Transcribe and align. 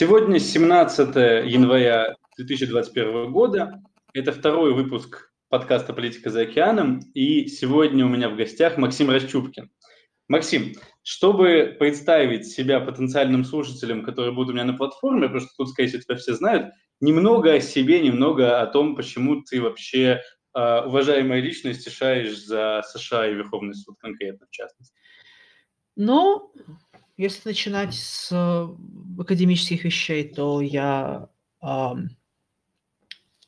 Сегодня 0.00 0.38
17 0.38 1.14
января 1.44 2.16
2021 2.38 3.30
года. 3.30 3.82
Это 4.14 4.32
второй 4.32 4.72
выпуск 4.72 5.30
подкаста 5.50 5.92
«Политика 5.92 6.30
за 6.30 6.40
океаном». 6.40 7.00
И 7.12 7.48
сегодня 7.48 8.06
у 8.06 8.08
меня 8.08 8.30
в 8.30 8.36
гостях 8.36 8.78
Максим 8.78 9.10
Расчупкин. 9.10 9.70
Максим, 10.26 10.72
чтобы 11.02 11.76
представить 11.78 12.46
себя 12.46 12.80
потенциальным 12.80 13.44
слушателям, 13.44 14.02
которые 14.02 14.32
будут 14.32 14.52
у 14.52 14.54
меня 14.54 14.64
на 14.64 14.72
платформе, 14.72 15.26
потому 15.26 15.40
что 15.40 15.50
тут, 15.58 15.68
скорее 15.68 15.88
всего, 15.88 16.00
тебя 16.00 16.16
все 16.16 16.32
знают, 16.32 16.72
немного 17.02 17.52
о 17.52 17.60
себе, 17.60 18.00
немного 18.00 18.62
о 18.62 18.66
том, 18.68 18.96
почему 18.96 19.42
ты 19.42 19.60
вообще, 19.60 20.22
э, 20.54 20.80
уважаемая 20.86 21.42
личность, 21.42 21.86
решаешь 21.86 22.42
за 22.42 22.82
США 22.90 23.28
и 23.28 23.34
Верховный 23.34 23.74
суд 23.74 23.96
конкретно, 23.98 24.46
в 24.46 24.50
частности. 24.50 24.96
Ну, 25.94 26.54
если 27.20 27.50
начинать 27.50 27.94
с 27.94 28.32
академических 29.18 29.84
вещей, 29.84 30.26
то 30.32 30.62
я 30.62 31.28
э, 31.62 31.90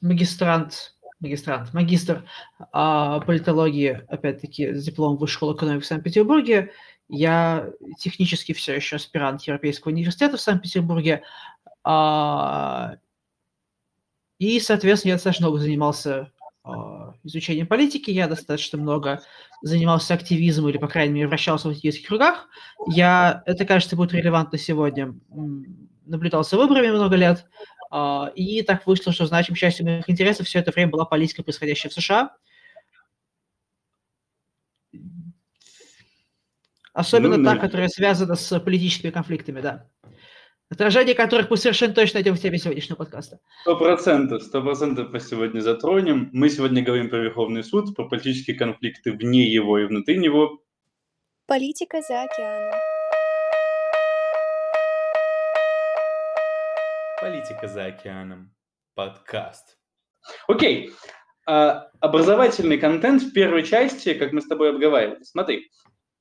магистрант, 0.03 0.95
магистрант, 1.21 1.73
магистр 1.73 2.29
э, 2.61 3.21
политологии, 3.27 4.05
опять-таки, 4.09 4.75
с 4.75 4.85
дипломом 4.85 5.17
Высшей 5.17 5.37
школы 5.37 5.55
экономики 5.55 5.85
в 5.85 5.87
Санкт-Петербурге. 5.87 6.71
Я 7.09 7.71
технически 7.99 8.53
все 8.53 8.75
еще 8.75 8.97
аспирант 8.97 9.41
Европейского 9.45 9.93
университета 9.93 10.37
в 10.37 10.43
Санкт-Петербурге. 10.43 11.23
Э, 11.87 12.97
и, 14.39 14.61
соответственно, 14.61 15.13
я 15.13 15.15
достаточно 15.17 15.47
много 15.47 15.63
занимался 15.63 16.31
изучением 17.25 17.67
политики, 17.67 18.11
я 18.11 18.29
достаточно 18.29 18.79
много 18.79 19.23
занимался 19.63 20.15
активизмом 20.15 20.71
или, 20.71 20.79
по 20.79 20.89
крайней 20.89 21.15
мере, 21.15 21.29
вращался 21.29 21.69
в 21.69 21.73
политических 21.73 22.09
кругах. 22.09 22.49
Я, 22.87 23.43
это, 23.47 23.65
кажется, 23.65 23.97
будет 23.97 24.13
релевантно 24.13 24.59
сегодня. 24.59 25.15
Наблюдал 26.07 26.45
за 26.45 26.57
выборами 26.57 26.91
много 26.91 27.17
лет, 27.17 27.47
а, 27.91 28.31
и 28.35 28.63
так 28.63 28.87
вышло, 28.87 29.13
что 29.13 29.27
значимой 29.27 29.59
частью 29.59 29.87
моих 29.87 30.09
интересов 30.09 30.47
все 30.47 30.61
это 30.61 30.71
время 30.71 30.91
была 30.91 31.05
политика, 31.05 31.43
происходящая 31.43 31.91
в 31.91 31.95
США. 31.95 32.37
Особенно 36.93 37.39
ну, 37.39 37.45
та, 37.45 37.57
которая 37.57 37.89
связана 37.89 38.35
с 38.35 38.61
политическими 38.61 39.11
конфликтами, 39.11 39.61
да 39.61 39.89
отражение 40.73 41.15
которых 41.15 41.51
мы 41.51 41.57
совершенно 41.57 41.95
точно 41.95 42.19
найдем 42.19 42.35
в 42.35 42.41
теме 42.41 42.59
сегодняшнего 42.59 42.97
подкаста. 42.97 43.39
Сто 43.61 43.77
процентов, 43.77 44.43
сто 44.43 44.63
процентов 44.63 45.11
мы 45.13 45.21
сегодня 45.21 45.61
затронем. 45.61 46.31
Мы 46.33 46.49
сегодня 46.49 46.83
говорим 46.83 47.11
про 47.11 47.19
Верховный 47.19 47.63
суд, 47.63 47.95
про 47.95 48.09
политические 48.09 48.57
конфликты 48.57 49.13
вне 49.13 49.45
его 49.45 49.79
и 49.79 49.85
внутри 49.85 50.19
него. 50.19 50.63
Политика 51.47 52.01
за 52.01 52.23
океаном. 52.23 52.81
Политика 57.21 57.69
за 57.69 57.85
океаном. 57.87 58.55
Подкаст. 58.95 59.79
Окей. 60.49 60.91
А, 61.47 61.91
образовательный 62.01 62.79
контент 62.79 63.23
в 63.23 63.33
первой 63.33 63.65
части, 63.65 64.15
как 64.15 64.33
мы 64.33 64.41
с 64.41 64.47
тобой 64.47 64.71
обговаривали. 64.71 65.23
Смотри. 65.23 65.71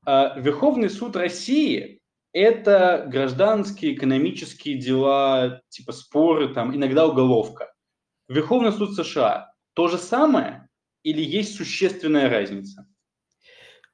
А, 0.06 0.38
Верховный 0.38 0.90
суд 0.90 1.16
России 1.16 2.01
это 2.34 3.06
гражданские, 3.08 3.94
экономические 3.94 4.78
дела, 4.78 5.62
типа 5.70 5.92
споры, 5.92 6.54
там, 6.54 6.76
иногда 6.76 7.06
уголовка. 7.08 7.74
Верховный 8.28 8.72
суд 8.72 8.96
США 8.96 9.52
то 9.74 9.88
же 9.88 9.98
самое 9.98 10.68
или 11.04 11.22
есть 11.22 11.56
существенная 11.56 12.30
разница? 12.30 12.88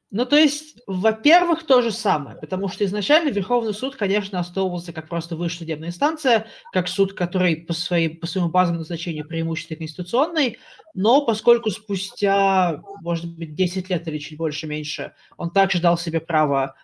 Ну, 0.10 0.26
то 0.26 0.38
есть, 0.38 0.80
во-первых, 0.88 1.66
то 1.66 1.82
же 1.82 1.92
самое, 1.92 2.38
потому 2.38 2.70
что 2.70 2.86
изначально 2.86 3.30
Верховный 3.30 3.74
суд, 3.74 3.98
конечно, 3.98 4.40
основывался 4.40 4.94
как 4.94 5.10
просто 5.10 5.36
высшая 5.36 5.60
судебная 5.60 5.90
инстанция, 5.90 6.48
как 6.72 6.88
суд, 6.88 7.12
который 7.14 7.58
по, 7.58 7.74
своей, 7.74 8.16
по 8.16 8.26
своему 8.26 8.50
базовому 8.50 8.80
назначению 8.80 9.28
преимущественно 9.28 9.80
конституционный, 9.80 10.60
но 10.94 11.26
поскольку 11.26 11.72
спустя, 11.72 12.82
может 13.02 13.36
быть, 13.36 13.54
10 13.54 13.90
лет 13.90 14.08
или 14.08 14.18
чуть 14.18 14.38
больше, 14.38 14.66
меньше, 14.66 15.14
он 15.36 15.52
также 15.52 15.82
дал 15.82 15.98
себе 15.98 16.22
право 16.22 16.76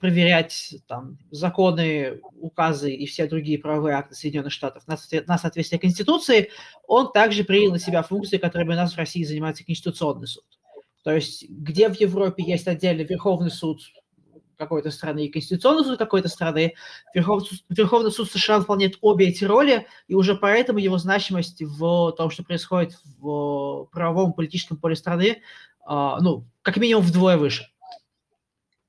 проверять 0.00 0.76
там, 0.86 1.18
законы, 1.30 2.20
указы 2.40 2.92
и 2.92 3.06
все 3.06 3.26
другие 3.26 3.58
правовые 3.58 3.96
акты 3.96 4.14
Соединенных 4.14 4.52
Штатов 4.52 4.84
на, 4.86 4.96
соответствие 5.38 5.80
Конституции, 5.80 6.50
он 6.86 7.12
также 7.12 7.42
принял 7.42 7.72
на 7.72 7.80
себя 7.80 8.02
функции, 8.02 8.38
которыми 8.38 8.74
у 8.74 8.76
нас 8.76 8.94
в 8.94 8.98
России 8.98 9.24
занимается 9.24 9.64
Конституционный 9.64 10.28
суд. 10.28 10.44
То 11.02 11.12
есть 11.12 11.48
где 11.48 11.88
в 11.88 12.00
Европе 12.00 12.44
есть 12.44 12.68
отдельный 12.68 13.04
Верховный 13.04 13.50
суд 13.50 13.80
какой-то 14.56 14.92
страны 14.92 15.26
и 15.26 15.30
Конституционный 15.30 15.84
суд 15.84 15.98
какой-то 15.98 16.28
страны, 16.28 16.74
Верховный, 17.12 17.48
Верховный 17.68 18.12
суд 18.12 18.30
США 18.30 18.60
выполняет 18.60 18.98
обе 19.00 19.26
эти 19.26 19.44
роли, 19.44 19.86
и 20.06 20.14
уже 20.14 20.36
поэтому 20.36 20.78
его 20.78 20.98
значимость 20.98 21.60
в 21.62 22.12
том, 22.12 22.30
что 22.30 22.44
происходит 22.44 22.96
в 23.18 23.88
правовом 23.92 24.32
политическом 24.32 24.76
поле 24.76 24.94
страны, 24.94 25.42
а, 25.84 26.20
ну, 26.20 26.46
как 26.62 26.76
минимум 26.76 27.02
вдвое 27.02 27.36
выше. 27.36 27.73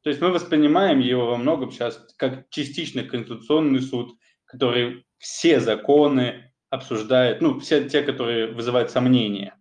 То 0.05 0.09
есть 0.09 0.21
мы 0.21 0.31
воспринимаем 0.31 0.99
его 0.99 1.25
во 1.25 1.37
многом 1.37 1.71
сейчас 1.71 1.99
как 2.17 2.47
частично 2.51 3.03
конституционный 3.03 3.81
суд, 3.81 4.15
который 4.45 5.03
все 5.17 5.59
законы 5.59 6.53
обсуждает, 6.69 7.41
ну, 7.41 7.59
все 7.59 7.89
те, 7.89 8.03
которые 8.03 8.53
вызывают 8.53 8.91
сомнения. 8.91 9.57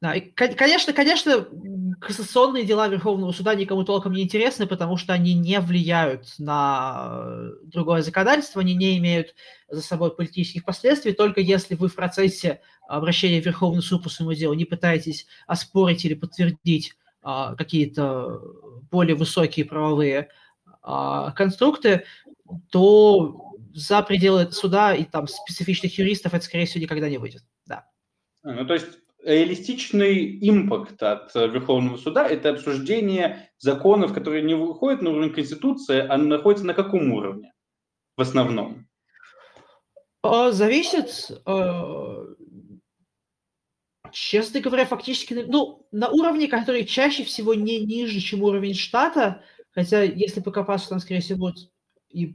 Да, 0.00 0.16
и, 0.16 0.32
конечно, 0.32 0.92
конечно, 0.92 1.46
кассационные 2.00 2.64
дела 2.64 2.88
Верховного 2.88 3.30
суда 3.30 3.54
никому 3.54 3.84
толком 3.84 4.14
не 4.14 4.22
интересны, 4.22 4.66
потому 4.66 4.96
что 4.96 5.12
они 5.12 5.34
не 5.34 5.60
влияют 5.60 6.34
на 6.38 7.52
другое 7.62 8.02
законодательство, 8.02 8.62
они 8.62 8.74
не 8.74 8.98
имеют 8.98 9.36
за 9.68 9.80
собой 9.80 10.12
политических 10.12 10.64
последствий, 10.64 11.12
только 11.12 11.40
если 11.40 11.76
вы 11.76 11.86
в 11.86 11.94
процессе 11.94 12.62
обращения 12.88 13.40
в 13.40 13.46
Верховный 13.46 13.82
суд 13.82 14.02
по 14.02 14.08
своему 14.08 14.34
делу 14.34 14.54
не 14.54 14.64
пытаетесь 14.64 15.28
оспорить 15.46 16.04
или 16.04 16.14
подтвердить 16.14 16.96
какие-то 17.22 18.40
более 18.90 19.14
высокие 19.14 19.64
правовые 19.64 20.30
а, 20.82 21.32
конструкты, 21.32 22.04
то 22.70 23.54
за 23.72 24.02
пределы 24.02 24.50
суда 24.52 24.94
и 24.94 25.04
там 25.04 25.28
специфичных 25.28 25.96
юристов 25.98 26.34
это, 26.34 26.44
скорее 26.44 26.66
всего, 26.66 26.82
никогда 26.82 27.08
не 27.08 27.18
выйдет. 27.18 27.42
Да. 27.66 27.86
А, 28.42 28.52
ну, 28.52 28.66
то 28.66 28.74
есть 28.74 28.98
реалистичный 29.22 30.38
импакт 30.48 31.02
от 31.02 31.34
Верховного 31.34 31.98
суда– 31.98 32.26
это 32.28 32.50
обсуждение 32.50 33.50
законов, 33.58 34.14
которые 34.14 34.42
не 34.42 34.54
выходят 34.54 35.02
на 35.02 35.10
уровень 35.10 35.32
Конституции, 35.32 35.98
а 35.98 36.16
находятся 36.16 36.66
на 36.66 36.74
каком 36.74 37.12
уровне 37.12 37.52
в 38.16 38.22
основном? 38.22 38.86
Зависит. 40.22 41.30
Честно 44.12 44.60
говоря, 44.60 44.86
фактически, 44.86 45.34
ну, 45.34 45.86
на 45.92 46.08
уровне, 46.08 46.48
который 46.48 46.84
чаще 46.84 47.24
всего 47.24 47.54
не 47.54 47.84
ниже, 47.84 48.20
чем 48.20 48.42
уровень 48.42 48.74
штата, 48.74 49.42
хотя 49.72 50.02
если 50.02 50.40
покопаться, 50.40 50.88
там, 50.88 51.00
скорее 51.00 51.20
всего, 51.20 51.38
будет 51.38 51.70
и... 52.08 52.34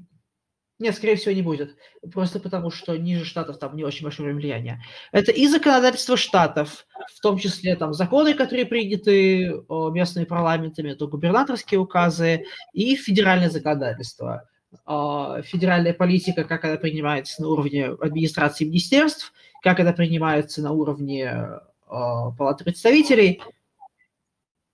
Нет, 0.78 0.94
скорее 0.94 1.16
всего, 1.16 1.34
не 1.34 1.42
будет. 1.42 1.78
Просто 2.12 2.38
потому, 2.38 2.70
что 2.70 2.98
ниже 2.98 3.24
штатов 3.24 3.60
там 3.60 3.78
не 3.78 3.86
очень 3.86 4.04
большое 4.04 4.34
влияния. 4.34 4.84
Это 5.14 5.32
и 5.32 5.48
законодательство 5.48 6.18
штатов, 6.18 6.86
в 7.16 7.22
том 7.22 7.38
числе 7.38 7.78
там 7.78 7.94
законы, 7.94 8.34
которые 8.34 8.66
приняты 8.66 9.54
местными 9.70 10.26
парламентами, 10.26 10.92
это 10.92 11.08
губернаторские 11.08 11.80
указы 11.80 12.44
и 12.74 12.98
федеральное 12.98 13.50
законодательство. 13.50 14.50
А, 14.86 15.42
федеральная 15.44 15.94
политика, 15.94 16.44
как 16.44 16.66
она 16.66 16.76
принимается 16.76 17.42
на 17.42 17.48
уровне 17.48 17.86
администрации 17.86 18.66
министерств– 18.66 19.32
как 19.66 19.80
это 19.80 19.94
принимается 19.94 20.62
на 20.62 20.72
уровне 20.74 21.24
э, 21.26 21.60
Палаты 21.88 22.64
представителей, 22.64 23.42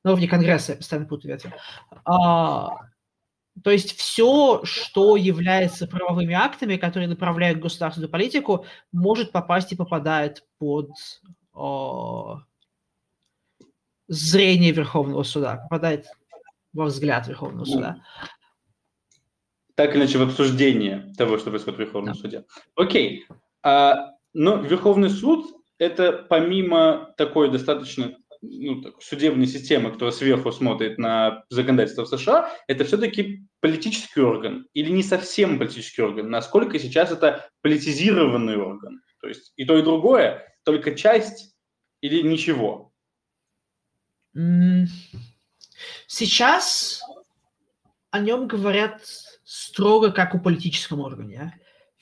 на 0.04 0.12
уровне 0.12 0.28
Конгресса, 0.28 0.74
я 0.74 0.78
постоянно 0.78 1.08
путаю 1.08 1.32
ветви. 1.32 1.54
А, 2.04 2.72
то 3.64 3.72
есть 3.72 3.96
все, 3.98 4.66
что 4.66 5.16
является 5.16 5.88
правовыми 5.88 6.34
актами, 6.34 6.76
которые 6.76 7.08
направляют 7.08 7.60
государственную 7.60 8.12
политику, 8.12 8.66
может 8.92 9.32
попасть 9.32 9.72
и 9.72 9.78
попадает 9.78 10.44
под 10.58 10.90
о, 11.54 12.42
зрение 14.10 14.74
Верховного 14.74 15.24
суда, 15.24 15.56
попадает 15.56 16.08
во 16.74 16.88
взгляд 16.88 17.30
Верховного 17.30 17.64
суда. 17.64 18.04
Так 19.76 19.92
или 19.92 20.02
иначе, 20.02 20.18
в 20.18 20.24
обсуждение 20.24 21.14
того, 21.18 21.38
что 21.38 21.50
происходит 21.50 21.78
в 21.78 21.82
Верховном 21.82 22.14
да. 22.14 22.20
суде. 22.20 22.46
Окей. 22.76 23.26
А 23.64 24.11
но 24.34 24.58
Верховный 24.58 25.10
суд– 25.10 25.46
это 25.78 26.14
помимо 26.14 27.14
такой 27.18 27.52
достаточно 27.52 28.16
ну, 28.42 28.82
так, 28.82 29.02
судебной 29.02 29.46
системы, 29.46 29.92
которая 29.92 30.14
сверху 30.14 30.52
смотрит 30.52 30.98
на 30.98 31.44
законодательство 31.50 32.06
в 32.06 32.10
США, 32.10 32.52
это 32.68 32.84
все-таки 32.86 33.46
политический 33.60 34.22
орган 34.22 34.68
или 34.74 34.90
не 34.90 35.04
совсем 35.04 35.60
политический 35.60 36.02
орган? 36.02 36.30
Насколько 36.30 36.80
сейчас 36.80 37.12
это 37.12 37.50
политизированный 37.62 38.58
орган? 38.58 39.02
То 39.20 39.28
есть 39.28 39.54
и 39.56 39.66
то, 39.66 39.78
и 39.78 39.84
другое, 39.84 40.44
только 40.64 40.96
часть 40.96 41.56
или 42.02 42.22
ничего? 42.22 42.92
Сейчас 46.08 47.02
о 48.10 48.20
нем 48.20 48.48
говорят 48.48 49.02
строго 49.44 50.12
как 50.12 50.34
о 50.34 50.40
политическом 50.40 51.02
органе. 51.02 51.60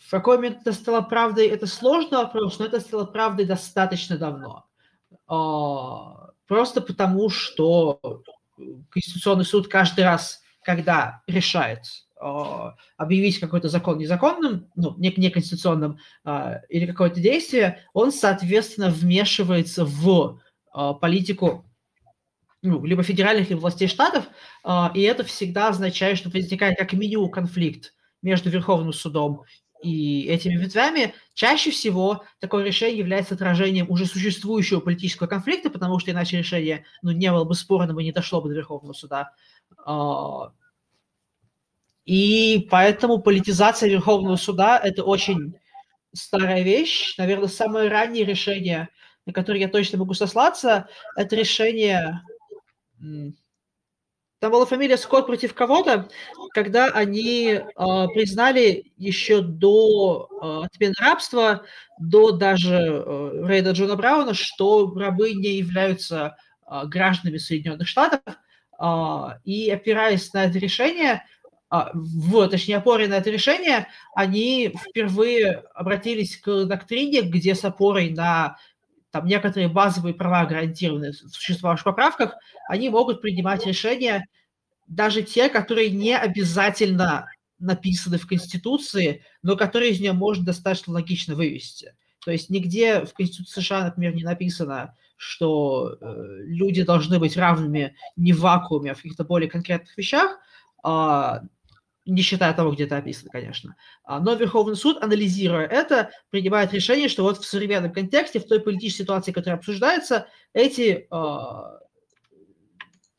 В 0.09 0.11
какой 0.11 0.37
момент 0.37 0.61
это 0.61 0.73
стало 0.73 1.01
правдой, 1.01 1.45
это 1.49 1.67
сложный 1.67 2.17
вопрос, 2.17 2.57
но 2.57 2.65
это 2.65 2.79
стало 2.79 3.05
правдой 3.05 3.45
достаточно 3.45 4.17
давно. 4.17 4.65
А, 5.27 6.31
просто 6.47 6.81
потому, 6.81 7.29
что 7.29 7.99
Конституционный 8.89 9.45
суд 9.45 9.67
каждый 9.67 10.05
раз, 10.05 10.41
когда 10.63 11.21
решает 11.27 11.81
а, 12.19 12.73
объявить 12.97 13.39
какой-то 13.39 13.69
закон 13.69 13.99
незаконным, 13.99 14.71
ну, 14.73 14.95
не, 14.97 15.13
неконституционным 15.15 15.99
а, 16.23 16.61
или 16.69 16.87
какое-то 16.87 17.19
действие, 17.19 17.85
он, 17.93 18.11
соответственно, 18.11 18.89
вмешивается 18.89 19.85
в 19.85 20.41
политику 21.01 21.69
ну, 22.63 22.83
либо 22.83 23.03
федеральных, 23.03 23.51
либо 23.51 23.59
властей 23.59 23.87
штатов, 23.87 24.25
и 24.95 25.01
это 25.01 25.23
всегда 25.23 25.67
означает, 25.67 26.17
что 26.17 26.29
возникает 26.29 26.79
как 26.79 26.93
минимум 26.93 27.29
конфликт 27.29 27.93
между 28.21 28.49
Верховным 28.49 28.93
судом 28.93 29.43
и 29.81 30.23
этими 30.27 30.55
ветвями, 30.55 31.13
чаще 31.33 31.71
всего 31.71 32.23
такое 32.39 32.63
решение 32.63 32.97
является 32.97 33.35
отражением 33.35 33.89
уже 33.89 34.05
существующего 34.05 34.79
политического 34.79 35.27
конфликта, 35.27 35.69
потому 35.69 35.99
что 35.99 36.11
иначе 36.11 36.37
решение 36.37 36.85
ну, 37.01 37.11
не 37.11 37.31
было 37.31 37.45
бы 37.45 37.55
спорным 37.55 37.99
и 37.99 38.03
не 38.03 38.11
дошло 38.11 38.41
бы 38.41 38.49
до 38.49 38.55
Верховного 38.55 38.93
суда. 38.93 39.31
А, 39.85 40.51
и 42.05 42.67
поэтому 42.69 43.19
политизация 43.19 43.89
Верховного 43.89 44.35
суда– 44.35 44.79
это 44.83 45.03
очень 45.03 45.55
старая 46.13 46.63
вещь. 46.63 47.15
Наверное, 47.17 47.47
самое 47.47 47.89
раннее 47.89 48.25
решение, 48.25 48.89
на 49.25 49.33
которое 49.33 49.59
я 49.59 49.69
точно 49.69 49.99
могу 49.99 50.13
сослаться, 50.13 50.89
это 51.15 51.35
решение 51.35 52.21
там 54.39 54.51
была 54.51 54.65
фамилия 54.65 54.97
Скотт 54.97 55.25
против 55.25 55.53
кого-то, 55.53 56.07
когда 56.53 56.87
они 56.87 57.47
э, 57.49 57.61
признали 57.75 58.91
еще 58.97 59.41
до 59.41 60.29
э, 60.31 60.65
отмены 60.65 60.93
рабства, 60.97 61.65
до 61.99 62.31
даже 62.31 62.75
э, 62.75 63.45
рейда 63.45 63.71
Джона 63.71 63.95
Брауна, 63.95 64.33
что 64.33 64.93
рабы 64.95 65.33
не 65.33 65.57
являются 65.57 66.37
э, 66.65 66.85
гражданами 66.85 67.37
Соединенных 67.37 67.87
Штатов. 67.87 68.21
Э, 68.81 69.39
и 69.43 69.69
опираясь 69.69 70.31
на 70.33 70.45
это 70.45 70.57
решение, 70.57 71.25
э, 71.69 71.77
в, 71.93 72.47
точнее, 72.47 72.77
опоре 72.77 73.09
на 73.09 73.15
это 73.15 73.29
решение, 73.29 73.89
они 74.15 74.73
впервые 74.89 75.63
обратились 75.73 76.37
к 76.37 76.63
доктрине, 76.63 77.23
где 77.23 77.55
с 77.55 77.65
опорой 77.65 78.11
на 78.11 78.57
там 79.11 79.25
некоторые 79.25 79.69
базовые 79.69 80.13
права 80.13 80.45
гарантированы 80.45 81.11
в 81.11 81.15
существующих 81.15 81.83
поправках, 81.83 82.35
они 82.67 82.89
могут 82.89 83.21
принимать 83.21 83.65
решения, 83.65 84.27
даже 84.87 85.23
те, 85.23 85.49
которые 85.49 85.91
не 85.91 86.17
обязательно 86.17 87.27
написаны 87.59 88.17
в 88.17 88.27
Конституции, 88.27 89.23
но 89.41 89.55
которые 89.55 89.91
из 89.91 89.99
нее 89.99 90.13
можно 90.13 90.45
достаточно 90.45 90.93
логично 90.93 91.35
вывести. 91.35 91.93
То 92.23 92.31
есть 92.31 92.49
нигде 92.49 93.05
в 93.05 93.13
Конституции 93.13 93.61
США, 93.61 93.85
например, 93.85 94.15
не 94.15 94.23
написано, 94.23 94.95
что 95.17 95.97
э, 95.99 96.43
люди 96.45 96.83
должны 96.83 97.19
быть 97.19 97.35
равными 97.35 97.95
не 98.15 98.33
в 98.33 98.39
вакууме, 98.39 98.91
а 98.91 98.93
в 98.93 98.97
каких-то 98.97 99.25
более 99.25 99.49
конкретных 99.49 99.97
вещах, 99.97 100.39
э, 100.85 101.39
не 102.09 102.21
считая 102.21 102.53
того, 102.53 102.71
где 102.71 102.85
это 102.85 102.97
описано, 102.97 103.29
конечно. 103.31 103.75
А, 104.03 104.19
но 104.19 104.33
Верховный 104.33 104.75
суд, 104.75 105.01
анализируя 105.01 105.65
это, 105.65 106.11
принимает 106.29 106.73
решение, 106.73 107.09
что 107.09 107.23
вот 107.23 107.37
в 107.37 107.45
современном 107.45 107.93
контексте, 107.93 108.39
в 108.39 108.47
той 108.47 108.59
политической 108.59 109.03
ситуации, 109.03 109.31
которая 109.31 109.57
обсуждается, 109.57 110.27
эти 110.53 111.07
э, 111.11 111.79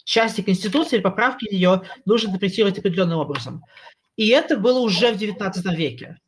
части 0.05 0.41
Конституции 0.41 0.97
или 0.97 1.03
поправки 1.03 1.47
ее 1.53 1.83
нужно 2.05 2.29
интерпретировать 2.29 2.79
определенным 2.79 3.19
образом. 3.19 3.63
И 4.17 4.29
это 4.29 4.57
было 4.57 4.81
уже 4.81 5.13
в 5.13 5.17
XIX 5.17 5.75
веке. 5.75 6.19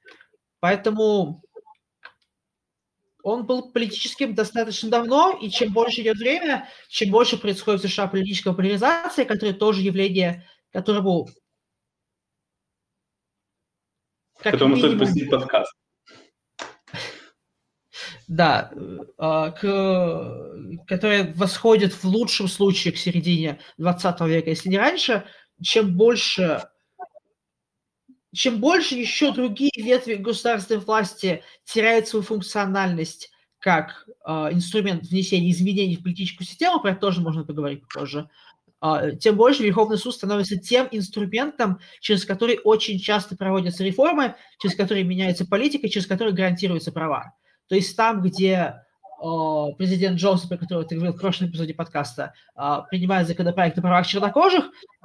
Поэтому 0.61 1.43
он 3.23 3.47
был 3.47 3.73
политическим 3.73 4.35
достаточно 4.35 4.91
давно, 4.91 5.39
и 5.41 5.51
чем 5.51 5.73
больше 5.73 6.03
идет 6.03 6.17
время, 6.17 6.69
чем 6.89 7.11
больше 7.11 7.37
происходит 7.39 7.83
в 7.83 7.89
США 7.89 8.07
политическая 8.07 8.53
поляризация, 8.53 9.25
которая 9.25 9.55
тоже 9.55 9.83
явление, 9.83 10.47
которому 10.73 11.29
как 14.43 14.53
Которому 14.53 14.77
минимум... 14.77 14.97
стоит 14.97 15.01
посетить 15.01 15.31
подкаст. 15.31 15.73
Да, 18.29 18.73
а, 19.19 19.51
к, 19.51 20.87
которые 20.87 21.33
восходят 21.35 21.93
в 21.93 22.05
лучшем 22.05 22.49
случае 22.49 22.93
к 22.93 22.97
середине 22.97 23.61
20 23.79 24.21
века, 24.23 24.51
если 24.51 24.69
не 24.69 24.79
раньше, 24.79 25.25
чем 25.63 25.97
больше 25.97 26.65
чем 28.35 28.61
больше 28.61 28.95
еще 28.95 29.31
другие 29.33 29.73
ветви 29.77 30.15
государственной 30.15 30.81
власти 30.81 31.43
теряют 31.65 32.09
свою 32.09 32.23
функциональность 32.25 33.31
как 33.59 34.09
э, 34.27 34.33
инструмент 34.53 35.05
внесения 35.05 35.51
изменений 35.51 35.97
в 35.97 36.03
политическую 36.03 36.47
систему, 36.47 36.81
про 36.81 36.93
это 36.93 37.01
тоже 37.01 37.21
можно 37.21 37.45
поговорить 37.45 37.85
позже, 37.93 38.21
а, 38.21 38.27
тем 39.21 39.37
больше 39.37 39.63
Верховный 39.63 39.97
суд 39.97 40.15
становится 40.15 40.57
тем 40.57 40.89
инструментом, 40.91 41.79
через 42.01 42.25
который 42.25 42.59
очень 42.65 42.99
часто 42.99 43.37
проводятся 43.37 43.85
реформы, 43.85 44.35
через 44.59 44.77
который 44.77 45.05
меняется 45.05 45.47
политика, 45.47 45.89
через 45.89 46.07
который 46.07 46.33
гарантируются 46.33 46.91
права. 46.91 47.35
То 47.69 47.77
есть 47.77 47.97
там, 47.97 48.23
где 48.23 48.75
президент 49.79 50.19
Джонсон, 50.19 50.49
про 50.49 50.57
которого 50.59 50.85
ты 50.85 50.97
говорил 50.97 51.15
в 51.15 51.21
прошлом 51.21 51.49
эпизоде 51.49 51.75
подкаста, 51.75 52.35
а, 52.57 52.81
принимает 52.83 53.29
законопроект 53.29 53.79
о 53.79 53.81
правах 53.81 54.05
чернокожих, 54.07 54.65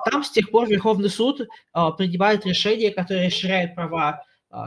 там 0.10 0.24
с 0.24 0.32
тех 0.32 0.50
пор 0.50 0.68
Верховный 0.68 1.10
суд 1.10 1.42
а, 1.72 1.92
принимает 1.92 2.46
решение, 2.46 2.90
которое 2.92 3.28
расширяет 3.28 3.76
права 3.76 4.24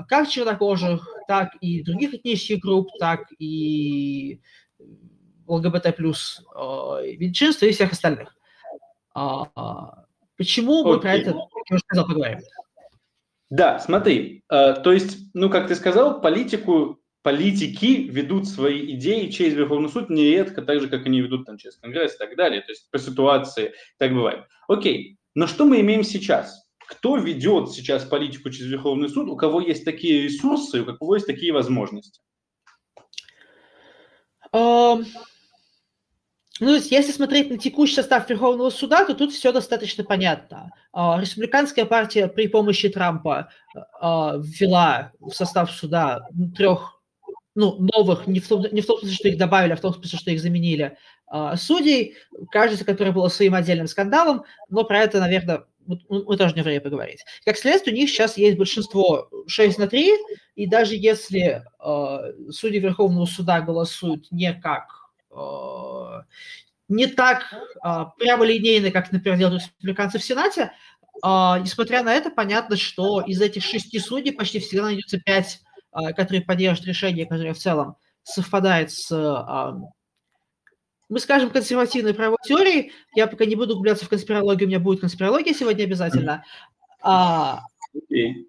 как 0.09 0.29
чернокожих, 0.29 1.09
так 1.27 1.57
и 1.63 1.83
других 1.83 2.15
этнических 2.15 2.61
групп, 2.61 2.91
так 3.01 3.23
и 3.39 4.41
ЛГБТ 5.49 5.97
плюс 5.97 6.45
меньшинств 7.19 7.63
и 7.63 7.73
всех 7.73 7.91
остальных. 7.91 8.37
А, 9.15 10.05
почему 10.37 10.85
мы 10.85 11.01
про 11.01 11.15
это, 11.15 11.31
я 11.31 11.75
уже 11.75 11.83
сказал, 11.85 12.07
поговорим? 12.07 12.39
Да, 13.51 13.81
смотри, 13.81 14.45
э, 14.49 14.75
то 14.75 14.93
есть, 14.93 15.19
ну, 15.35 15.51
как 15.51 15.67
ты 15.67 15.75
сказал, 15.75 16.21
политику, 16.21 17.01
политики 17.23 18.09
ведут 18.09 18.49
свои 18.49 18.95
идеи 18.95 19.29
через 19.29 19.55
Верховный 19.55 19.89
суд 19.89 20.09
нередко, 20.09 20.63
так 20.63 20.81
же, 20.81 20.89
как 20.89 21.07
они 21.07 21.21
ведут 21.21 21.47
там 21.47 21.59
через 21.59 21.77
Конгресс 21.77 22.15
и 22.15 22.19
так 22.19 22.37
далее, 22.37 22.61
то 22.61 22.71
есть 22.71 22.89
по 22.91 22.99
ситуации 22.99 23.75
так 23.99 24.15
бывает. 24.15 24.45
Окей, 24.69 25.19
но 25.35 25.49
что 25.49 25.65
мы 25.65 25.81
имеем 25.81 26.05
сейчас? 26.05 26.65
Кто 26.79 27.17
ведет 27.17 27.71
сейчас 27.71 28.05
политику 28.05 28.51
через 28.51 28.71
Верховный 28.71 29.09
суд, 29.09 29.29
у 29.29 29.37
кого 29.37 29.61
есть 29.61 29.85
такие 29.85 30.23
ресурсы, 30.23 30.83
у 30.83 30.85
кого 30.85 31.17
есть 31.17 31.27
такие 31.27 31.53
возможности? 31.53 32.21
Um, 34.53 35.07
ну, 36.61 36.75
если 36.75 37.13
смотреть 37.13 37.51
на 37.51 37.59
текущий 37.59 37.95
состав 37.95 38.29
Верховного 38.29 38.71
суда, 38.71 39.05
то 39.05 39.15
тут 39.15 39.33
все 39.33 39.51
достаточно 39.51 40.05
понятно. 40.05 40.73
А, 40.93 41.19
республиканская 41.21 41.87
партия 41.87 42.29
при 42.29 42.49
помощи 42.49 42.89
Трампа 42.89 43.51
а, 44.01 44.37
ввела 44.39 45.13
в 45.21 45.31
состав 45.31 45.71
суда 45.71 46.21
трех 46.57 47.01
ну, 47.55 47.77
новых, 47.79 48.27
не 48.27 48.41
в, 48.41 48.49
том, 48.49 48.65
не 48.73 48.81
в 48.81 48.87
том 48.87 48.99
смысле, 48.99 49.17
что 49.17 49.29
их 49.29 49.39
добавили, 49.39 49.73
а 49.73 49.77
в 49.77 49.81
том 49.81 49.95
смысле, 49.95 50.19
что 50.19 50.31
их 50.31 50.41
заменили, 50.41 50.97
а, 51.27 51.57
судей, 51.57 52.17
кажется, 52.51 52.85
которое 52.85 53.13
было 53.13 53.29
своим 53.29 53.55
отдельным 53.55 53.87
скандалом, 53.87 54.45
но 54.69 54.85
про 54.85 55.01
это, 55.01 55.19
наверное, 55.19 55.65
мы 55.87 56.37
тоже 56.37 56.55
не 56.55 56.63
время 56.63 56.81
поговорить. 56.81 57.25
Как 57.45 57.57
следствие, 57.57 57.95
у 57.95 57.99
них 57.99 58.11
сейчас 58.11 58.37
есть 58.37 58.59
большинство 58.59 59.29
6 59.47 59.79
на 59.79 59.89
3, 59.89 60.13
и 60.57 60.67
даже 60.67 60.95
если 60.95 61.63
э, 61.85 62.33
судьи 62.51 62.79
Верховного 62.79 63.27
суда 63.27 63.61
голосуют 63.61 64.31
не 64.31 64.53
как 64.53 65.00
не 66.89 67.07
так 67.07 67.55
а, 67.83 68.07
прямо 68.07 68.45
линейно, 68.45 68.91
как, 68.91 69.13
например, 69.13 69.39
делают 69.39 69.63
республиканцы 69.63 70.19
в 70.19 70.25
Сенате. 70.25 70.73
А, 71.23 71.59
несмотря 71.61 72.03
на 72.03 72.13
это, 72.13 72.31
понятно, 72.31 72.77
что 72.77 73.21
из 73.21 73.41
этих 73.41 73.63
шести 73.65 73.99
судей 74.01 74.33
почти 74.33 74.59
всегда 74.59 74.85
найдется 74.85 75.21
пять, 75.21 75.61
которые 75.93 76.43
поддержат 76.43 76.87
решение, 76.87 77.27
которое 77.27 77.55
в 77.55 77.59
целом 77.59 77.97
совпадает 78.23 78.91
с, 78.91 79.11
мы 81.09 81.19
скажем, 81.19 81.51
консервативной 81.51 82.15
правовой 82.15 82.39
теорией. 82.45 82.93
Я 83.15 83.27
пока 83.27 83.45
не 83.45 83.57
буду 83.57 83.73
углубляться 83.73 84.05
в 84.05 84.09
конспирологию, 84.09 84.67
у 84.67 84.71
меня 84.71 84.79
будет 84.79 85.01
конспирология 85.01 85.53
сегодня 85.53 85.85
обязательно. 85.85 86.45
Okay. 87.05 88.45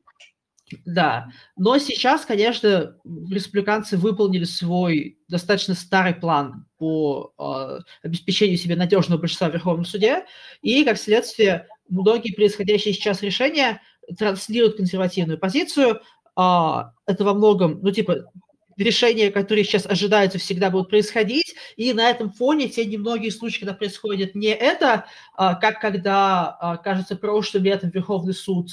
Да, 0.85 1.29
но 1.57 1.77
сейчас, 1.77 2.25
конечно, 2.25 2.95
республиканцы 3.29 3.97
выполнили 3.97 4.43
свой 4.43 5.17
достаточно 5.27 5.73
старый 5.73 6.13
план 6.13 6.65
по 6.77 7.33
э, 7.37 7.79
обеспечению 8.03 8.57
себе 8.57 8.75
надежного 8.75 9.19
большинства 9.19 9.49
в 9.49 9.53
Верховном 9.53 9.85
суде, 9.85 10.25
и, 10.61 10.83
как 10.83 10.97
следствие, 10.97 11.67
многие 11.89 12.33
происходящие 12.33 12.93
сейчас 12.93 13.21
решения 13.21 13.81
транслируют 14.17 14.77
консервативную 14.77 15.37
позицию. 15.37 16.01
Э, 16.37 16.83
это 17.05 17.23
во 17.23 17.33
многом, 17.33 17.79
ну, 17.81 17.91
типа, 17.91 18.31
решения, 18.77 19.31
которые 19.31 19.63
сейчас 19.63 19.85
ожидаются, 19.85 20.39
всегда 20.39 20.69
будут 20.69 20.89
происходить, 20.89 21.55
и 21.75 21.93
на 21.93 22.09
этом 22.09 22.31
фоне 22.31 22.67
те 22.67 22.85
немногие 22.85 23.31
случаи, 23.31 23.59
когда 23.59 23.73
происходит 23.73 24.35
не 24.35 24.49
это, 24.49 25.05
э, 25.37 25.55
как 25.61 25.79
когда, 25.79 26.57
э, 26.61 26.83
кажется, 26.83 27.15
прошлым 27.15 27.63
летом 27.63 27.89
Верховный 27.89 28.33
суд 28.33 28.69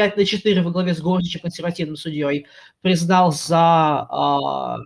5 0.00 0.16
на 0.16 0.24
4 0.24 0.62
во 0.62 0.70
главе 0.70 0.94
с 0.94 1.00
Гордичем, 1.02 1.40
консервативным 1.40 1.96
судьей, 1.96 2.46
признал 2.80 3.32
за, 3.32 3.58
а, 3.58 4.78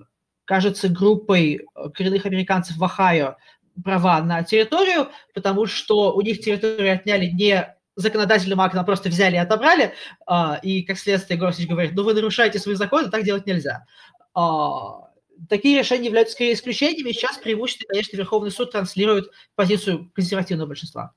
кажется, 0.45 0.89
группой 0.89 1.61
коренных 1.95 2.27
американцев 2.27 2.77
в 2.77 2.83
Ohio 2.83 3.37
права 3.85 4.21
на 4.23 4.43
территорию, 4.43 5.09
потому 5.33 5.67
что 5.67 6.13
у 6.15 6.21
них 6.21 6.41
территорию 6.41 6.95
отняли 6.95 7.27
не 7.27 7.77
законодательным 7.95 8.61
актом, 8.61 8.81
а 8.81 8.85
просто 8.85 9.09
взяли 9.09 9.37
и 9.37 9.39
отобрали, 9.39 9.95
а, 10.27 10.59
и, 10.65 10.83
как 10.83 10.99
следствие, 10.99 11.39
Горсич 11.39 11.69
говорит, 11.69 11.93
ну 11.95 12.03
вы 12.03 12.13
нарушаете 12.13 12.59
свои 12.59 12.75
законы, 12.75 13.09
так 13.09 13.23
делать 13.23 13.47
нельзя. 13.47 13.87
А, 14.35 15.11
такие 15.49 15.79
решения 15.79 16.07
являются 16.07 16.35
скорее 16.35 16.55
исключениями, 16.55 17.13
сейчас 17.13 17.39
преимущественно, 17.39 17.91
конечно, 17.91 18.17
Верховный 18.17 18.51
суд 18.51 18.73
транслирует 18.73 19.31
позицию 19.55 20.11
консервативного 20.13 20.67
большинства. 20.67 21.13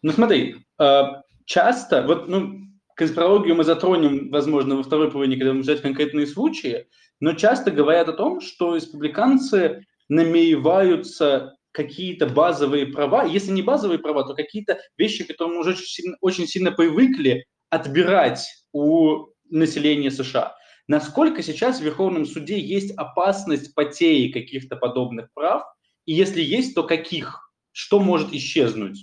Ну 0.00 0.12
смотри, 0.12 0.64
а, 0.78 1.24
часто, 1.44 2.02
вот, 2.02 2.28
ну, 2.28 2.65
конспирологию 2.96 3.54
мы 3.54 3.64
затронем, 3.64 4.30
возможно, 4.30 4.76
во 4.76 4.82
второй 4.82 5.10
половине, 5.10 5.36
когда 5.36 5.52
будем 5.52 5.62
взять 5.62 5.82
конкретные 5.82 6.26
случаи, 6.26 6.86
но 7.20 7.34
часто 7.34 7.70
говорят 7.70 8.08
о 8.08 8.14
том, 8.14 8.40
что 8.40 8.74
республиканцы 8.74 9.84
намереваются 10.08 11.56
какие-то 11.72 12.26
базовые 12.26 12.86
права, 12.86 13.24
если 13.24 13.52
не 13.52 13.62
базовые 13.62 13.98
права, 13.98 14.24
то 14.24 14.34
какие-то 14.34 14.80
вещи, 14.96 15.24
к 15.24 15.28
которым 15.28 15.54
мы 15.54 15.60
уже 15.60 15.70
очень 15.70 15.86
сильно, 15.86 16.16
очень 16.22 16.46
сильно 16.46 16.72
привыкли 16.72 17.44
отбирать 17.68 18.48
у 18.72 19.26
населения 19.50 20.10
США. 20.10 20.56
Насколько 20.88 21.42
сейчас 21.42 21.80
в 21.80 21.82
Верховном 21.82 22.24
суде 22.24 22.58
есть 22.58 22.92
опасность 22.96 23.74
потери 23.74 24.32
каких-то 24.32 24.76
подобных 24.76 25.28
прав? 25.34 25.64
И 26.06 26.14
если 26.14 26.40
есть, 26.40 26.74
то 26.74 26.84
каких? 26.84 27.52
Что 27.72 28.00
может 28.00 28.32
исчезнуть? 28.32 28.98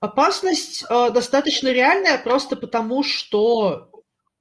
Опасность 0.00 0.84
э, 0.88 1.10
достаточно 1.10 1.68
реальная, 1.68 2.16
просто 2.16 2.56
потому 2.56 3.02
что 3.02 3.90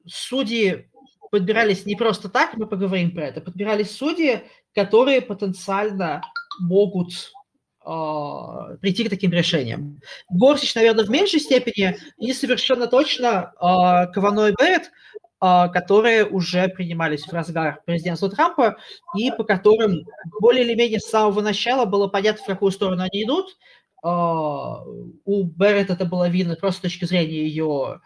судьи 0.07 0.89
подбирались 1.31 1.85
не 1.85 1.95
просто 1.95 2.29
так, 2.29 2.55
мы 2.55 2.65
поговорим 2.65 3.11
про 3.11 3.27
это, 3.27 3.41
подбирались 3.41 3.91
судьи, 3.91 4.43
которые 4.73 5.21
потенциально 5.21 6.21
могут 6.61 7.11
э, 7.85 8.77
прийти 8.81 9.03
к 9.03 9.09
таким 9.09 9.31
решениям. 9.31 9.99
Горсич, 10.29 10.75
наверное, 10.75 11.03
в 11.03 11.09
меньшей 11.09 11.41
степени, 11.41 11.97
и 12.17 12.31
совершенно 12.31 12.87
точно 12.87 13.51
э, 13.55 14.11
Кавано 14.13 14.47
и 14.47 14.53
Берет, 14.57 14.91
э, 15.41 15.69
которые 15.73 16.25
уже 16.25 16.69
принимались 16.69 17.25
в 17.25 17.33
разгар 17.33 17.81
президентства 17.85 18.29
Трампа, 18.29 18.77
и 19.17 19.29
по 19.31 19.43
которым 19.43 20.05
более 20.39 20.63
или 20.63 20.75
менее 20.75 21.01
с 21.01 21.09
самого 21.09 21.41
начала 21.41 21.83
было 21.83 22.07
понятно, 22.07 22.43
в 22.43 22.47
какую 22.47 22.71
сторону 22.71 23.03
они 23.03 23.23
идут. 23.23 23.57
Э, 25.29 25.31
у 25.31 25.43
Берет 25.43 25.89
это 25.89 26.05
было 26.05 26.27
видно 26.27 26.55
просто 26.55 26.79
с 26.79 26.83
точки 26.83 27.05
зрения 27.05 27.43
ее 27.43 28.01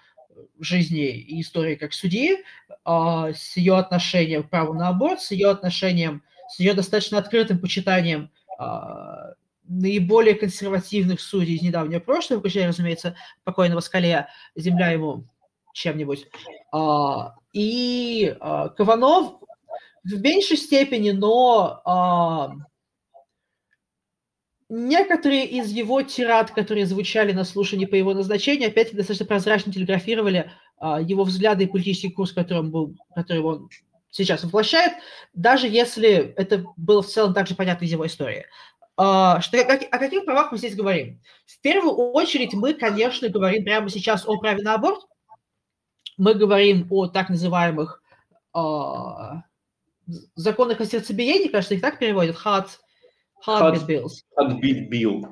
жизни 0.60 1.10
и 1.10 1.42
истории 1.42 1.76
как 1.76 1.94
судьи, 1.94 2.38
э, 2.38 3.34
с 3.36 3.58
ее 3.58 3.78
отношением 3.78 4.44
к 4.44 4.50
праву 4.50 4.74
на 4.74 4.90
аборт, 4.90 5.22
с 5.22 5.32
ее 5.32 5.50
отношением, 5.50 6.24
с 6.50 6.60
ее 6.60 6.74
достаточно 6.74 7.18
открытым 7.18 7.60
почитанием 7.60 8.30
а, 8.60 9.34
наиболее 9.64 10.36
консервативных 10.36 11.22
судей 11.22 11.56
из 11.56 11.62
недавнего 11.62 12.00
прошлого, 12.00 12.40
включая, 12.40 12.68
разумеется, 12.68 13.16
покойного 13.44 13.80
Скале, 13.80 14.28
земля 14.56 14.92
ему 14.92 15.26
чем-нибудь. 15.74 16.28
А, 16.72 17.36
и 17.54 18.36
а, 18.40 18.70
Кованов 18.70 19.40
в 20.04 20.22
меньшей 20.22 20.58
степени, 20.58 21.12
но 21.12 21.82
некоторые 24.74 25.46
из 25.46 25.70
его 25.70 26.02
тират, 26.02 26.52
которые 26.52 26.86
звучали 26.86 27.32
на 27.32 27.44
слушании 27.44 27.86
по 27.86 27.96
его 27.96 28.14
назначению, 28.14 28.70
опять-таки 28.70 28.98
достаточно 28.98 29.26
прозрачно 29.28 29.72
телеграфировали 29.72 30.52
его 31.02 31.24
взгляды 31.24 31.64
и 31.64 31.68
политический 31.68 32.10
курс, 32.10 32.34
которым 32.34 32.72
был, 32.72 32.96
который 33.16 33.42
он 33.42 33.70
сейчас 34.10 34.44
воплощает, 34.44 34.94
даже 35.34 35.68
если 35.68 36.34
это 36.36 36.66
было 36.76 37.02
в 37.02 37.08
целом 37.08 37.34
также 37.34 37.56
понятно 37.56 37.86
из 37.86 37.92
его 37.92 38.06
истории. 38.06 38.46
Uh, 38.96 39.42
что, 39.42 39.60
о, 39.60 39.98
каких 39.98 40.24
правах 40.24 40.52
мы 40.52 40.60
здесь 40.60 40.76
говорим? 40.76 41.20
В 41.48 41.60
первую 41.62 41.96
очередь 41.96 42.54
мы, 42.54 42.76
конечно, 42.76 43.28
говорим 43.28 43.64
прямо 43.64 43.90
сейчас 43.90 44.24
о 44.28 44.38
праве 44.38 44.62
на 44.62 44.76
аборт. 44.76 45.02
Мы 46.18 46.36
говорим 46.36 46.86
о 46.92 47.08
так 47.08 47.30
называемых 47.30 48.04
uh, 48.56 49.42
законах 50.36 50.80
о 50.80 50.86
сердцебиении, 50.86 51.48
кажется, 51.48 51.74
их 51.74 51.82
так 51.82 51.98
переводят, 51.98 52.38
heart, 52.38 52.68
Heartbeat 53.46 54.90
bill. 54.90 55.26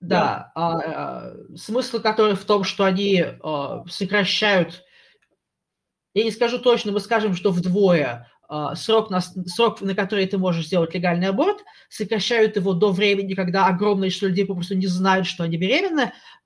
Да, 0.00 0.52
да. 0.54 1.32
Uh, 1.34 1.56
смысл 1.56 2.00
который 2.00 2.34
в 2.34 2.44
том, 2.44 2.64
что 2.64 2.84
они 2.84 3.24
сокращают 3.88 4.84
я 6.16 6.24
не 6.24 6.30
скажу 6.30 6.58
точно, 6.58 6.92
мы 6.92 7.00
скажем, 7.00 7.34
что 7.34 7.50
вдвое 7.50 8.26
а, 8.48 8.74
срок 8.74 9.10
на, 9.10 9.20
срок, 9.20 9.82
на 9.82 9.94
который 9.94 10.26
ты 10.26 10.38
можешь 10.38 10.66
сделать 10.66 10.94
легальный 10.94 11.28
аборт, 11.28 11.62
сокращают 11.90 12.56
его 12.56 12.72
до 12.72 12.90
времени, 12.90 13.34
когда 13.34 13.66
огромное 13.66 14.08
число 14.08 14.28
людей 14.28 14.46
попросту 14.46 14.74
не 14.76 14.86
знают, 14.86 15.26
что 15.26 15.44
они 15.44 15.58
беременны, 15.58 16.14
а, 16.42 16.45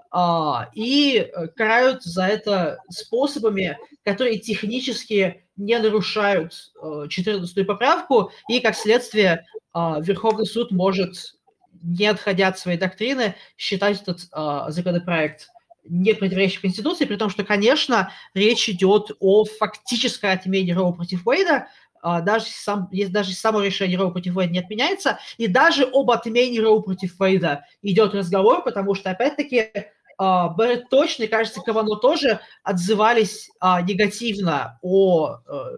и 0.75 1.19
э, 1.19 1.47
карают 1.49 2.03
за 2.03 2.27
это 2.27 2.83
способами, 2.89 3.79
которые 4.05 4.39
технически 4.39 5.45
не 5.57 5.79
нарушают 5.79 6.73
14-ю 6.83 7.63
э, 7.63 7.65
поправку, 7.65 8.33
и, 8.49 8.61
как 8.61 8.75
следствие, 8.75 9.47
а, 9.73 10.01
Верховный 10.01 10.47
суд 10.47 10.73
может, 10.73 11.37
не 11.83 12.07
отходя 12.07 12.49
от 12.49 12.59
своей 12.59 12.79
доктрины, 12.79 13.37
считать 13.57 14.03
этот 14.03 14.29
законопроект 14.73 15.49
не 15.85 16.15
противоречит 16.15 16.61
Конституции, 16.61 17.05
при 17.05 17.17
том, 17.17 17.31
что, 17.31 17.45
конечно, 17.45 18.13
речь 18.35 18.69
идет 18.69 19.13
о 19.19 19.45
фактической 19.45 20.33
отмене 20.33 20.75
Роу 20.75 20.93
против 20.93 21.27
Уэйда, 21.27 21.69
а, 22.03 22.21
даже 22.21 22.47
сам, 22.47 22.89
даже 23.09 23.33
само 23.33 23.61
решение 23.61 23.99
Роу 23.99 24.11
против 24.11 24.37
Уэйда 24.37 24.53
не 24.53 24.59
отменяется, 24.61 25.19
и 25.37 25.47
даже 25.47 25.85
об 25.85 26.11
отмене 26.11 26.61
Роу 26.61 26.83
против 26.83 27.21
Уэйда 27.21 27.65
идет 27.83 28.15
разговор, 28.15 28.63
потому 28.63 28.95
что, 28.95 29.11
опять-таки, 29.11 29.59
а, 29.59 29.85
Берет 30.21 30.91
точно, 30.91 31.23
и, 31.23 31.29
кажется, 31.29 31.63
Кавано 31.63 31.97
тоже 31.97 32.41
отзывались 32.63 33.51
а, 33.59 33.81
негативно 33.81 34.79
о, 34.83 35.39
э, 35.49 35.77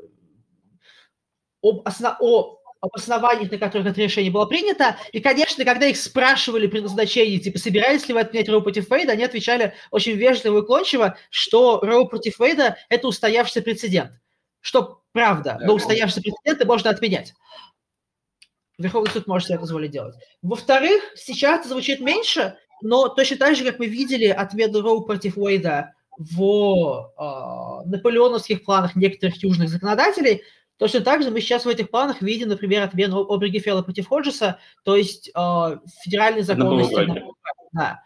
об, 1.62 1.82
основ, 1.86 2.16
о 2.18 2.58
об 2.82 2.90
основаниях, 2.94 3.52
на 3.52 3.58
которых 3.58 3.86
это 3.86 4.00
решение 4.00 4.32
было 4.32 4.44
принято. 4.44 4.96
И, 5.12 5.20
конечно, 5.20 5.64
когда 5.64 5.86
их 5.86 5.96
спрашивали 5.96 6.66
при 6.66 6.80
назначении, 6.80 7.38
типа, 7.38 7.60
собирались 7.60 8.08
ли 8.08 8.14
вы 8.14 8.20
отменять 8.20 8.48
Роу 8.48 8.60
против 8.60 8.88
Фейда, 8.88 9.12
они 9.12 9.22
отвечали 9.22 9.74
очень 9.92 10.16
вежливо 10.16 10.58
и 10.58 10.60
уклончиво, 10.62 11.16
что 11.30 11.78
Роу 11.80 12.08
против 12.08 12.36
Фейда– 12.38 12.76
это 12.88 13.06
устоявшийся 13.06 13.62
прецедент. 13.62 14.10
Что 14.60 15.02
правда, 15.12 15.58
но 15.60 15.74
устоявшиеся 15.74 16.22
прецеденты 16.22 16.64
можно 16.66 16.90
отменять. 16.90 17.34
Верховный 18.78 19.12
суд 19.12 19.28
может 19.28 19.46
себе 19.46 19.60
позволить 19.60 19.92
делать. 19.92 20.16
Во-вторых, 20.42 21.02
сейчас 21.14 21.60
это 21.60 21.68
звучит 21.68 22.00
меньше, 22.00 22.58
но 22.82 23.08
точно 23.08 23.36
так 23.36 23.56
же, 23.56 23.64
как 23.64 23.78
мы 23.78 23.86
видели 23.86 24.26
отмену 24.26 24.82
Роу 24.82 25.02
против 25.02 25.38
Уэйда 25.38 25.94
в 26.18 27.12
э, 27.18 27.88
наполеоновских 27.88 28.64
планах 28.64 28.96
некоторых 28.96 29.42
южных 29.42 29.68
законодателей, 29.68 30.42
Точно 30.78 31.00
так 31.00 31.22
же 31.22 31.30
мы 31.30 31.40
сейчас 31.40 31.64
в 31.64 31.68
этих 31.68 31.90
планах 31.90 32.22
видим, 32.22 32.48
например, 32.48 32.82
отмену 32.82 33.30
Обергефела 33.30 33.82
против 33.82 34.08
Ходжеса, 34.08 34.58
то 34.82 34.96
есть 34.96 35.30
э, 35.32 35.78
федеральный 36.02 36.42
закон. 36.42 36.84
Да. 37.72 38.02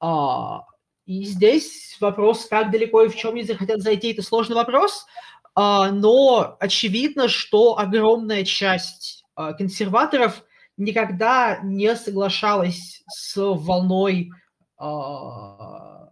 А, 0.00 0.64
и 1.06 1.24
здесь 1.24 1.96
вопрос, 1.98 2.46
как 2.46 2.70
далеко 2.70 3.02
и 3.02 3.08
в 3.08 3.16
чем 3.16 3.36
они 3.36 3.44
хотят 3.44 3.80
зайти, 3.80 4.12
это 4.12 4.22
сложный 4.22 4.56
вопрос, 4.56 5.06
а, 5.54 5.90
но 5.90 6.56
очевидно, 6.60 7.28
что 7.28 7.78
огромная 7.78 8.44
часть 8.44 9.24
а, 9.34 9.52
консерваторов 9.54 10.44
никогда 10.80 11.60
не 11.62 11.94
соглашалась 11.94 13.02
с 13.08 13.36
волной 13.36 14.30
а, 14.78 16.08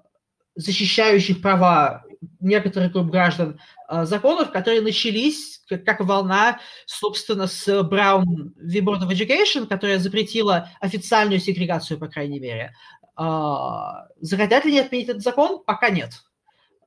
защищающих 0.54 1.40
права 1.40 2.04
некоторых 2.40 2.92
групп 2.92 3.10
граждан 3.10 3.58
а, 3.88 4.04
законов, 4.04 4.52
которые 4.52 4.82
начались 4.82 5.62
как, 5.68 5.84
как 5.84 6.00
волна, 6.00 6.60
собственно, 6.86 7.46
с 7.46 7.66
Brown 7.66 8.24
v. 8.56 8.80
Board 8.80 9.02
of 9.02 9.10
Education, 9.10 9.66
которая 9.66 9.98
запретила 9.98 10.68
официальную 10.80 11.40
сегрегацию, 11.40 11.98
по 11.98 12.08
крайней 12.08 12.38
мере. 12.38 12.74
А, 13.16 14.06
захотят 14.20 14.64
ли 14.64 14.72
они 14.72 14.80
отменить 14.80 15.08
этот 15.08 15.22
закон? 15.22 15.64
Пока 15.64 15.88
нет. 15.88 16.12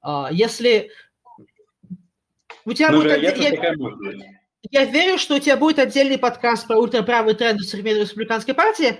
А, 0.04 0.30
если 0.32 0.92
у 2.64 2.74
тебя 2.74 2.92
ну, 2.92 3.02
будет... 3.02 3.22
Я, 3.22 3.32
я 3.32 4.41
верю, 4.70 5.18
что 5.18 5.36
у 5.36 5.40
тебя 5.40 5.58
будет 5.58 5.80
отдельный 5.80 6.18
подкаст 6.18 6.68
про 6.68 6.78
ультраправый 6.78 7.34
тренд 7.34 7.62
в 7.62 7.66
современной 7.66 8.02
республиканской 8.02 8.54
партии, 8.54 9.00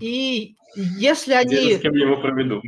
и 0.00 0.54
если 0.76 1.32
они... 1.32 1.70
Я 1.72 1.78
с 1.78 1.80
кем 1.80 1.94
я 1.94 2.06
его 2.06 2.20
проведу. 2.20 2.62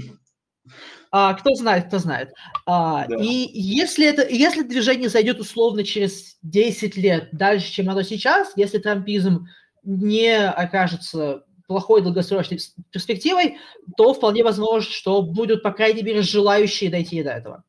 А, 1.15 1.35
кто 1.35 1.55
знает, 1.55 1.89
кто 1.89 1.99
знает. 1.99 2.33
А, 2.65 3.07
да. 3.07 3.17
И 3.17 3.51
если, 3.53 4.07
это, 4.07 4.27
если 4.27 4.63
движение 4.63 5.11
зайдет 5.11 5.39
условно 5.39 5.85
через 5.85 6.39
10 6.43 6.97
лет 6.97 7.29
дальше, 7.33 7.71
чем 7.71 7.91
оно 7.91 8.03
сейчас, 8.03 8.53
если 8.57 8.79
трампизм 8.79 9.47
не 9.83 10.35
окажется 10.35 11.45
плохой 11.67 12.01
долгосрочной 12.01 12.61
перспективой, 12.91 13.59
то 13.99 14.15
вполне 14.15 14.43
возможно, 14.43 14.91
что 14.91 15.21
будут, 15.21 15.63
по 15.63 15.73
крайней 15.73 16.03
мере, 16.03 16.23
желающие 16.23 16.91
дойти 16.91 17.23
до 17.23 17.31
этого. 17.31 17.65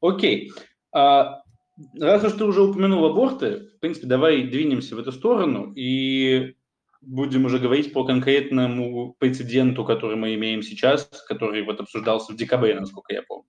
Окей. 0.00 0.52
А, 0.92 1.39
раз 1.98 2.24
уж 2.24 2.32
ты 2.32 2.44
уже 2.44 2.62
упомянул 2.62 3.04
аборты, 3.04 3.70
в 3.76 3.80
принципе, 3.80 4.06
давай 4.06 4.42
двинемся 4.42 4.96
в 4.96 4.98
эту 4.98 5.12
сторону 5.12 5.72
и 5.74 6.54
будем 7.00 7.46
уже 7.46 7.58
говорить 7.58 7.92
по 7.92 8.04
конкретному 8.04 9.14
прецеденту, 9.18 9.84
который 9.84 10.16
мы 10.16 10.34
имеем 10.34 10.62
сейчас, 10.62 11.08
который 11.26 11.62
вот 11.62 11.80
обсуждался 11.80 12.32
в 12.32 12.36
декабре, 12.36 12.78
насколько 12.78 13.12
я 13.12 13.22
помню. 13.22 13.48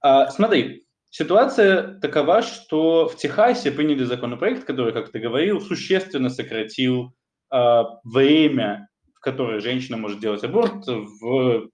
А, 0.00 0.30
смотри, 0.30 0.84
ситуация 1.10 2.00
такова, 2.00 2.42
что 2.42 3.08
в 3.08 3.16
Техасе 3.16 3.70
приняли 3.70 4.04
законопроект, 4.04 4.64
который, 4.64 4.92
как 4.92 5.10
ты 5.10 5.20
говорил, 5.20 5.60
существенно 5.60 6.30
сократил 6.30 7.14
а, 7.50 8.00
время, 8.02 8.88
в 9.14 9.20
которое 9.20 9.60
женщина 9.60 9.96
может 9.96 10.20
делать 10.20 10.42
аборт. 10.42 10.86
В, 10.86 11.70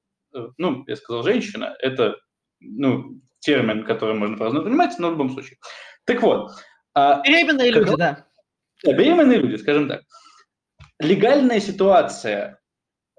ну, 0.59 0.85
я 0.87 0.97
сказал 0.97 1.23
женщина, 1.23 1.75
это 1.81 2.19
ну, 2.61 3.21
термин, 3.41 3.85
который 3.85 4.15
можно 4.15 4.37
по-разному 4.37 4.67
понимать, 4.67 4.99
но 4.99 5.09
в 5.09 5.13
любом 5.13 5.31
случае. 5.31 5.59
Так 6.05 6.23
вот. 6.23 6.53
А, 6.95 7.23
беременные 7.23 7.71
люди, 7.71 7.97
да. 7.97 8.27
Да, 8.85 8.93
беременные 8.93 9.39
люди, 9.39 9.57
скажем 9.57 9.89
так 9.89 10.03
легальная 11.01 11.61
ситуация. 11.61 12.59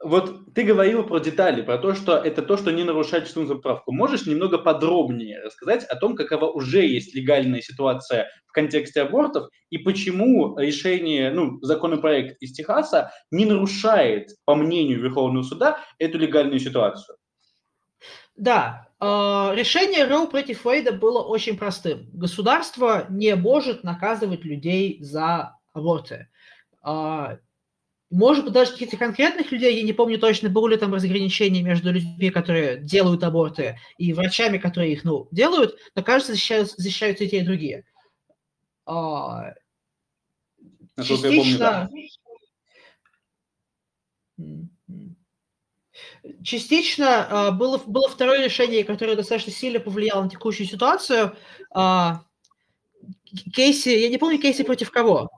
Вот 0.03 0.55
ты 0.55 0.63
говорил 0.63 1.03
про 1.03 1.19
детали, 1.19 1.61
про 1.61 1.77
то, 1.77 1.93
что 1.93 2.17
это 2.17 2.41
то, 2.41 2.57
что 2.57 2.71
не 2.71 2.83
нарушает 2.83 3.25
чувственную 3.25 3.61
правку. 3.61 3.91
Можешь 3.91 4.25
немного 4.25 4.57
подробнее 4.57 5.39
рассказать 5.43 5.83
о 5.83 5.95
том, 5.95 6.15
какова 6.15 6.45
уже 6.45 6.83
есть 6.83 7.13
легальная 7.13 7.61
ситуация 7.61 8.27
в 8.47 8.51
контексте 8.51 9.01
абортов 9.01 9.49
и 9.69 9.77
почему 9.77 10.57
решение, 10.57 11.29
ну, 11.31 11.59
законопроект 11.61 12.41
из 12.41 12.51
Техаса 12.53 13.11
не 13.29 13.45
нарушает, 13.45 14.31
по 14.45 14.55
мнению 14.55 15.01
Верховного 15.01 15.43
суда, 15.43 15.79
эту 15.99 16.17
легальную 16.17 16.59
ситуацию? 16.59 17.17
Да, 18.35 18.87
решение 19.01 20.05
Роу 20.05 20.27
против 20.27 20.65
Уэйда 20.65 20.91
было 20.93 21.21
очень 21.23 21.57
простым. 21.57 22.09
Государство 22.13 23.07
не 23.09 23.35
может 23.35 23.83
наказывать 23.83 24.45
людей 24.45 25.01
за 25.01 25.57
аборты. 25.73 26.27
А, 26.83 27.37
может 28.11 28.43
быть, 28.43 28.53
даже 28.53 28.73
каких-то 28.73 28.97
конкретных 28.97 29.51
людей, 29.51 29.77
я 29.77 29.83
не 29.83 29.93
помню 29.93 30.19
точно, 30.19 30.49
было 30.49 30.67
ли 30.67 30.77
там 30.77 30.93
разграничение 30.93 31.63
между 31.63 31.91
людьми, 31.91 32.29
которые 32.29 32.77
делают 32.77 33.23
аборты, 33.23 33.79
и 33.97 34.13
врачами, 34.13 34.57
которые 34.57 34.93
их, 34.93 35.03
ну, 35.03 35.27
делают, 35.31 35.77
но, 35.95 36.03
кажется, 36.03 36.33
защищают, 36.33 36.69
защищаются 36.71 37.23
и 37.23 37.29
те, 37.29 37.39
и 37.39 37.45
другие. 37.45 37.85
А, 38.85 39.53
частично... 41.01 41.89
Частично 46.43 47.27
а, 47.29 47.51
было, 47.51 47.81
было 47.85 48.09
второе 48.09 48.43
решение, 48.43 48.83
которое 48.83 49.15
достаточно 49.15 49.51
сильно 49.51 49.79
повлияло 49.79 50.23
на 50.23 50.29
текущую 50.29 50.67
ситуацию. 50.67 51.35
А, 51.73 52.23
Кейси, 53.53 53.89
я 53.89 54.09
не 54.09 54.17
помню 54.17 54.39
Кейси 54.39 54.63
против 54.63 54.91
кого, 54.91 55.29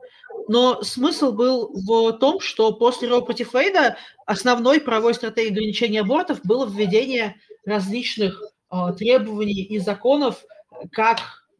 но 0.47 0.81
смысл 0.81 1.31
был 1.31 1.71
в 1.73 2.13
том, 2.13 2.39
что 2.39 2.73
после 2.73 3.07
Роу 3.07 3.23
против 3.23 3.53
Вейда 3.53 3.97
основной 4.25 4.81
правовой 4.81 5.13
стратегией 5.13 5.51
ограничения 5.51 6.01
абортов 6.01 6.41
было 6.43 6.65
введение 6.65 7.35
различных 7.65 8.41
э, 8.71 8.77
требований 8.97 9.63
и 9.63 9.79
законов 9.79 10.43
как 10.91 11.19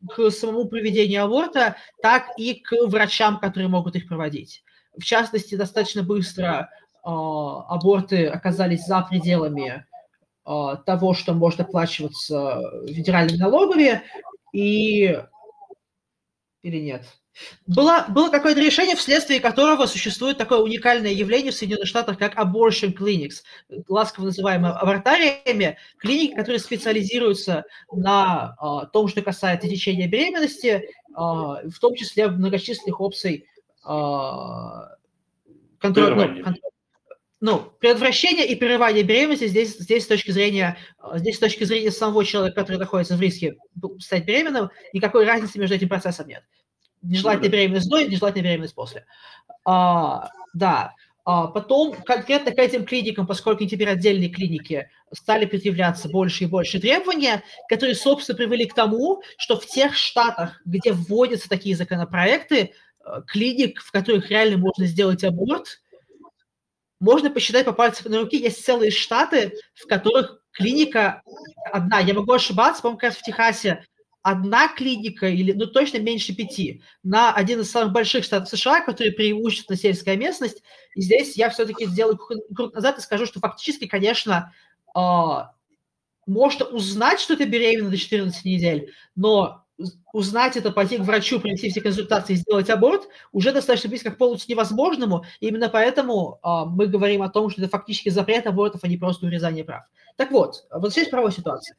к 0.09 0.29
самому 0.31 0.67
проведению 0.67 1.23
аборта, 1.23 1.77
так 2.01 2.31
и 2.37 2.55
к 2.55 2.75
врачам, 2.87 3.39
которые 3.39 3.69
могут 3.69 3.95
их 3.95 4.07
проводить. 4.07 4.63
В 4.97 5.03
частности, 5.03 5.55
достаточно 5.55 6.03
быстро 6.03 6.69
аборты 7.03 8.27
оказались 8.27 8.85
за 8.85 9.01
пределами 9.01 9.85
э, 10.45 10.75
того, 10.85 11.13
что 11.13 11.33
может 11.33 11.59
оплачиваться 11.59 12.61
федеральными 12.87 13.37
налогами, 13.37 14.01
и 14.53 15.19
или 16.63 16.79
нет? 16.79 17.03
Было, 17.65 18.05
было 18.09 18.29
какое-то 18.29 18.61
решение, 18.61 18.95
вследствие 18.95 19.39
которого 19.39 19.85
существует 19.87 20.37
такое 20.37 20.59
уникальное 20.59 21.11
явление 21.11 21.51
в 21.51 21.55
Соединенных 21.55 21.87
Штатах, 21.87 22.17
как 22.17 22.37
abortion 22.37 22.93
clinics, 22.93 23.41
ласково 23.87 24.25
называемые 24.25 24.73
абортариями, 24.73 25.77
клиники, 25.97 26.35
которые 26.35 26.59
специализируются 26.59 27.65
на 27.91 28.55
а, 28.59 28.85
том, 28.85 29.07
что 29.07 29.21
касается 29.23 29.67
течения 29.67 30.07
беременности, 30.07 30.89
а, 31.15 31.67
в 31.67 31.79
том 31.79 31.95
числе 31.95 32.27
многочисленных 32.27 33.01
опций 33.01 33.47
а, 33.83 34.89
ну, 35.45 35.55
контроль, 35.79 36.45
ну, 37.43 37.73
предотвращение 37.81 38.47
и 38.47 38.55
прерывание 38.55 39.03
беременности 39.03 39.47
здесь, 39.47 39.77
здесь 39.77 40.05
с 40.05 40.07
точки 40.07 40.31
зрения, 40.31 40.77
здесь 41.15 41.35
с 41.35 41.39
точки 41.39 41.65
зрения 41.65 41.91
самого 41.91 42.23
человека, 42.23 42.61
который 42.61 42.77
находится 42.77 43.17
в 43.17 43.21
риске 43.21 43.57
стать 43.99 44.23
беременным, 44.23 44.69
никакой 44.93 45.25
разницы 45.25 45.59
между 45.59 45.75
этим 45.75 45.89
процессом 45.89 46.29
нет 46.29 46.43
нежелательная 47.01 47.49
беременность 47.49 47.89
до 47.89 47.99
и 47.99 48.07
нежелательная 48.07 48.51
беременность 48.51 48.75
после. 48.75 49.05
А, 49.65 50.29
да. 50.53 50.93
А 51.25 51.47
потом 51.47 51.93
конкретно 51.93 52.51
к 52.51 52.59
этим 52.59 52.85
клиникам, 52.85 53.27
поскольку 53.27 53.65
теперь 53.65 53.89
отдельные 53.89 54.29
клиники, 54.29 54.89
стали 55.13 55.45
предъявляться 55.45 56.07
больше 56.07 56.45
и 56.45 56.47
больше 56.47 56.79
требования, 56.79 57.43
которые, 57.69 57.95
собственно, 57.95 58.37
привели 58.37 58.65
к 58.65 58.73
тому, 58.73 59.21
что 59.37 59.59
в 59.59 59.65
тех 59.65 59.95
штатах, 59.95 60.61
где 60.65 60.93
вводятся 60.93 61.49
такие 61.49 61.75
законопроекты, 61.75 62.71
э, 63.05 63.21
клиник, 63.27 63.81
в 63.81 63.91
которых 63.91 64.29
реально 64.29 64.57
можно 64.59 64.85
сделать 64.85 65.25
аборт, 65.25 65.81
можно 67.03 67.29
посчитать 67.29 67.65
по 67.65 67.73
пальцам 67.73 68.11
на 68.11 68.21
руке, 68.21 68.37
есть 68.37 68.63
целые 68.63 68.89
штаты, 68.89 69.57
в 69.75 69.87
которых 69.87 70.41
клиника 70.51 71.21
одна, 71.69 71.99
я 71.99 72.13
могу 72.13 72.31
ошибаться, 72.31 72.81
по-моему, 72.81 72.97
как 72.97 73.09
раз 73.09 73.17
в 73.17 73.23
Техасе. 73.23 73.85
Одна 74.21 74.69
клиника, 74.69 75.27
или 75.27 75.51
ну 75.51 75.65
точно 75.65 75.97
меньше 75.97 76.33
пяти, 76.33 76.81
на 77.03 77.33
один 77.33 77.59
из 77.59 77.69
самых 77.69 77.91
больших 77.91 78.23
штатов 78.23 78.47
США, 78.47 78.79
который 78.79 79.11
преимущественно 79.11 79.77
сельская 79.77 80.15
местность. 80.15 80.63
И 80.95 81.01
здесь 81.01 81.35
я 81.35 81.49
все-таки 81.49 81.87
сделаю 81.87 82.17
круг 82.17 82.73
назад 82.73 82.99
и 82.99 83.01
скажу, 83.01 83.25
что 83.25 83.41
фактически, 83.41 83.85
конечно, 83.85 84.53
э, 84.95 84.99
можно 86.25 86.65
узнать, 86.67 87.19
что 87.19 87.35
ты 87.35 87.43
беременна 87.43 87.89
до 87.89 87.97
14 87.97 88.45
недель, 88.45 88.93
но 89.17 89.62
узнать 90.11 90.55
это, 90.55 90.71
пойти 90.71 90.97
к 90.97 91.01
врачу, 91.01 91.39
пройти 91.39 91.69
все 91.69 91.81
консультации 91.81 92.35
сделать 92.35 92.69
аборт 92.69 93.07
уже 93.31 93.51
достаточно 93.51 93.89
близко 93.89 94.11
к 94.11 94.17
полностью 94.17 94.51
невозможному. 94.51 95.25
И 95.39 95.47
именно 95.47 95.69
поэтому 95.69 96.39
э, 96.43 96.69
мы 96.69 96.87
говорим 96.87 97.21
о 97.23 97.29
том, 97.29 97.49
что 97.49 97.61
это 97.61 97.69
фактически 97.69 98.09
запрет 98.09 98.45
абортов, 98.47 98.83
а 98.83 98.87
не 98.87 98.97
просто 98.97 99.25
урезание 99.25 99.63
прав. 99.63 99.83
Так 100.15 100.31
вот, 100.31 100.65
вот 100.71 100.91
здесь 100.91 101.09
правовая 101.09 101.33
ситуация. 101.33 101.75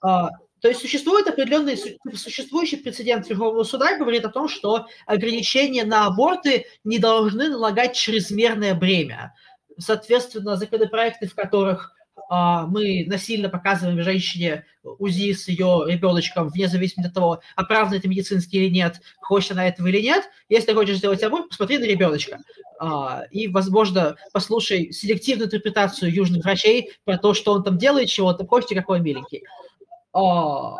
А, 0.00 0.30
то 0.60 0.68
есть 0.68 0.80
существует 0.80 1.28
определенный 1.28 1.76
существующий 2.14 2.76
прецедент 2.76 3.28
Верховного 3.28 3.64
суда, 3.64 3.98
говорит 3.98 4.24
о 4.24 4.30
том, 4.30 4.48
что 4.48 4.86
ограничения 5.04 5.84
на 5.84 6.06
аборты 6.06 6.66
не 6.84 6.98
должны 6.98 7.50
налагать 7.50 7.94
чрезмерное 7.94 8.74
бремя. 8.74 9.34
Соответственно, 9.76 10.56
законопроекты, 10.56 11.26
в 11.26 11.34
которых 11.34 11.94
мы 12.30 13.04
насильно 13.06 13.48
показываем 13.48 14.02
женщине 14.02 14.64
УЗИ 14.82 15.32
с 15.32 15.48
ее 15.48 15.84
ребеночком, 15.86 16.48
вне 16.48 16.68
зависимости 16.68 17.08
от 17.08 17.14
того, 17.14 17.40
оправдан 17.56 17.98
это 17.98 18.08
медицински 18.08 18.56
или 18.56 18.68
нет, 18.68 19.00
хочет 19.20 19.52
она 19.52 19.68
этого 19.68 19.86
или 19.88 20.00
нет. 20.00 20.24
Если 20.48 20.72
хочешь 20.72 20.98
сделать 20.98 21.22
аборт, 21.22 21.48
посмотри 21.48 21.78
на 21.78 21.84
ребеночка. 21.84 22.40
А, 22.78 23.24
и, 23.30 23.48
возможно, 23.48 24.16
послушай 24.32 24.92
селективную 24.92 25.46
интерпретацию 25.46 26.12
южных 26.12 26.44
врачей 26.44 26.92
про 27.04 27.18
то, 27.18 27.34
что 27.34 27.52
он 27.52 27.62
там 27.62 27.78
делает, 27.78 28.08
чего 28.08 28.28
он 28.28 28.36
там 28.36 28.46
хочет 28.46 28.72
и 28.72 28.74
какой 28.74 28.98
он 28.98 29.04
миленький. 29.04 29.44
А, 30.12 30.76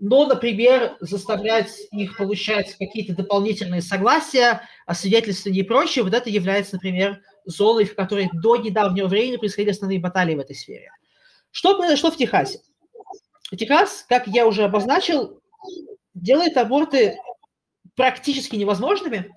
но, 0.00 0.26
например, 0.26 0.96
заставлять 1.00 1.72
их 1.90 2.16
получать 2.16 2.76
какие-то 2.78 3.14
дополнительные 3.14 3.82
согласия, 3.82 4.62
освидетельствования 4.86 5.62
и 5.62 5.66
прочее, 5.66 6.04
вот 6.04 6.14
это 6.14 6.30
является, 6.30 6.76
например, 6.76 7.20
зоной, 7.48 7.84
в 7.84 7.94
которой 7.94 8.30
до 8.32 8.56
недавнего 8.56 9.08
времени 9.08 9.36
происходили 9.36 9.72
основные 9.72 10.00
баталии 10.00 10.34
в 10.34 10.40
этой 10.40 10.54
сфере. 10.54 10.90
Что 11.50 11.76
произошло 11.76 12.10
в 12.10 12.16
Техасе? 12.16 12.60
Техас, 13.56 14.04
как 14.08 14.26
я 14.26 14.46
уже 14.46 14.64
обозначил, 14.64 15.40
делает 16.14 16.56
аборты 16.56 17.16
практически 17.96 18.56
невозможными, 18.56 19.32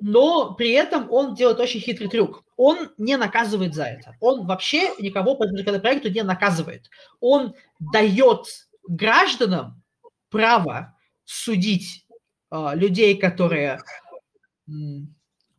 но 0.00 0.54
при 0.54 0.72
этом 0.72 1.10
он 1.12 1.34
делает 1.34 1.60
очень 1.60 1.80
хитрый 1.80 2.08
трюк. 2.08 2.44
Он 2.56 2.90
не 2.98 3.16
наказывает 3.16 3.74
за 3.74 3.84
это. 3.84 4.16
Он 4.20 4.46
вообще 4.46 4.90
никого 4.98 5.36
по 5.36 5.46
законопроекту 5.46 6.10
не 6.10 6.22
наказывает. 6.22 6.90
Он 7.20 7.54
дает 7.78 8.46
гражданам 8.88 9.82
право 10.28 10.98
судить 11.24 12.06
э, 12.50 12.70
людей, 12.74 13.16
которые... 13.16 13.80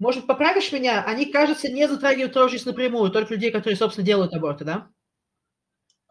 Может, 0.03 0.27
поправишь 0.27 0.73
меня? 0.73 1.01
Они, 1.05 1.27
кажется, 1.27 1.71
не 1.71 1.87
затрагивают 1.87 2.33
трожесть 2.33 2.65
напрямую, 2.65 3.09
только 3.09 3.35
людей, 3.35 3.51
которые, 3.51 3.77
собственно, 3.77 4.05
делают 4.05 4.33
аборты, 4.33 4.65
да? 4.65 4.89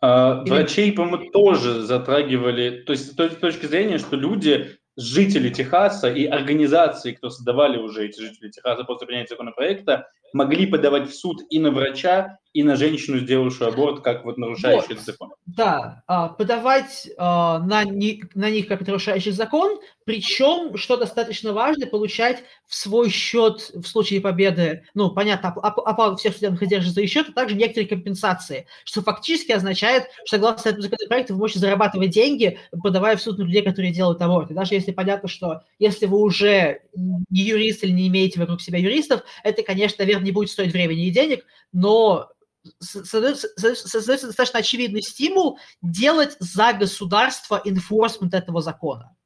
А, 0.01 0.43
Или... 0.47 0.51
Врачей, 0.51 0.93
по-моему, 0.93 1.31
тоже 1.31 1.83
затрагивали, 1.83 2.85
то 2.87 2.93
есть 2.93 3.13
с 3.13 3.15
той 3.15 3.29
точки 3.29 3.67
зрения, 3.67 3.99
что 3.99 4.17
люди 4.17 4.79
жители 4.97 5.51
Техаса 5.51 6.11
и 6.11 6.25
организации, 6.25 7.13
кто 7.13 7.29
создавали 7.29 7.77
уже 7.77 8.07
эти 8.07 8.19
жители 8.19 8.49
Техаса 8.49 8.85
после 8.85 9.07
принятия 9.07 9.35
законопроекта, 9.35 10.09
могли 10.33 10.67
подавать 10.67 11.11
в 11.11 11.15
суд 11.15 11.43
и 11.51 11.59
на 11.59 11.71
врача, 11.71 12.39
и 12.53 12.63
на 12.63 12.77
женщину, 12.77 13.19
сделавшую 13.19 13.69
аборт, 13.71 14.03
как 14.03 14.25
вот 14.25 14.37
нарушающий 14.37 14.95
вот, 14.95 15.05
закон. 15.05 15.31
Да, 15.47 16.03
а, 16.07 16.29
подавать 16.29 17.09
а, 17.17 17.61
на, 17.61 17.85
них, 17.85 18.35
на 18.35 18.51
них 18.51 18.69
как 18.69 18.87
нарушающий 18.87 19.33
закон, 19.33 19.81
причем, 20.05 20.77
что 20.77 20.97
достаточно 20.97 21.53
важно, 21.53 21.87
получать 21.87 22.45
в 22.67 22.75
свой 22.75 23.09
счет 23.09 23.71
в 23.75 23.85
случае 23.85 24.21
победы, 24.21 24.85
ну, 24.95 25.11
понятно, 25.11 25.51
оплату 25.51 26.17
всех 26.17 26.35
судебных 26.35 26.63
издержек 26.63 26.93
за 26.93 27.07
счет, 27.07 27.29
а 27.31 27.33
также 27.33 27.57
некоторые 27.57 27.89
компенсации, 27.89 28.67
что 28.85 29.01
фактически 29.01 29.53
означает, 29.53 30.05
что 30.25 30.37
согласно 30.37 30.69
этому 30.71 30.83
законопроекту 30.83 31.35
вы 31.35 31.41
можете 31.41 31.61
зарабатывать 31.61 32.11
деньги, 32.11 32.59
подавая 32.83 33.17
в 33.17 33.23
суд 33.23 33.39
на 33.39 33.45
людей, 33.45 33.63
которые 33.63 33.93
делают 33.93 34.21
аборты. 34.21 34.55
Даже 34.55 34.75
если 34.75 34.93
понятно, 34.93 35.29
что 35.29 35.63
если 35.79 36.07
вы 36.07 36.21
уже 36.21 36.83
не 36.95 37.43
юрист 37.43 37.85
или 37.85 37.93
не 37.93 38.09
имеете 38.09 38.41
вокруг 38.41 38.61
себя 38.61 38.79
юристов, 38.79 39.23
это, 39.43 39.63
конечно, 39.63 40.03
наверное, 40.23 40.27
не 40.27 40.33
будет 40.33 40.51
стоить 40.51 40.73
времени 40.73 41.07
и 41.07 41.11
денег, 41.11 41.45
но 41.73 42.31
создается, 42.79 43.49
создается 43.57 44.29
достаточно 44.29 44.61
очевидный 44.61 45.03
стимул 45.03 45.59
делать 45.83 46.37
за 46.39 46.73
государство 46.73 47.61
enforcement 47.65 48.31
этого 48.33 48.63
закона. 48.63 49.17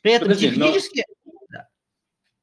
При 0.00 0.12
этом 0.12 0.28
Подожди, 0.28 0.50
технически... 0.50 1.04
Но... 1.24 1.32
Да. 1.50 1.68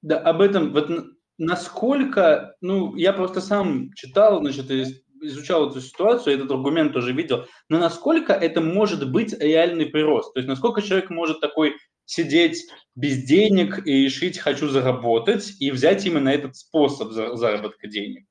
да, 0.02 0.20
об 0.20 0.42
этом, 0.42 0.74
вот 0.74 0.89
насколько, 1.38 2.56
ну, 2.62 2.96
я 2.96 3.13
просто 3.13 3.42
сам 3.42 3.94
читал, 3.94 4.39
значит, 4.39 4.70
изучал 5.22 5.70
эту 5.70 5.82
ситуацию, 5.82 6.36
этот 6.36 6.52
аргумент 6.52 6.94
тоже 6.94 7.13
видел, 7.13 7.46
но 7.70 7.80
насколько 7.80 8.34
это 8.34 8.62
может 8.62 9.10
быть 9.10 9.34
реальный 9.39 9.86
прирост? 9.86 10.34
То 10.34 10.39
есть 10.39 10.50
насколько 10.50 10.82
человек 10.82 11.10
может 11.10 11.39
такой 11.42 11.76
сидеть 12.10 12.67
без 12.95 13.24
денег 13.24 13.86
и 13.86 14.06
решить 14.06 14.39
«хочу 14.39 14.67
заработать» 14.67 15.54
и 15.60 15.69
взять 15.69 16.06
именно 16.06 16.30
этот 16.30 16.56
способ 16.56 17.12
заработка 17.12 17.88
денег? 17.88 18.26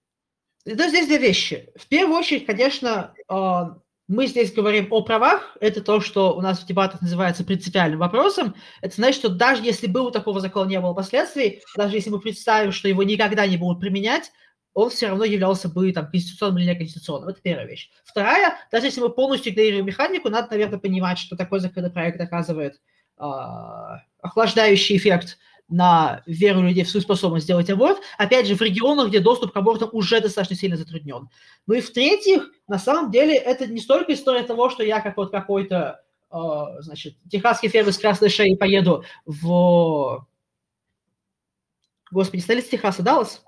Это 0.64 0.88
здесь 0.88 1.06
две 1.06 1.18
вещи. 1.18 1.70
В 1.76 1.86
первую 1.86 2.18
очередь, 2.18 2.44
конечно, 2.44 3.14
а, 3.28 3.78
мы 4.08 4.26
здесь 4.26 4.52
говорим 4.52 4.88
о 4.90 5.02
правах. 5.02 5.56
Это 5.60 5.80
то, 5.80 6.00
что 6.00 6.36
у 6.36 6.40
нас 6.40 6.58
в 6.58 6.66
дебатах 6.66 7.00
называется 7.02 7.44
принципиальным 7.44 8.00
вопросом. 8.00 8.56
Это 8.82 8.96
значит, 8.96 9.20
что 9.20 9.28
даже 9.28 9.62
если 9.62 9.86
бы 9.86 10.00
у 10.00 10.10
такого 10.10 10.40
закона 10.40 10.68
не 10.68 10.80
было 10.80 10.92
последствий, 10.92 11.62
даже 11.76 11.94
если 11.94 12.10
мы 12.10 12.20
представим, 12.20 12.72
что 12.72 12.88
его 12.88 13.04
никогда 13.04 13.46
не 13.46 13.56
будут 13.56 13.80
применять, 13.80 14.32
он 14.74 14.90
все 14.90 15.08
равно 15.08 15.24
являлся 15.24 15.68
бы 15.68 15.92
там, 15.92 16.10
конституционным 16.10 16.58
или 16.58 16.70
неконституционным. 16.70 17.28
Это 17.28 17.40
первая 17.40 17.66
вещь. 17.66 17.90
Вторая, 18.04 18.56
даже 18.72 18.86
если 18.86 19.00
мы 19.00 19.10
полностью 19.10 19.52
игнорируем 19.52 19.86
механику, 19.86 20.30
надо, 20.30 20.48
наверное, 20.50 20.80
понимать, 20.80 21.18
что 21.18 21.36
такой 21.36 21.60
законопроект 21.60 22.20
оказывает 22.20 22.80
охлаждающий 23.18 24.96
эффект 24.96 25.38
на 25.68 26.22
веру 26.26 26.62
людей 26.62 26.82
в 26.82 26.90
свою 26.90 27.02
способность 27.02 27.44
сделать 27.44 27.68
аборт, 27.68 27.98
опять 28.16 28.46
же, 28.46 28.54
в 28.56 28.62
регионах, 28.62 29.08
где 29.08 29.20
доступ 29.20 29.52
к 29.52 29.56
абортам 29.56 29.90
уже 29.92 30.20
достаточно 30.20 30.56
сильно 30.56 30.76
затруднен. 30.76 31.28
Ну 31.66 31.74
и 31.74 31.80
в-третьих, 31.80 32.50
на 32.66 32.78
самом 32.78 33.10
деле, 33.10 33.34
это 33.36 33.66
не 33.66 33.80
столько 33.80 34.14
история 34.14 34.42
того, 34.42 34.70
что 34.70 34.82
я 34.82 35.00
как 35.00 35.16
вот 35.18 35.30
какой-то, 35.30 36.00
э, 36.30 36.36
значит, 36.80 37.16
техасский 37.30 37.68
фермер 37.68 37.92
с 37.92 37.98
красной 37.98 38.30
шеей 38.30 38.56
поеду 38.56 39.04
в... 39.26 40.26
Господи, 42.10 42.40
столица 42.40 42.70
Техаса, 42.70 43.02
Даллас? 43.02 43.44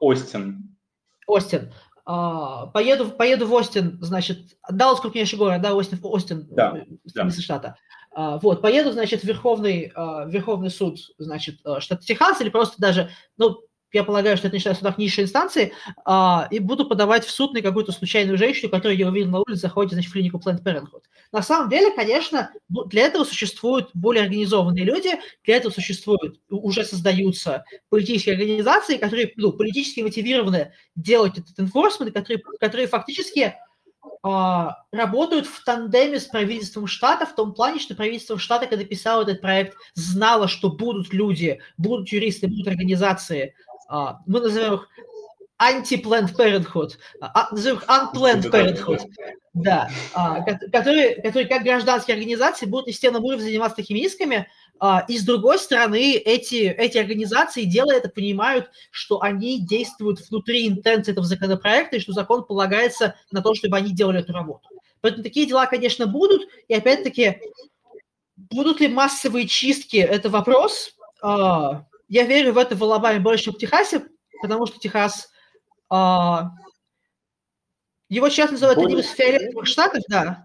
Остин. 0.00 0.76
Остин. 1.28 1.72
Uh, 2.04 2.72
поеду, 2.72 3.12
поеду 3.12 3.46
в 3.46 3.52
Остин, 3.52 3.96
значит, 4.00 4.58
Даллас 4.68 4.98
крупнейший 4.98 5.38
город, 5.38 5.62
да, 5.62 5.72
Остин, 5.72 6.00
Остин, 6.02 6.48
да, 6.50 6.84
столица 7.06 7.36
да. 7.36 7.42
штата. 7.42 7.76
А, 8.14 8.38
вот, 8.38 8.60
поеду, 8.60 8.92
значит, 8.92 9.22
в 9.22 9.24
Верховный, 9.24 9.90
а, 9.94 10.26
Верховный 10.26 10.70
суд, 10.70 10.98
значит, 11.18 11.60
а, 11.64 11.80
штата 11.80 12.04
Техас, 12.04 12.40
или 12.40 12.50
просто 12.50 12.74
даже, 12.78 13.10
ну, 13.38 13.60
я 13.94 14.04
полагаю, 14.04 14.38
что 14.38 14.46
это 14.46 14.56
не 14.56 14.60
считаю 14.60 14.74
судах 14.74 14.96
низшей 14.96 15.24
инстанции, 15.24 15.74
и 16.50 16.58
буду 16.60 16.88
подавать 16.88 17.26
в 17.26 17.30
суд 17.30 17.52
на 17.52 17.60
какую-то 17.60 17.92
случайную 17.92 18.38
женщину, 18.38 18.70
которую 18.70 18.96
я 18.96 19.06
увидел 19.06 19.28
на 19.30 19.40
улице, 19.40 19.60
заходит, 19.60 19.92
значит, 19.92 20.08
в 20.08 20.14
клинику 20.14 20.38
Planned 20.38 20.62
Parenthood. 20.62 21.02
На 21.30 21.42
самом 21.42 21.68
деле, 21.68 21.90
конечно, 21.90 22.50
для 22.86 23.02
этого 23.02 23.24
существуют 23.24 23.90
более 23.92 24.22
организованные 24.22 24.86
люди, 24.86 25.10
для 25.44 25.56
этого 25.56 25.70
существуют, 25.70 26.40
уже 26.48 26.84
создаются 26.84 27.66
политические 27.90 28.36
организации, 28.36 28.96
которые, 28.96 29.30
ну, 29.36 29.52
политически 29.52 30.00
мотивированы 30.00 30.72
делать 30.96 31.34
этот 31.36 31.58
enforcement, 31.58 32.12
которые, 32.12 32.42
которые 32.60 32.86
фактически 32.86 33.56
работают 34.22 35.46
в 35.46 35.64
тандеме 35.64 36.20
с 36.20 36.26
правительством 36.26 36.86
штата 36.86 37.26
в 37.26 37.34
том 37.34 37.54
плане, 37.54 37.80
что 37.80 37.96
правительство 37.96 38.38
штата, 38.38 38.66
когда 38.66 38.84
писало 38.84 39.22
этот 39.22 39.40
проект, 39.40 39.76
знало, 39.94 40.46
что 40.46 40.70
будут 40.70 41.12
люди, 41.12 41.60
будут 41.76 42.08
юристы, 42.10 42.46
будут 42.46 42.68
организации, 42.68 43.54
а, 43.88 44.20
мы 44.26 44.40
называем 44.40 44.74
их 44.74 44.88
anti-planned 45.60 46.34
parenthood, 46.36 46.92
а, 47.20 47.48
назовем 47.52 47.76
их 47.76 47.84
unplanned 47.84 48.50
parenthood, 48.50 49.00
да, 49.54 49.90
которые, 50.72 51.16
которые 51.16 51.46
как 51.46 51.62
гражданские 51.62 52.14
организации 52.14 52.66
будут 52.66 52.86
на 52.86 52.92
системном 52.92 53.24
уровне 53.24 53.44
заниматься 53.44 53.76
такими 53.76 53.98
исками, 54.00 54.36
а, 54.36 54.46
и 55.08 55.16
с 55.16 55.24
другой 55.24 55.58
стороны, 55.60 56.14
эти, 56.14 56.64
эти 56.64 56.98
организации, 56.98 57.64
делая 57.64 57.98
это, 57.98 58.08
понимают, 58.08 58.70
что 58.90 59.22
они 59.22 59.60
действуют 59.60 60.20
внутри 60.28 60.66
интенции 60.66 61.12
этого 61.12 61.26
законопроекта, 61.26 61.96
и 61.96 62.00
что 62.00 62.12
закон 62.12 62.44
полагается 62.44 63.14
на 63.30 63.42
то, 63.42 63.54
чтобы 63.54 63.76
они 63.76 63.92
делали 63.92 64.20
эту 64.20 64.32
работу. 64.32 64.68
Поэтому 65.00 65.22
такие 65.22 65.46
дела, 65.46 65.66
конечно, 65.66 66.06
будут. 66.06 66.48
И 66.66 66.74
опять-таки, 66.74 67.40
будут 68.36 68.80
ли 68.80 68.88
массовые 68.88 69.46
чистки, 69.46 69.96
это 69.96 70.30
вопрос. 70.30 70.96
А, 71.22 71.84
я 72.08 72.24
верю 72.24 72.54
в 72.54 72.58
это 72.58 72.74
в 72.74 72.82
Алабаме 72.82 73.20
больше, 73.20 73.44
чем 73.44 73.54
в 73.54 73.58
Техасе, 73.58 74.06
потому 74.40 74.66
что 74.66 74.78
Техас... 74.78 75.30
А, 75.90 76.50
его 78.08 78.28
сейчас 78.28 78.50
называют 78.50 78.78
одним 78.78 78.98
из 78.98 79.10
фиолетовых 79.10 79.66
штатов, 79.66 80.02
да. 80.08 80.44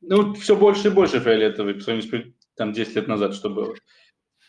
Ну, 0.00 0.34
все 0.34 0.56
больше 0.56 0.88
и 0.88 0.90
больше 0.90 1.20
фиолетовый 1.20 1.74
по 1.74 1.80
сравнению 1.80 2.08
с 2.08 2.10
там 2.58 2.72
10 2.72 2.96
лет 2.96 3.08
назад 3.08 3.34
что 3.34 3.48
было. 3.48 3.74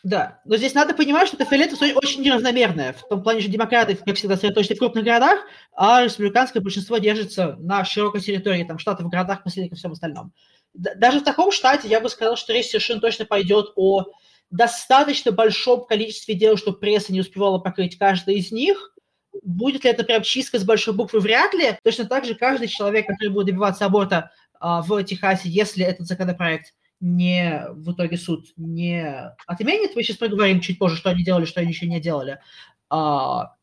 Да, 0.02 0.40
но 0.46 0.56
здесь 0.56 0.72
надо 0.72 0.94
понимать, 0.94 1.28
что 1.28 1.36
это 1.36 1.44
фиолетово 1.44 1.84
очень 1.94 2.22
неравномерное. 2.22 2.94
В 2.94 3.06
том 3.08 3.22
плане, 3.22 3.42
что 3.42 3.50
демократы, 3.50 3.96
как 3.96 4.16
всегда, 4.16 4.34
сосредоточены 4.34 4.76
в 4.76 4.78
крупных 4.78 5.04
городах, 5.04 5.40
а 5.74 6.02
республиканское 6.02 6.62
большинство 6.62 6.96
держится 6.98 7.56
на 7.60 7.84
широкой 7.84 8.22
территории, 8.22 8.64
там, 8.64 8.78
штатов, 8.78 9.08
городах, 9.10 9.44
последних 9.44 9.72
и 9.72 9.76
всем 9.76 9.92
остальном. 9.92 10.32
Даже 10.72 11.20
в 11.20 11.24
таком 11.24 11.52
штате 11.52 11.88
я 11.88 12.00
бы 12.00 12.08
сказал, 12.08 12.36
что 12.36 12.52
речь 12.52 12.68
совершенно 12.68 13.00
точно 13.00 13.26
пойдет 13.26 13.72
о 13.76 14.06
достаточно 14.50 15.32
большом 15.32 15.84
количестве 15.84 16.34
дел, 16.34 16.56
чтобы 16.56 16.78
пресса 16.78 17.12
не 17.12 17.20
успевала 17.20 17.58
покрыть 17.58 17.98
каждый 17.98 18.36
из 18.36 18.50
них. 18.50 18.94
Будет 19.42 19.84
ли 19.84 19.90
это 19.90 20.02
прям 20.02 20.22
чистка 20.22 20.58
с 20.58 20.64
большой 20.64 20.94
буквы? 20.94 21.20
Вряд 21.20 21.52
ли. 21.52 21.76
Точно 21.84 22.06
так 22.06 22.24
же 22.24 22.34
каждый 22.34 22.68
человек, 22.68 23.06
который 23.06 23.28
будет 23.28 23.46
добиваться 23.46 23.84
аборта 23.84 24.30
а, 24.58 24.82
в 24.82 25.02
Техасе, 25.04 25.48
если 25.48 25.84
этот 25.84 26.06
законопроект 26.06 26.72
не 27.00 27.66
в 27.70 27.92
итоге 27.92 28.16
суд 28.16 28.46
не 28.56 29.34
отменит. 29.46 29.96
Мы 29.96 30.02
сейчас 30.02 30.18
поговорим 30.18 30.60
чуть 30.60 30.78
позже, 30.78 30.96
что 30.96 31.10
они 31.10 31.24
делали, 31.24 31.46
что 31.46 31.60
они 31.60 31.70
еще 31.70 31.86
не 31.86 32.00
делали. 32.00 32.40
А, 32.88 33.54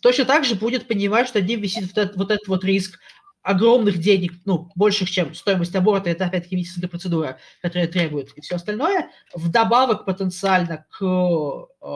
точно 0.00 0.24
так 0.24 0.44
же 0.44 0.54
будет 0.54 0.86
понимать, 0.86 1.28
что 1.28 1.38
один 1.38 1.60
висит 1.60 1.88
вот 1.88 1.98
этот 1.98 2.16
вот, 2.16 2.30
этот 2.30 2.48
вот 2.48 2.64
риск 2.64 2.98
огромных 3.42 3.98
денег, 3.98 4.32
ну, 4.44 4.70
больших, 4.74 5.10
чем 5.10 5.34
стоимость 5.34 5.74
аборта, 5.74 6.10
это 6.10 6.26
опять-таки 6.26 6.56
медицинская 6.56 6.88
процедура, 6.88 7.38
которая 7.62 7.88
требует, 7.88 8.32
и 8.36 8.40
все 8.40 8.56
остальное, 8.56 9.10
вдобавок 9.32 10.04
потенциально 10.04 10.84
к 10.90 11.02
э, 11.02 11.86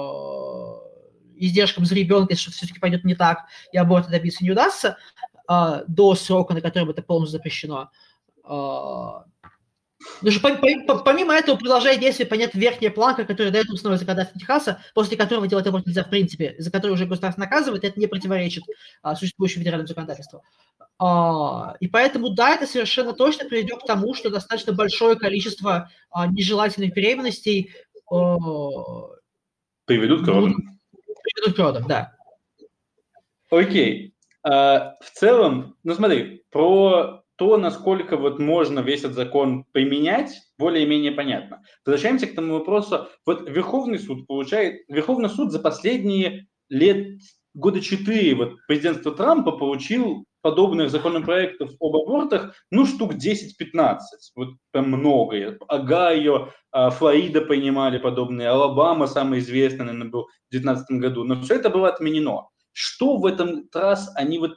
издержкам 1.37 1.85
за 1.85 1.95
ребенка, 1.95 2.33
если 2.35 2.51
все-таки 2.51 2.81
пойдет 2.81 3.05
не 3.05 3.15
так, 3.15 3.41
и 3.73 3.77
аборта 3.77 4.11
добиться 4.11 4.43
не 4.43 4.51
удастся, 4.51 4.97
э, 5.51 5.83
до 5.87 6.15
срока, 6.15 6.55
на 6.55 6.62
котором 6.62 6.91
это 6.91 7.03
полностью 7.03 7.38
запрещено, 7.38 7.91
э, 8.45 9.32
Даже 10.21 10.41
помимо 10.41 11.35
этого 11.35 11.57
продолжает 11.57 12.01
действие, 12.01 12.27
понятно, 12.27 12.59
верхняя 12.59 12.91
планка, 12.91 13.25
которая 13.25 13.53
дает 13.53 13.69
основной 13.71 13.99
законодательство 13.99 14.41
Техаса, 14.41 14.83
после 14.95 15.17
которого 15.17 15.47
делать 15.47 15.67
аборт 15.67 15.87
нельзя 15.87 16.05
в 16.05 16.11
принципе, 16.11 16.55
за 16.59 16.71
который 16.71 16.93
уже 16.93 17.07
государство 17.07 17.41
наказывает, 17.41 17.85
это 17.85 17.99
не 17.99 18.07
противоречит 18.07 18.65
а, 19.03 19.17
существующему 19.17 19.61
федеральному 19.61 19.88
законодательству. 19.88 20.43
А, 20.99 21.75
и 21.81 21.88
поэтому, 21.88 22.31
да, 22.31 22.55
это 22.55 22.67
совершенно 22.67 23.12
точно 23.12 23.49
приведет 23.49 23.83
к 23.83 23.87
тому, 23.87 24.15
что 24.15 24.31
достаточно 24.31 24.73
большое 24.73 25.17
количество 25.17 25.91
а, 26.11 26.27
нежелательных 26.27 26.95
беременностей 26.95 27.73
а, 28.11 28.37
приведут 29.85 30.25
к 30.25 30.29
родам. 30.29 30.79
Приведут 30.93 31.57
к 31.57 31.59
родам, 31.59 31.87
да. 31.88 32.15
Окей. 33.51 34.15
А, 34.43 34.97
в 35.01 35.11
целом, 35.11 35.77
ну 35.83 35.95
смотри, 35.95 36.45
про 36.51 37.22
то, 37.43 37.57
насколько 37.57 38.17
вот 38.17 38.39
можно 38.39 38.79
весь 38.79 39.01
этот 39.01 39.15
закон 39.15 39.65
применять, 39.73 40.31
более-менее 40.59 41.11
понятно. 41.11 41.61
Возвращаемся 41.85 42.29
к 42.29 42.37
тому 42.37 42.55
вопросу. 42.55 43.09
Вот 43.27 43.51
Верховный 43.51 43.99
суд 43.99 44.29
получает, 44.29 44.83
Верховный 44.87 45.29
суд 45.29 45.51
за 45.51 45.59
последние 45.59 46.47
лет, 46.69 47.19
года 47.53 47.81
четыре, 47.81 48.37
вот 48.37 48.59
президентство 48.69 49.11
Трампа 49.11 49.51
получил 49.51 50.25
подобных 50.41 50.91
законопроектов 50.91 51.73
об 51.81 51.97
абортах, 51.97 52.55
ну, 52.71 52.87
штук 52.87 53.15
10-15, 53.15 53.99
вот 54.37 54.51
прям 54.71 54.91
много. 54.91 55.59
Огайо, 55.67 56.51
а, 56.71 56.91
Флорида 56.91 57.41
принимали 57.41 57.99
подобные, 57.99 58.51
Алабама, 58.51 59.09
самый 59.09 59.41
известный, 59.41 59.87
наверное, 59.87 60.11
был 60.11 60.23
в 60.23 60.53
2019 60.53 61.01
году, 61.01 61.25
но 61.25 61.43
все 61.43 61.57
это 61.57 61.71
было 61.71 61.89
отменено. 61.89 62.47
что 62.73 63.17
в 63.17 63.27
этот 63.27 63.75
раз 63.75 64.13
они 64.15 64.39
вот 64.39 64.53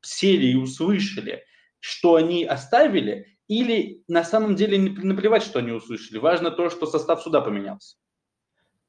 сели 0.00 0.46
и 0.46 0.56
услышали, 0.56 1.44
что 1.80 2.14
они 2.14 2.44
оставили, 2.44 3.26
или 3.48 4.04
на 4.06 4.22
самом 4.22 4.54
деле 4.54 4.78
не 4.78 4.90
наплевать, 4.90 5.42
что 5.42 5.58
они 5.58 5.72
услышали? 5.72 6.18
Важно 6.18 6.50
то, 6.50 6.70
что 6.70 6.86
состав 6.86 7.22
суда 7.22 7.40
поменялся. 7.40 7.96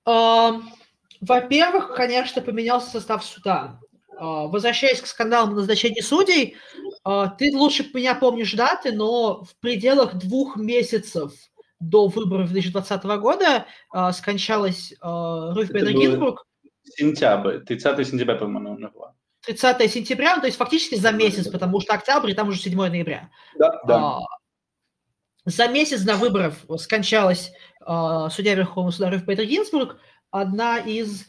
Во-первых, 0.06 1.96
конечно, 1.96 2.42
поменялся 2.42 2.90
состав 2.90 3.24
суда. 3.24 3.80
А, 4.18 4.48
возвращаясь 4.48 5.02
к 5.02 5.08
скандалам 5.08 5.56
назначения 5.56 6.04
судей, 6.04 6.56
а, 7.04 7.28
ты 7.28 7.56
лучше 7.56 7.90
меня 7.94 8.14
помнишь 8.14 8.54
даты, 8.54 8.92
но 8.92 9.44
в 9.44 9.56
пределах 9.60 10.16
двух 10.16 10.58
месяцев 10.58 11.32
до 11.80 12.08
выборов 12.08 12.52
2020 12.52 13.04
года 13.20 13.66
а, 13.90 14.12
скончалась 14.12 14.94
Руф 15.02 15.70
Бейдер 15.70 15.94
Гинзбург. 15.94 16.46
Сентябрь, 16.84 17.60
30 17.60 18.08
сентября, 18.08 18.36
по-моему, 18.36 18.74
умерла. 18.74 19.16
30 19.46 19.92
сентября, 19.92 20.36
ну, 20.36 20.42
то 20.42 20.48
есть 20.48 20.58
фактически 20.58 20.96
за 20.96 21.12
месяц, 21.12 21.48
потому 21.48 21.82
что 21.82 21.94
октябрь, 21.94 22.32
и 22.32 22.34
там 22.34 22.50
уже 22.50 22.60
7 22.60 22.76
ноября. 22.76 23.30
Да, 23.58 23.82
да. 23.86 24.20
За 25.46 25.68
месяц 25.68 26.02
до 26.02 26.16
выборов 26.16 26.64
скончалась 26.78 27.52
судья 27.80 28.54
Верховного 28.56 28.92
суда 28.92 29.10
Руф 29.10 29.26
Бейдер 29.26 29.46
Гинзбург, 29.46 29.98
одна 30.30 30.78
из... 30.78 31.28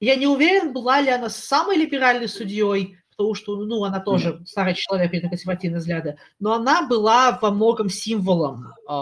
Я 0.00 0.16
не 0.16 0.26
уверен, 0.26 0.72
была 0.72 1.00
ли 1.00 1.10
она 1.10 1.28
самой 1.28 1.76
либеральной 1.76 2.28
судьей, 2.28 2.96
потому 3.10 3.34
что, 3.34 3.56
ну, 3.56 3.84
она 3.84 4.00
тоже 4.00 4.42
старый 4.46 4.74
человек, 4.74 5.12
это 5.12 5.28
консервативные 5.28 5.80
взгляды, 5.80 6.16
но 6.38 6.54
она 6.54 6.86
была 6.86 7.38
во 7.40 7.50
многом 7.50 7.90
символом 7.90 8.72
э, 8.88 8.92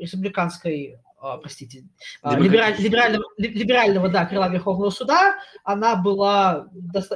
республиканской 0.00 0.94
а, 0.94 1.11
простите, 1.40 1.84
а, 2.22 2.36
либераль, 2.36 2.74
либерального, 2.78 3.24
либерального 3.38 4.08
да, 4.08 4.26
крыла 4.26 4.48
Верховного 4.48 4.90
суда. 4.90 5.36
Она 5.62 5.94
была, 5.94 6.66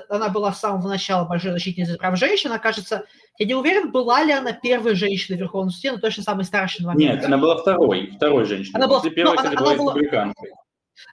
она 0.09 0.29
была 0.29 0.53
с 0.53 0.61
самого 0.61 0.89
начала 0.89 1.27
большой 1.27 1.51
защитницей 1.51 1.99
прав 1.99 2.17
женщин. 2.17 2.51
Она, 2.51 2.61
кажется, 2.61 3.05
я 3.39 3.47
не 3.47 3.55
уверен, 3.55 3.91
была 3.91 4.23
ли 4.23 4.33
она 4.33 4.53
первой 4.53 4.95
женщиной 4.95 5.37
в 5.37 5.41
Верховном 5.41 5.71
суде, 5.71 5.93
но 5.93 5.99
точно 5.99 6.23
самой 6.23 6.45
старшей 6.45 6.83
на 6.83 6.93
момент. 6.93 7.17
Нет, 7.17 7.25
она 7.25 7.37
была 7.37 7.57
второй, 7.57 8.13
второй 8.17 8.45
женщиной. 8.45 8.77
Она 8.77 8.87
была, 8.87 9.03
первой, 9.03 9.31
ну, 9.31 9.37
кстати, 9.37 9.57
была 9.57 9.75
республиканкой. 9.75 10.51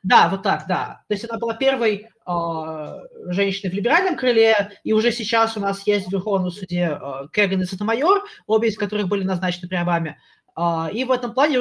Да, 0.02 0.30
вот 0.30 0.44
так, 0.44 0.66
да. 0.68 1.02
То 1.08 1.14
есть 1.14 1.30
она 1.30 1.40
была 1.40 1.56
первой 1.56 2.08
э, 2.26 3.32
женщиной 3.32 3.72
в 3.72 3.74
либеральном 3.74 4.16
крыле, 4.16 4.72
и 4.84 4.94
уже 4.94 5.12
сейчас 5.12 5.58
у 5.58 5.60
нас 5.60 5.86
есть 5.86 6.08
в 6.08 6.12
Верховном 6.12 6.52
суде 6.52 6.98
э, 7.02 7.28
Кэган 7.32 7.62
и 7.62 7.66
Сатомайор, 7.66 8.24
обе 8.48 8.70
из 8.70 8.78
которых 8.78 9.08
были 9.08 9.24
назначены 9.24 9.68
при 9.68 9.76
Обаме. 9.76 10.20
Э, 10.58 10.88
и 10.92 11.04
в 11.04 11.12
этом 11.12 11.34
плане 11.34 11.60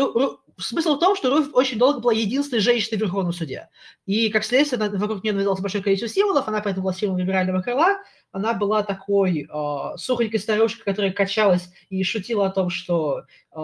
смысл 0.59 0.97
в 0.97 1.01
том, 1.01 1.17
что 1.17 1.31
Руф 1.31 1.51
очень 1.55 1.79
долго 1.79 2.01
была 2.01 2.13
единственной 2.13 2.61
женщиной 2.61 2.99
в 2.99 3.01
Верховном 3.01 3.33
суде. 3.33 3.69
И, 4.07 4.29
как 4.29 4.45
следствие, 4.45 4.89
вокруг 4.91 5.23
нее 5.25 5.33
навязалось 5.33 5.61
большое 5.61 5.83
количество 5.83 6.09
символов, 6.09 6.49
она 6.49 6.61
поэтому 6.61 6.85
была 6.85 6.95
символом 6.95 7.21
либерального 7.21 7.63
крыла, 7.63 7.99
она 8.33 8.55
была 8.55 8.83
такой 8.83 9.47
э, 9.49 9.97
сухонькой 9.97 10.41
старушкой, 10.41 10.85
которая 10.85 11.13
качалась 11.13 11.69
и 11.91 12.03
шутила 12.03 12.47
о 12.47 12.51
том, 12.51 12.71
что 12.71 13.23
э, 13.55 13.61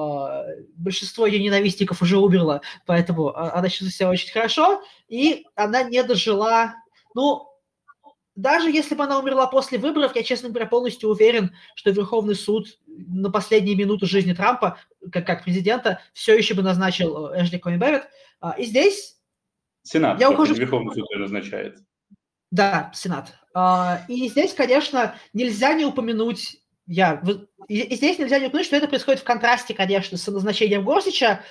большинство 0.77 1.27
ее 1.27 1.43
ненавистников 1.43 2.03
уже 2.03 2.19
умерло, 2.19 2.61
поэтому 2.87 3.29
а, 3.29 3.55
она 3.55 3.69
чувствует 3.69 3.95
себя 3.95 4.11
очень 4.11 4.31
хорошо, 4.31 4.83
и 5.09 5.45
она 5.55 5.83
не 5.85 6.03
дожила, 6.03 6.75
ну, 7.15 7.49
даже 8.37 8.71
если 8.71 8.95
бы 8.95 9.05
она 9.05 9.19
умерла 9.19 9.49
после 9.49 9.79
выборов, 9.79 10.15
я, 10.15 10.23
честно 10.23 10.51
говоря, 10.51 10.67
полностью 10.67 11.09
уверен, 11.11 11.57
что 11.75 11.91
Верховный 11.91 12.37
суд 12.37 12.79
на 13.07 13.31
последние 13.31 13.77
минуты 13.77 14.07
жизни 14.07 14.33
Трампа, 14.33 14.79
как, 15.13 15.27
как 15.27 15.45
президента, 15.45 16.01
все 16.13 16.37
еще 16.37 16.55
бы 16.55 16.63
назначил 16.63 17.29
э, 17.29 17.43
Эшли 17.43 17.59
Коми 17.59 17.77
Берретт. 17.77 18.09
И 18.59 18.65
здесь... 18.65 19.17
Сенат, 19.83 20.21
я 20.21 20.31
ухожу... 20.31 20.55
Верховный 20.55 20.95
суд 20.95 21.07
назначает. 21.17 21.79
Да, 22.51 22.91
Сенат. 22.95 23.35
А, 23.55 24.03
и 24.09 24.29
здесь, 24.29 24.55
конечно, 24.55 25.15
нельзя 25.33 25.75
не 25.75 25.85
упомянуть 25.85 26.63
я, 26.89 27.23
и 27.69 27.95
здесь 27.97 28.19
нельзя 28.19 28.39
не 28.39 28.47
упомянуть, 28.47 28.67
что 28.67 28.77
это 28.77 28.89
происходит 28.89 29.21
в 29.21 29.25
контрасте, 29.25 29.75
конечно, 29.75 30.17
с 30.17 30.27
назначением 30.27 30.85
Горсича, 30.85 31.43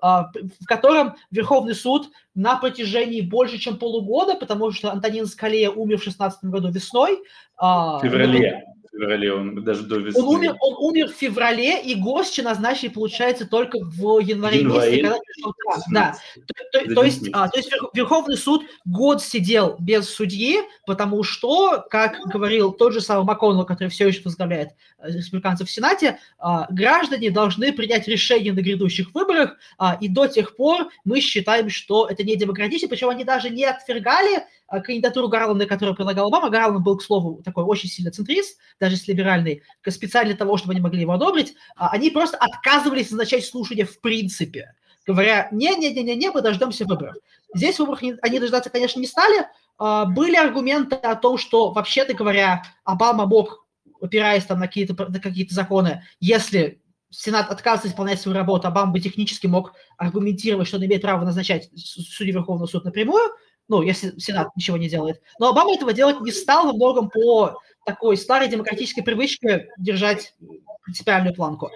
а, 0.00 0.30
в 0.60 0.66
котором 0.66 1.16
Верховный 1.32 1.74
суд 1.74 2.10
на 2.36 2.56
протяжении 2.56 3.20
больше, 3.20 3.58
чем 3.58 3.76
полугода, 3.76 4.36
потому 4.36 4.70
что 4.70 4.92
Антонин 4.92 5.26
Скалея 5.26 5.70
умер 5.70 5.98
в 5.98 6.04
16 6.04 6.44
году 6.44 6.70
весной. 6.70 7.18
А, 7.56 7.98
в 7.98 8.02
феврале 8.02 8.64
феврале, 8.94 9.32
он 9.32 9.64
даже 9.64 9.82
до 9.82 9.96
весны. 9.96 10.22
Он 10.22 10.36
умер, 10.36 10.56
он 10.60 10.74
умер 10.78 11.08
в 11.08 11.14
феврале, 11.14 11.82
и 11.82 11.94
Госчи 11.94 12.40
назначили, 12.40 12.88
получается, 12.88 13.46
только 13.46 13.78
в 13.78 14.18
январе, 14.20 14.60
январе 14.60 15.02
месяце, 15.02 15.02
когда 15.02 15.18
Трамп. 15.64 15.84
Да. 15.90 16.16
То, 16.46 16.80
то, 16.80 16.94
то, 16.94 17.04
есть, 17.04 17.28
а, 17.32 17.48
то 17.48 17.58
есть 17.58 17.70
Верховный 17.94 18.36
суд 18.36 18.62
год 18.84 19.22
сидел 19.22 19.76
без 19.78 20.08
судьи, 20.08 20.58
потому 20.86 21.22
что, 21.22 21.84
как 21.90 22.18
говорил 22.26 22.72
тот 22.72 22.92
же 22.92 23.00
самый 23.00 23.24
МакКоннелл, 23.24 23.64
который 23.64 23.88
все 23.88 24.08
еще 24.08 24.22
возглавляет 24.24 24.70
э, 24.98 25.10
республиканцев 25.10 25.68
в 25.68 25.70
Сенате, 25.70 26.18
а, 26.38 26.66
граждане 26.70 27.30
должны 27.30 27.72
принять 27.72 28.08
решение 28.08 28.52
на 28.52 28.60
грядущих 28.60 29.14
выборах, 29.14 29.56
а, 29.78 29.96
и 30.00 30.08
до 30.08 30.26
тех 30.26 30.56
пор 30.56 30.88
мы 31.04 31.20
считаем, 31.20 31.70
что 31.70 32.06
это 32.06 32.22
не 32.22 32.36
демократично, 32.36 32.88
причем 32.88 33.08
они 33.08 33.24
даже 33.24 33.50
не 33.50 33.64
отвергали 33.64 34.44
кандидатуру 34.80 35.28
Гарланда, 35.28 35.66
которую 35.66 35.94
предлагал 35.94 36.28
Обама. 36.28 36.50
Гарланд 36.50 36.84
был, 36.84 36.96
к 36.96 37.02
слову, 37.02 37.42
такой 37.42 37.64
очень 37.64 37.88
сильно 37.88 38.10
центрист, 38.10 38.58
даже 38.80 38.94
если 38.94 39.12
либеральный, 39.12 39.62
специально 39.88 40.30
для 40.30 40.38
того, 40.38 40.56
чтобы 40.56 40.72
они 40.72 40.80
могли 40.80 41.00
его 41.00 41.12
одобрить. 41.12 41.54
А, 41.76 41.90
они 41.90 42.10
просто 42.10 42.36
отказывались 42.36 43.10
назначать 43.10 43.44
слушания 43.44 43.84
в 43.84 44.00
принципе, 44.00 44.74
говоря, 45.06 45.48
не-не-не-не, 45.52 46.30
мы 46.30 46.42
дождемся 46.42 46.84
выборов. 46.84 47.16
Здесь 47.54 47.78
выборов 47.78 48.00
они 48.22 48.38
дождаться, 48.38 48.70
конечно, 48.70 49.00
не 49.00 49.06
стали. 49.06 49.46
А, 49.78 50.04
были 50.06 50.36
аргументы 50.36 50.96
о 50.96 51.16
том, 51.16 51.38
что, 51.38 51.72
вообще-то 51.72 52.14
говоря, 52.14 52.62
Обама 52.84 53.26
мог, 53.26 53.66
опираясь 54.00 54.44
там 54.44 54.60
на 54.60 54.66
какие-то 54.66 54.94
на 55.08 55.20
какие 55.20 55.46
законы, 55.48 56.04
если 56.20 56.80
Сенат 57.10 57.50
отказывается 57.50 57.88
исполнять 57.88 58.20
свою 58.20 58.36
работу, 58.36 58.66
Обама 58.66 58.92
бы 58.92 59.00
технически 59.00 59.46
мог 59.46 59.74
аргументировать, 59.96 60.66
что 60.66 60.78
он 60.78 60.84
имеет 60.84 61.02
право 61.02 61.24
назначать 61.24 61.70
судей 61.76 62.32
Верховного 62.32 62.66
суда 62.66 62.86
напрямую, 62.86 63.30
ну, 63.68 63.82
если 63.82 64.18
Сенат 64.18 64.54
ничего 64.56 64.76
не 64.76 64.88
делает. 64.88 65.20
Но 65.38 65.48
Обама 65.48 65.74
этого 65.74 65.92
делать 65.92 66.20
не 66.20 66.32
стал 66.32 66.66
во 66.66 66.72
многом 66.72 67.10
по 67.10 67.58
такой 67.84 68.16
старой 68.16 68.48
демократической 68.48 69.02
привычке 69.02 69.68
держать 69.78 70.34
принципиальную 70.82 71.34
планку, 71.34 71.70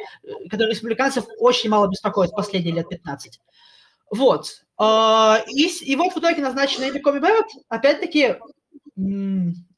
которая 0.50 0.70
республиканцев 0.70 1.24
очень 1.38 1.70
мало 1.70 1.88
беспокоит 1.88 2.30
последние 2.32 2.74
лет 2.74 2.88
15. 2.88 3.40
Вот. 4.10 4.62
А, 4.76 5.42
и, 5.48 5.66
и 5.66 5.96
вот 5.96 6.14
в 6.14 6.18
итоге 6.18 6.42
назначена 6.42 6.88
Эми 6.88 6.98
Коми 6.98 7.18
Бэрретт, 7.18 7.48
опять-таки, 7.68 8.36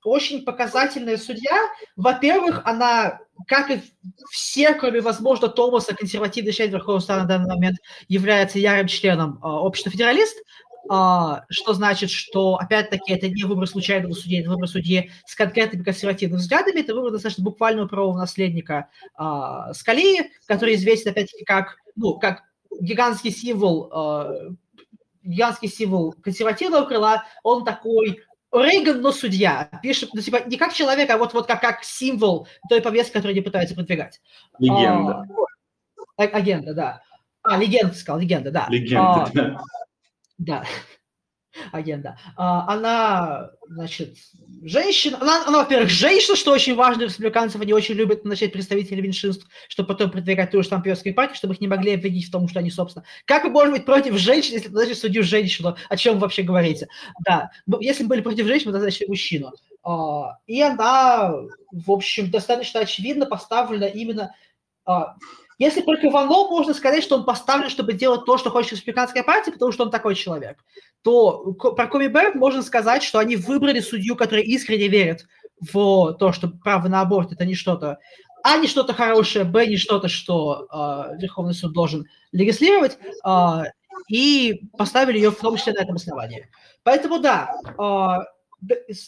очень 0.04 0.44
показательная 0.44 1.16
судья. 1.18 1.56
Во-первых, 1.96 2.62
она, 2.64 3.18
как 3.46 3.70
и 3.70 3.82
все, 4.30 4.74
кроме, 4.74 5.00
возможно, 5.00 5.48
Томаса, 5.48 5.94
консервативный 5.94 6.52
член 6.52 6.70
Верховного 6.70 7.00
Суда 7.00 7.18
на 7.18 7.24
данный 7.26 7.54
момент, 7.54 7.78
является 8.08 8.58
ярым 8.58 8.86
членом 8.86 9.38
э, 9.42 9.46
общества 9.46 9.92
федералист, 9.92 10.36
а, 10.38 10.69
что 11.48 11.72
значит, 11.72 12.10
что, 12.10 12.56
опять-таки, 12.56 13.12
это 13.12 13.28
не 13.28 13.44
выбор 13.44 13.68
случайного 13.68 14.12
судьи, 14.12 14.40
это 14.40 14.50
выбор 14.50 14.68
судьи 14.68 15.10
с 15.24 15.36
конкретными 15.36 15.84
консервативными 15.84 16.40
взглядами, 16.40 16.80
это 16.80 16.94
выбор 16.94 17.12
достаточно 17.12 17.44
буквального 17.44 17.86
правового 17.86 18.18
наследника 18.18 18.88
а, 19.14 19.72
Скалии, 19.72 20.32
который 20.46 20.74
известен, 20.74 21.12
опять-таки, 21.12 21.44
как, 21.44 21.76
ну, 21.94 22.18
как 22.18 22.42
гигантский 22.80 23.30
символ, 23.30 23.88
а, 23.92 24.50
гигантский 25.22 25.68
символ 25.68 26.12
консервативного 26.12 26.86
крыла, 26.86 27.24
он 27.44 27.64
такой 27.64 28.24
Рейган, 28.52 29.00
но 29.00 29.12
судья. 29.12 29.70
Пишет, 29.82 30.10
ну, 30.12 30.20
типа, 30.20 30.40
не 30.46 30.56
как 30.56 30.72
человек, 30.72 31.08
а 31.10 31.18
вот, 31.18 31.34
вот 31.34 31.46
как, 31.46 31.60
как 31.60 31.84
символ 31.84 32.48
той 32.68 32.82
повестки, 32.82 33.12
которую 33.12 33.34
они 33.34 33.42
пытаются 33.42 33.76
продвигать. 33.76 34.20
Легенда. 34.58 35.24
А, 36.16 36.24
агента, 36.24 36.74
да. 36.74 37.02
А, 37.42 37.56
легенда, 37.56 37.94
сказал, 37.94 38.20
легенда, 38.20 38.50
да. 38.50 38.66
Легенда, 38.68 39.22
а, 39.22 39.30
да. 39.32 39.60
Да, 40.40 40.64
агента. 41.72 42.18
А, 42.34 42.66
она, 42.72 43.50
значит, 43.68 44.16
женщина, 44.62 45.18
она, 45.20 45.44
она, 45.46 45.58
во-первых, 45.58 45.90
женщина, 45.90 46.34
что 46.34 46.52
очень 46.52 46.74
важно, 46.74 47.02
республиканцев 47.02 47.60
они 47.60 47.74
очень 47.74 47.94
любят 47.94 48.24
начать 48.24 48.52
представителей 48.52 49.02
меньшинств, 49.02 49.46
чтобы 49.68 49.88
потом 49.88 50.10
продвигать 50.10 50.50
ту 50.50 50.62
же 50.62 50.68
сампиорскую 50.68 51.14
партию, 51.14 51.36
чтобы 51.36 51.54
их 51.54 51.60
не 51.60 51.68
могли 51.68 51.92
обвинить 51.92 52.26
в 52.26 52.30
том, 52.30 52.48
что 52.48 52.60
они, 52.60 52.70
собственно... 52.70 53.04
Как 53.26 53.44
вы 53.44 53.50
можете 53.50 53.72
быть 53.72 53.84
против 53.84 54.16
женщин, 54.16 54.54
если 54.54 54.70
назначить 54.70 54.98
судью 54.98 55.22
женщину? 55.22 55.76
О 55.90 55.96
чем 55.98 56.14
вы 56.14 56.20
вообще 56.20 56.42
говорите? 56.42 56.88
Да, 57.26 57.50
если 57.80 58.04
бы 58.04 58.10
были 58.10 58.22
против 58.22 58.46
женщин, 58.46 58.68
вы 58.68 58.72
назначили 58.72 59.08
мужчину. 59.08 59.52
А, 59.82 60.38
и 60.46 60.62
она, 60.62 61.34
в 61.70 61.90
общем, 61.90 62.30
достаточно 62.30 62.80
очевидно 62.80 63.26
поставлена 63.26 63.84
именно 63.84 64.34
а, 64.86 65.16
если 65.60 65.82
только 65.82 66.08
Иванов 66.08 66.50
можно 66.50 66.72
сказать, 66.72 67.04
что 67.04 67.16
он 67.16 67.24
поставлен, 67.26 67.68
чтобы 67.68 67.92
делать 67.92 68.24
то, 68.24 68.38
что 68.38 68.50
хочет 68.50 68.72
республиканская 68.72 69.22
партия, 69.22 69.52
потому 69.52 69.72
что 69.72 69.84
он 69.84 69.90
такой 69.90 70.14
человек, 70.14 70.56
то 71.02 71.52
про 71.52 71.86
Коми 71.86 72.06
Берг 72.08 72.34
можно 72.34 72.62
сказать, 72.62 73.02
что 73.02 73.18
они 73.18 73.36
выбрали 73.36 73.80
судью, 73.80 74.16
который 74.16 74.42
искренне 74.42 74.88
верит 74.88 75.26
в 75.60 76.14
то, 76.14 76.32
что 76.32 76.48
право 76.48 76.88
на 76.88 77.02
аборт– 77.02 77.32
это 77.32 77.44
не 77.44 77.54
что-то, 77.54 77.98
а 78.42 78.56
не 78.56 78.68
что-то 78.68 78.94
хорошее, 78.94 79.44
б, 79.44 79.66
не 79.66 79.76
что-то, 79.76 80.08
что 80.08 80.66
э, 80.72 81.18
Верховный 81.18 81.52
суд 81.52 81.74
должен 81.74 82.06
легислировать, 82.32 82.96
э, 83.22 83.62
и 84.08 84.62
поставили 84.78 85.18
ее 85.18 85.30
в 85.30 85.38
том 85.38 85.58
числе 85.58 85.74
на 85.74 85.82
этом 85.82 85.96
основании. 85.96 86.48
Поэтому 86.84 87.18
да, 87.18 87.54
э, 87.78 89.04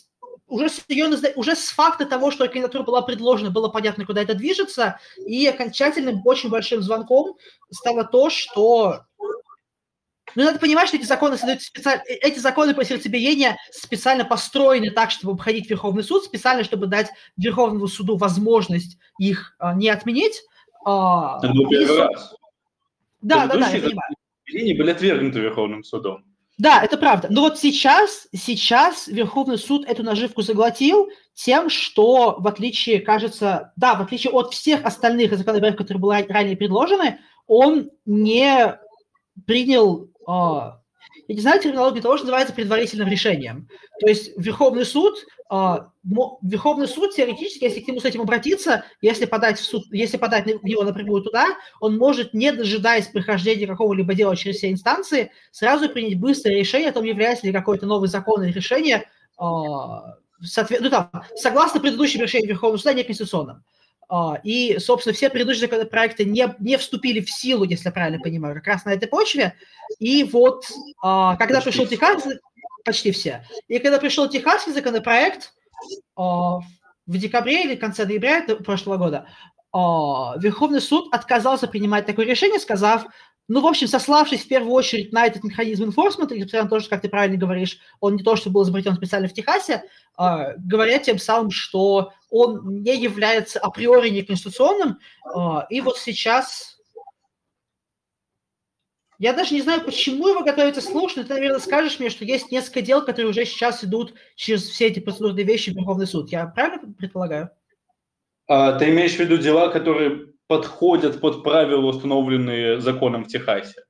уже 0.52 0.68
с, 0.68 0.84
ее, 0.88 1.08
уже 1.34 1.56
с 1.56 1.70
факта 1.70 2.04
того, 2.04 2.30
что 2.30 2.46
кандидатура 2.46 2.82
была 2.82 3.02
предложена, 3.02 3.50
было 3.50 3.68
понятно, 3.68 4.04
куда 4.04 4.22
это 4.22 4.34
движется, 4.34 5.00
и 5.16 5.46
окончательным 5.46 6.20
очень 6.24 6.50
большим 6.50 6.82
звонком 6.82 7.36
стало 7.70 8.04
то, 8.04 8.28
что 8.28 9.00
ну, 10.34 10.44
надо 10.44 10.58
понимать, 10.58 10.88
что 10.88 10.96
эти 10.96 11.04
законы 11.04 11.36
создают 11.36 11.62
специально, 11.62 12.02
э, 12.02 12.14
эти 12.14 12.38
законы 12.38 12.74
по 12.74 12.84
сердцебиения 12.84 13.56
специально 13.70 14.24
построены 14.24 14.90
так, 14.90 15.10
чтобы 15.10 15.34
обходить 15.34 15.68
Верховный 15.68 16.04
суд, 16.04 16.24
специально, 16.24 16.64
чтобы 16.64 16.86
дать 16.86 17.10
Верховному 17.36 17.86
суду 17.86 18.16
возможность 18.16 18.98
их 19.18 19.54
а, 19.58 19.74
не 19.74 19.88
отменить. 19.88 20.42
А, 20.84 21.38
Это 21.42 21.52
первый 21.68 21.98
раз. 21.98 22.34
Да, 23.20 23.46
да, 23.46 23.56
да, 23.56 23.68
я 23.68 23.80
понимаю. 23.80 24.14
были 24.76 24.90
отвергнуты 24.90 25.40
Верховным 25.40 25.84
судом. 25.84 26.24
Да, 26.62 26.80
это 26.80 26.96
правда. 26.96 27.26
Но 27.28 27.40
вот 27.40 27.58
сейчас, 27.58 28.28
сейчас 28.32 29.08
Верховный 29.08 29.58
суд 29.58 29.84
эту 29.84 30.04
наживку 30.04 30.42
заглотил 30.42 31.10
тем, 31.34 31.68
что 31.68 32.36
в 32.38 32.46
отличие, 32.46 33.00
кажется, 33.00 33.72
да, 33.74 33.96
в 33.96 34.02
отличие 34.02 34.32
от 34.32 34.54
всех 34.54 34.84
остальных 34.84 35.36
законопроектов, 35.36 35.84
которые 35.88 36.00
были 36.00 36.32
ранее 36.32 36.56
предложены, 36.56 37.18
он 37.48 37.90
не 38.06 38.78
принял 39.44 40.08
а, 40.24 40.78
я 41.26 41.34
не 41.34 41.40
знаю 41.40 41.60
терминологию 41.60 42.00
того, 42.00 42.16
что 42.16 42.26
называется 42.26 42.54
предварительным 42.54 43.08
решением. 43.08 43.68
То 43.98 44.06
есть 44.06 44.30
Верховный 44.36 44.84
суд, 44.84 45.16
а, 45.54 45.90
Верховный 46.40 46.88
суд 46.88 47.14
теоретически, 47.14 47.64
если 47.64 47.80
к 47.80 47.86
нему 47.86 48.00
с 48.00 48.06
этим 48.06 48.22
обратиться, 48.22 48.86
если 49.02 49.26
подать, 49.26 49.58
в 49.58 49.64
суд, 49.64 49.84
если 49.90 50.16
подать 50.16 50.46
его 50.46 50.82
напрямую 50.82 51.20
туда, 51.22 51.44
он 51.78 51.98
может, 51.98 52.32
не 52.32 52.52
дожидаясь 52.52 53.08
прохождения 53.08 53.66
какого-либо 53.66 54.14
дела 54.14 54.34
через 54.34 54.56
все 54.56 54.70
инстанции, 54.70 55.30
сразу 55.50 55.90
принять 55.90 56.18
быстрое 56.18 56.56
решение 56.56 56.88
о 56.88 56.92
том, 56.94 57.04
является 57.04 57.46
ли 57.46 57.52
какой-то 57.52 57.84
новый 57.84 58.08
закон 58.08 58.42
или 58.42 58.50
решение 58.50 59.04
а, 59.36 60.14
ну, 60.80 60.88
там, 60.88 61.10
согласно 61.36 61.80
предыдущим 61.80 62.22
решениям 62.22 62.48
Верховного 62.48 62.78
суда 62.78 62.94
неконституционным. 62.94 63.62
А, 64.08 64.40
и, 64.42 64.78
собственно, 64.78 65.14
все 65.14 65.28
предыдущие 65.28 65.68
законопроекты 65.68 66.24
не, 66.24 66.48
не 66.60 66.78
вступили 66.78 67.20
в 67.20 67.30
силу, 67.30 67.64
если 67.64 67.88
я 67.88 67.92
правильно 67.92 68.20
понимаю, 68.20 68.54
как 68.54 68.68
раз 68.68 68.86
на 68.86 68.94
этой 68.94 69.06
почве. 69.06 69.54
И 69.98 70.24
вот, 70.24 70.64
когда 71.02 71.60
пришел 71.60 71.86
Техас, 71.86 72.26
почти 72.84 73.12
все, 73.12 73.44
и 73.68 73.78
когда 73.78 73.98
пришел 73.98 74.28
Техасский 74.28 74.72
законопроект 74.72 75.54
а, 76.16 76.58
в 77.06 77.18
декабре 77.18 77.64
или 77.64 77.74
конце 77.74 78.04
ноября 78.04 78.42
прошлого 78.64 78.96
года, 78.96 79.26
Верховный 79.74 80.82
суд 80.82 81.14
отказался 81.14 81.66
принимать 81.66 82.04
такое 82.04 82.26
решение, 82.26 82.60
сказав, 82.60 83.06
ну, 83.48 83.60
в 83.60 83.66
общем, 83.66 83.88
сославшись 83.88 84.44
в 84.44 84.48
первую 84.48 84.72
очередь 84.72 85.12
на 85.12 85.26
этот 85.26 85.44
механизм 85.44 85.84
enforcement, 85.84 86.32
или 86.32 86.48
на 86.56 86.68
то, 86.68 86.80
что, 86.80 86.90
как 86.90 87.02
ты 87.02 87.08
правильно 87.08 87.36
говоришь, 87.36 87.78
он 88.00 88.16
не 88.16 88.22
то, 88.22 88.36
что 88.36 88.50
был 88.50 88.62
изобретен 88.62 88.94
специально 88.94 89.28
в 89.28 89.34
Техасе, 89.34 89.84
э, 90.18 90.56
говоря 90.58 90.98
тем 90.98 91.18
самым, 91.18 91.50
что 91.50 92.12
он 92.30 92.82
не 92.82 92.96
является 92.96 93.58
априори 93.58 94.10
неконституционным, 94.10 94.98
э, 95.34 95.38
и 95.70 95.80
вот 95.80 95.98
сейчас... 95.98 96.71
Я 99.22 99.34
даже 99.34 99.54
не 99.54 99.62
знаю, 99.62 99.84
почему 99.84 100.26
его 100.26 100.42
готовится 100.42 100.80
слушать, 100.80 101.18
но 101.18 101.22
ты, 101.22 101.34
наверное, 101.34 101.60
скажешь 101.60 102.00
мне, 102.00 102.10
что 102.10 102.24
есть 102.24 102.50
несколько 102.50 102.82
дел, 102.82 103.04
которые 103.04 103.30
уже 103.30 103.44
сейчас 103.44 103.84
идут 103.84 104.14
через 104.34 104.64
все 104.68 104.88
эти 104.88 104.98
процедурные 104.98 105.44
вещи 105.44 105.70
в 105.70 105.76
Верховный 105.76 106.08
суд. 106.08 106.32
Я 106.32 106.46
правильно 106.46 106.92
предполагаю? 106.92 107.50
А, 108.48 108.72
ты 108.72 108.90
имеешь 108.90 109.14
в 109.14 109.20
виду 109.20 109.38
дела, 109.38 109.68
которые 109.68 110.26
подходят 110.48 111.20
под 111.20 111.44
правила, 111.44 111.86
установленные 111.86 112.80
законом 112.80 113.24
в 113.24 113.28
Техасе. 113.28 113.84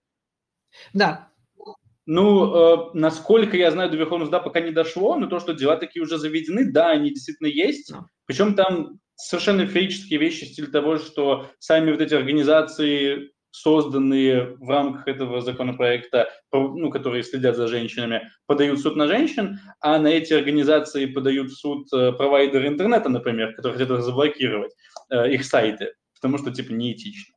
Да. 0.92 1.30
Ну, 2.04 2.54
э, 2.54 2.90
насколько 2.92 3.56
я 3.56 3.70
знаю, 3.70 3.90
до 3.90 3.96
Верховного 3.96 4.26
суда 4.26 4.40
пока 4.40 4.60
не 4.60 4.70
дошло, 4.70 5.16
но 5.16 5.28
то, 5.28 5.40
что 5.40 5.54
дела 5.54 5.78
такие 5.78 6.02
уже 6.02 6.18
заведены, 6.18 6.70
да, 6.70 6.90
они 6.90 7.08
действительно 7.08 7.46
есть. 7.46 7.90
Да. 7.90 8.04
Причем 8.26 8.54
там 8.54 8.98
совершенно 9.14 9.64
феерические 9.66 10.20
вещи 10.20 10.44
в 10.44 10.48
стиле 10.48 10.66
того, 10.66 10.98
что 10.98 11.46
сами 11.58 11.90
вот 11.90 12.02
эти 12.02 12.12
организации, 12.12 13.32
созданные 13.52 14.56
в 14.58 14.68
рамках 14.68 15.06
этого 15.06 15.40
законопроекта, 15.40 16.28
ну, 16.52 16.90
которые 16.90 17.22
следят 17.22 17.56
за 17.56 17.68
женщинами, 17.68 18.28
подают 18.46 18.80
суд 18.80 18.96
на 18.96 19.06
женщин, 19.06 19.60
а 19.80 19.98
на 19.98 20.08
эти 20.08 20.32
организации 20.32 21.06
подают 21.06 21.50
в 21.50 21.56
суд 21.56 21.86
э, 21.92 22.12
провайдеры 22.12 22.66
интернета, 22.66 23.08
например, 23.08 23.54
которые 23.54 23.78
хотят 23.78 24.02
заблокировать 24.02 24.72
э, 25.10 25.32
их 25.32 25.44
сайты 25.44 25.92
потому 26.22 26.38
что, 26.38 26.52
типа, 26.52 26.72
неэтично. 26.72 27.34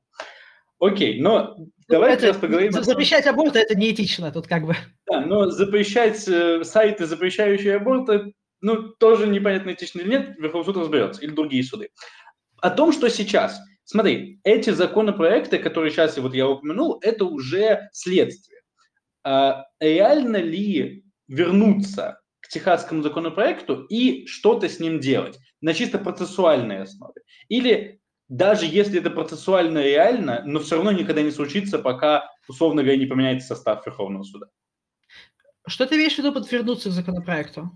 Окей, 0.80 1.19
но 1.19 1.56
ну, 1.58 1.71
давайте 1.88 2.28
это, 2.28 2.39
поговорим... 2.39 2.71
Запрещать 2.71 3.25
аборт– 3.25 3.56
это 3.56 3.75
неэтично 3.75 4.32
тут 4.32 4.45
как 4.45 4.65
бы. 4.65 4.75
Да, 5.10 5.21
но 5.21 5.49
запрещать 5.49 6.28
э, 6.28 6.63
сайты, 6.63 7.08
запрещающие 7.08 7.75
аборты, 7.78 8.34
ну, 8.62 8.89
тоже 8.99 9.28
непонятно, 9.28 9.71
этично 9.71 10.01
или 10.01 10.10
нет, 10.10 10.36
Верховный 10.38 10.65
суд 10.65 10.78
разберется, 10.78 11.21
или 11.21 11.32
другие 11.32 11.63
суды. 11.63 11.89
О 12.62 12.69
том, 12.69 12.91
что 12.91 13.10
сейчас. 13.10 13.60
Смотри, 13.85 14.39
эти 14.43 14.71
законопроекты, 14.71 15.59
которые 15.59 15.91
сейчас 15.91 16.17
вот 16.17 16.33
я 16.33 16.49
упомянул, 16.49 16.99
это 17.01 17.25
уже 17.25 17.89
следствие. 17.93 18.61
А 19.23 19.65
реально 19.79 20.37
ли 20.37 21.05
вернуться 21.27 22.19
к 22.41 22.47
техасскому 22.47 23.03
законопроекту 23.03 23.83
и 23.85 24.25
что-то 24.25 24.67
с 24.67 24.79
ним 24.79 24.99
делать 24.99 25.39
на 25.61 25.73
чисто 25.73 25.99
процессуальной 25.99 26.81
основе? 26.81 27.21
Или 27.47 28.01
даже 28.27 28.65
если 28.65 28.99
это 28.99 29.11
процессуально 29.11 29.83
реально, 29.83 30.41
но 30.45 30.59
все 30.59 30.75
равно 30.75 30.91
никогда 30.91 31.21
не 31.21 31.31
случится, 31.31 31.77
пока, 31.77 32.27
условно 32.47 32.81
говоря, 32.81 32.97
не 32.97 33.05
поменяется 33.05 33.49
состав 33.49 33.85
Верховного 33.85 34.23
суда. 34.23 34.47
Что 35.67 35.85
ты 35.85 35.95
имеешь 35.95 36.15
в 36.15 36.17
виду 36.17 36.33
под 36.33 36.51
вернуться 36.51 36.89
к 36.89 36.93
законопроекту? 36.93 37.71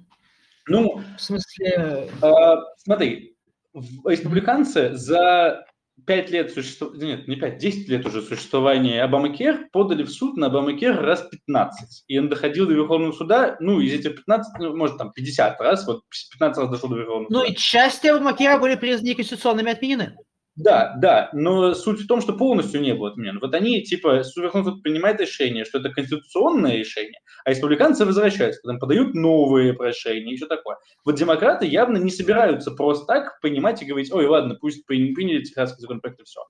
Ну, 0.67 1.03
в 1.17 1.21
смысле... 1.21 2.09
Э, 2.21 2.55
смотри, 2.77 3.35
республиканцы 3.73 4.95
за 4.95 5.65
5 6.05 6.29
лет 6.31 6.51
существования, 6.51 7.17
нет, 7.17 7.27
не 7.27 7.35
5, 7.35 7.57
10 7.57 7.89
лет 7.89 8.05
уже 8.05 8.21
существования 8.21 9.03
Обамакер 9.03 9.69
подали 9.71 10.03
в 10.03 10.09
суд 10.09 10.38
на 10.38 10.47
Обамакер 10.47 10.99
раз 10.99 11.27
15. 11.29 12.05
И 12.07 12.19
он 12.19 12.29
доходил 12.29 12.67
до 12.67 12.73
Верховного 12.73 13.12
суда, 13.12 13.57
ну, 13.59 13.79
из 13.79 13.93
этих 13.93 14.15
15, 14.15 14.59
ну, 14.59 14.75
может, 14.75 14.97
там 14.97 15.12
50 15.12 15.59
раз, 15.62 15.88
вот 15.88 16.03
15 16.31 16.62
раз 16.62 16.69
дошел 16.69 16.89
до 16.89 16.97
Верховного 16.97 17.27
ну, 17.29 17.39
суда. 17.39 17.47
Ну, 17.47 17.51
и 17.51 17.55
части 17.55 18.07
Обамакера 18.07 18.59
были 18.59 18.75
признаны 18.75 19.15
конституционными 19.15 19.71
отменены. 19.71 20.15
Да, 20.55 20.95
да, 20.97 21.29
но 21.31 21.73
суть 21.73 22.01
в 22.01 22.07
том, 22.07 22.21
что 22.21 22.33
полностью 22.33 22.81
не 22.81 22.93
было 22.93 23.12
отменен. 23.12 23.39
Вот 23.39 23.53
они, 23.55 23.81
типа, 23.83 24.23
Верховный 24.35 24.71
суд 24.71 24.83
принимает 24.83 25.21
решение, 25.21 25.63
что 25.63 25.79
это 25.79 25.89
конституционное 25.89 26.75
решение, 26.75 27.19
а 27.45 27.51
республиканцы 27.51 28.05
возвращаются, 28.05 28.59
потом 28.62 28.79
подают 28.79 29.13
новые 29.13 29.73
прошения 29.73 30.33
и 30.33 30.35
все 30.35 30.47
такое. 30.47 30.77
Вот 31.05 31.15
демократы 31.15 31.65
явно 31.65 31.97
не 31.97 32.12
собираются 32.12 32.71
просто 32.71 33.05
так 33.05 33.39
понимать 33.41 33.81
и 33.81 33.85
говорить, 33.85 34.12
ой, 34.12 34.25
ладно, 34.25 34.55
пусть 34.59 34.85
приняли 34.85 35.43
техасский 35.43 35.81
законопроект 35.81 36.19
и 36.19 36.23
все. 36.23 36.41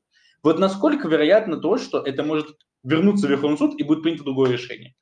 Вот 0.42 0.58
насколько 0.58 1.08
вероятно 1.08 1.58
то, 1.58 1.78
что 1.78 2.00
это 2.00 2.24
может 2.24 2.48
вернуться 2.84 3.28
в 3.28 3.30
Верховный 3.30 3.58
суд 3.58 3.80
и 3.80 3.84
будет 3.84 4.02
принято 4.02 4.24
другое 4.24 4.52
решение? 4.52 4.96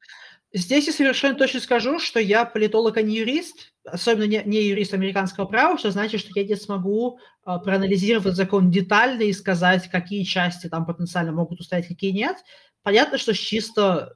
Здесь 0.54 0.88
я 0.88 0.94
совершенно 0.94 1.36
точно 1.36 1.60
скажу, 1.60 2.00
что 2.00 2.20
я 2.20 2.46
политолог, 2.46 2.98
а 2.98 3.02
не 3.02 3.18
юрист, 3.18 3.74
особенно 3.92 4.26
не, 4.26 4.42
не 4.46 4.64
юрист 4.64 4.94
американского 4.94 5.46
права, 5.46 5.78
что 5.78 5.92
значит, 5.92 6.22
что 6.22 6.32
я 6.36 6.46
не 6.46 6.56
смогу 6.56 7.20
а, 7.44 7.60
проанализировать 7.60 8.36
закон 8.36 8.70
детально 8.70 9.24
и 9.24 9.34
сказать, 9.34 9.90
какие 9.90 10.24
части 10.24 10.68
там 10.68 10.86
потенциально 10.86 11.32
могут 11.32 11.60
устоять, 11.60 11.88
какие 11.88 12.12
нет. 12.12 12.38
Понятно, 12.84 13.18
что 13.18 13.34
с 13.34 13.38
чисто 13.38 14.14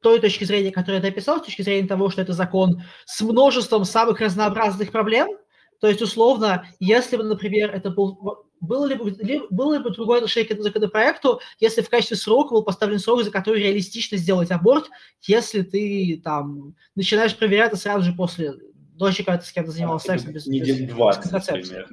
той 0.00 0.20
точки 0.20 0.44
зрения, 0.44 0.70
которую 0.70 1.02
я 1.02 1.08
описал, 1.08 1.40
с 1.40 1.46
точки 1.46 1.62
зрения 1.62 1.88
того, 1.88 2.10
что 2.10 2.22
это 2.22 2.32
закон 2.32 2.82
с 3.04 3.20
множеством 3.20 3.84
самых 3.84 4.20
разнообразных 4.20 4.92
проблем, 4.92 5.28
то 5.80 5.88
есть, 5.88 6.02
условно, 6.02 6.66
если 6.80 7.16
бы, 7.16 7.22
например, 7.22 7.70
это 7.70 7.90
был 7.90 8.46
было 8.60 8.86
ли, 8.86 8.96
ли, 8.96 9.42
было 9.50 9.74
ли 9.74 9.82
бы 9.82 9.90
другое 9.90 10.18
отношение 10.18 10.48
к 10.48 10.50
этому 10.50 10.64
законопроекту, 10.64 11.40
если 11.60 11.80
в 11.80 11.88
качестве 11.88 12.16
срока 12.16 12.52
был 12.52 12.64
поставлен 12.64 12.98
срок, 12.98 13.22
за 13.22 13.30
который 13.30 13.62
реалистично 13.62 14.16
сделать 14.16 14.50
аборт, 14.50 14.90
если 15.22 15.62
ты 15.62 16.20
там 16.22 16.74
начинаешь 16.94 17.36
проверять 17.36 17.68
это 17.68 17.76
сразу 17.76 18.04
же 18.04 18.12
после 18.12 18.54
дочери, 18.98 19.24
когда 19.24 19.38
ты 19.38 19.46
с 19.46 19.52
кем-то 19.52 19.70
занимался 19.70 20.08
сексом 20.08 20.32
без, 20.32 20.46
без, 20.46 20.80
без 20.80 21.16
контрацепции. 21.16 21.86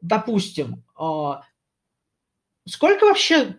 Допустим. 0.00 0.84
Э, 1.00 1.34
сколько 2.66 3.06
вообще, 3.06 3.56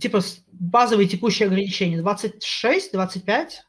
типа, 0.00 0.20
базовые 0.52 1.08
текущие 1.08 1.46
ограничения? 1.46 1.98
26, 1.98 2.92
25? 2.92 3.62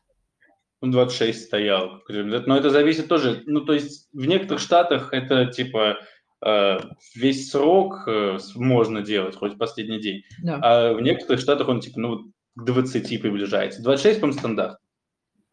Ну, 0.81 0.91
26 0.91 1.45
стоял. 1.45 2.01
Но 2.07 2.57
это 2.57 2.69
зависит 2.69 3.07
тоже, 3.07 3.43
ну, 3.45 3.61
то 3.61 3.73
есть 3.73 4.09
в 4.13 4.25
некоторых 4.25 4.61
штатах 4.61 5.11
это, 5.11 5.47
типа, 5.47 5.97
Э, 6.45 6.77
весь 7.15 7.49
срок 7.49 8.07
э, 8.07 8.37
можно 8.55 9.01
делать, 9.01 9.35
хоть 9.35 9.57
последний 9.57 9.99
день. 9.99 10.23
Да. 10.43 10.59
А 10.61 10.93
в 10.93 11.01
некоторых 11.01 11.41
штатах 11.41 11.67
он 11.67 11.79
типа 11.79 11.99
ну, 11.99 12.31
к 12.55 12.63
20 12.63 13.21
приближается. 13.21 13.81
26, 13.81 14.19
по-моему, 14.19 14.39
стандарт. 14.39 14.77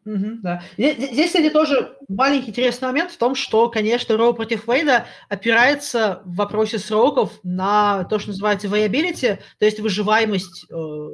Угу, 0.05 0.41
да. 0.43 0.61
Здесь, 0.77 1.27
кстати, 1.27 1.49
тоже 1.49 1.97
маленький 2.07 2.51
интересный 2.51 2.87
момент 2.87 3.11
в 3.11 3.17
том, 3.17 3.33
что, 3.33 3.69
конечно, 3.69 4.15
Роу 4.15 4.35
против 4.35 4.67
Вейда 4.67 5.07
опирается 5.29 6.21
в 6.25 6.35
вопросе 6.35 6.77
сроков 6.77 7.39
на 7.41 8.03
то, 8.03 8.19
что 8.19 8.29
называется 8.29 8.67
viability, 8.67 9.39
то 9.57 9.65
есть 9.65 9.79
выживаемость 9.79 10.67
э, 10.69 11.09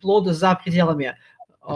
плода 0.00 0.34
за 0.34 0.54
пределами 0.62 1.16
э, 1.66 1.72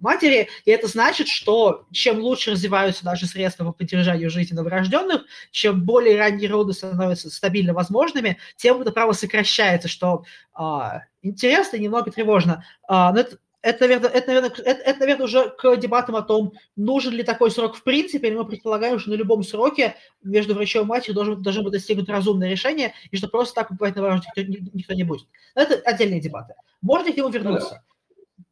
матери, 0.00 0.48
и 0.64 0.70
это 0.70 0.88
значит, 0.88 1.28
что 1.28 1.86
чем 1.92 2.18
лучше 2.18 2.50
развиваются 2.50 3.04
наши 3.04 3.26
средства 3.26 3.64
по 3.64 3.72
поддержанию 3.72 4.30
жизни 4.30 4.54
новорожденных, 4.54 5.22
чем 5.52 5.84
более 5.84 6.18
ранние 6.18 6.50
роды 6.50 6.72
становятся 6.72 7.30
стабильно 7.30 7.72
возможными, 7.72 8.38
тем 8.56 8.80
это 8.82 8.92
право 8.92 9.12
сокращается, 9.12 9.88
что 9.88 10.24
а, 10.52 11.02
интересно 11.22 11.76
и 11.76 11.80
немного 11.80 12.10
тревожно. 12.10 12.64
А, 12.86 13.12
но 13.12 13.20
это, 13.20 13.38
это, 13.64 13.84
наверное, 13.84 14.10
это, 14.10 14.26
наверное, 14.26 14.50
это, 14.50 14.82
это, 14.82 15.00
наверное, 15.00 15.24
уже 15.24 15.48
к 15.48 15.76
дебатам 15.76 16.16
о 16.16 16.22
том, 16.22 16.52
нужен 16.76 17.14
ли 17.14 17.22
такой 17.22 17.50
срок 17.50 17.76
в 17.76 17.82
принципе, 17.82 18.28
или 18.28 18.36
мы 18.36 18.44
предполагаем, 18.44 18.98
что 18.98 19.08
на 19.10 19.14
любом 19.14 19.42
сроке 19.42 19.96
между 20.22 20.54
врачом 20.54 20.84
и 20.84 20.88
матерью 20.88 21.14
должен, 21.14 21.42
должно 21.42 21.62
быть 21.62 21.72
достигнуто 21.72 22.12
разумное 22.12 22.50
решение, 22.50 22.92
и 23.10 23.16
что 23.16 23.26
просто 23.26 23.54
так 23.54 23.70
убивать 23.70 23.96
новорожденных 23.96 24.36
никто, 24.36 24.70
никто 24.74 24.92
не 24.92 25.04
будет. 25.04 25.26
Это 25.54 25.76
отдельные 25.76 26.20
дебаты. 26.20 26.54
Можно 26.82 27.10
к 27.10 27.16
нему 27.16 27.30
вернуться? 27.30 27.82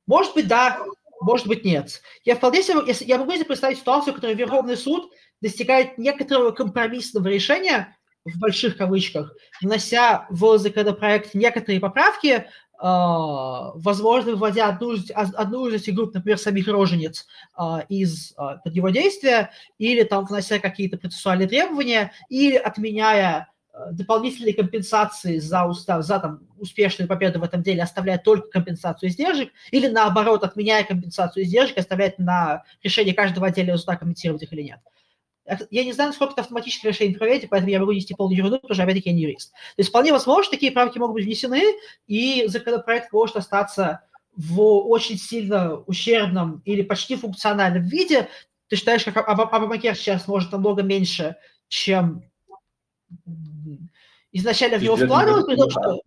Может 0.06 0.32
быть, 0.32 0.48
да, 0.48 0.78
может 1.20 1.46
быть, 1.46 1.62
нет. 1.62 2.00
Я 2.24 2.34
вполне 2.34 2.62
себе, 2.62 2.80
я 3.00 3.18
могу 3.18 3.32
себе 3.32 3.44
представить 3.44 3.78
ситуацию, 3.78 4.14
в 4.14 4.16
которой 4.16 4.34
Верховный 4.34 4.78
суд 4.78 5.12
достигает 5.42 5.98
некоторого 5.98 6.52
компромиссного 6.52 7.28
решения, 7.28 7.94
в 8.24 8.38
больших 8.38 8.76
кавычках, 8.76 9.34
внося 9.60 10.26
в 10.30 10.56
законопроект 10.58 11.34
некоторые 11.34 11.80
поправки, 11.80 12.46
возможно, 12.82 14.32
выводя 14.32 14.68
одну 14.68 14.92
из, 14.92 15.10
одну 15.14 15.68
из 15.68 15.82
этих 15.82 15.94
групп, 15.94 16.14
например, 16.14 16.36
самих 16.36 16.66
роженец 16.66 17.26
а, 17.54 17.84
из 17.88 18.34
а, 18.36 18.56
под 18.56 18.74
его 18.74 18.88
действия, 18.88 19.50
или 19.78 20.02
там 20.02 20.24
внося 20.24 20.58
какие-то 20.58 20.98
процессуальные 20.98 21.48
требования, 21.48 22.12
или 22.28 22.56
отменяя 22.56 23.52
дополнительные 23.92 24.54
компенсации 24.54 25.38
за 25.38 25.64
устав, 25.64 26.04
за 26.04 26.18
там, 26.18 26.40
успешную 26.58 27.08
победу 27.08 27.40
в 27.40 27.44
этом 27.44 27.62
деле, 27.62 27.82
оставляя 27.82 28.18
только 28.18 28.48
компенсацию 28.48 29.08
издержек, 29.08 29.50
или 29.70 29.88
наоборот, 29.88 30.44
отменяя 30.44 30.84
компенсацию 30.84 31.44
издержек, 31.44 31.78
оставляет 31.78 32.18
на 32.18 32.64
решение 32.82 33.14
каждого 33.14 33.46
отдельного 33.46 33.78
суда 33.78 33.96
комментировать 33.96 34.42
их 34.42 34.52
или 34.52 34.62
нет. 34.62 34.80
Я 35.70 35.84
не 35.84 35.92
знаю, 35.92 36.10
насколько 36.10 36.34
это 36.34 36.42
автоматическое 36.42 36.92
решение 36.92 37.18
проведете, 37.18 37.48
поэтому 37.48 37.70
я 37.70 37.80
могу 37.80 37.92
нести 37.92 38.14
полную 38.14 38.36
ерунду, 38.36 38.58
потому 38.58 38.74
что, 38.74 38.84
опять-таки, 38.84 39.10
я 39.10 39.16
не 39.16 39.22
юрист. 39.22 39.50
То 39.52 39.58
есть 39.78 39.90
вполне 39.90 40.12
возможно, 40.12 40.44
что 40.44 40.52
такие 40.52 40.70
правки 40.70 40.98
могут 40.98 41.14
быть 41.14 41.24
внесены, 41.24 41.62
и 42.06 42.44
законопроект 42.46 43.12
может 43.12 43.36
остаться 43.36 44.02
в 44.36 44.60
очень 44.60 45.18
сильно 45.18 45.78
ущербном 45.78 46.62
или 46.64 46.82
почти 46.82 47.16
функциональном 47.16 47.82
виде. 47.82 48.28
Ты 48.68 48.76
считаешь, 48.76 49.04
как 49.04 49.28
Обамакер 49.28 49.96
сейчас 49.96 50.28
может 50.28 50.52
намного 50.52 50.82
меньше, 50.82 51.36
чем 51.68 52.22
изначально 54.30 54.78
в 54.78 54.82
него 54.82 54.96
вкладывалось, 54.96 55.44
при 55.44 55.56
том, 55.56 55.70
что 55.70 56.00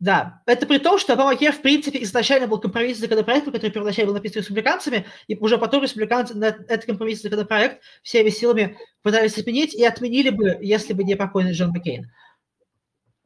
да, 0.00 0.42
это 0.46 0.66
при 0.66 0.78
том, 0.78 0.98
что 0.98 1.12
Обамакер, 1.12 1.52
в 1.52 1.60
принципе, 1.60 2.02
изначально 2.02 2.46
был 2.48 2.58
компромиссный 2.58 3.02
законопроект, 3.02 3.44
который 3.44 3.70
первоначально 3.70 4.08
был 4.08 4.14
написан 4.14 4.40
республиканцами, 4.40 5.04
и 5.28 5.36
уже 5.36 5.58
потом 5.58 5.82
республиканцы 5.82 6.34
на 6.34 6.46
этот 6.46 6.86
компромиссный 6.86 7.28
законопроект 7.28 7.82
всеми 8.02 8.30
силами 8.30 8.78
пытались 9.02 9.36
отменить 9.36 9.74
и 9.74 9.84
отменили 9.84 10.30
бы, 10.30 10.56
если 10.62 10.94
бы 10.94 11.04
не 11.04 11.16
покойный 11.16 11.52
Джон 11.52 11.70
Маккейн. 11.70 12.10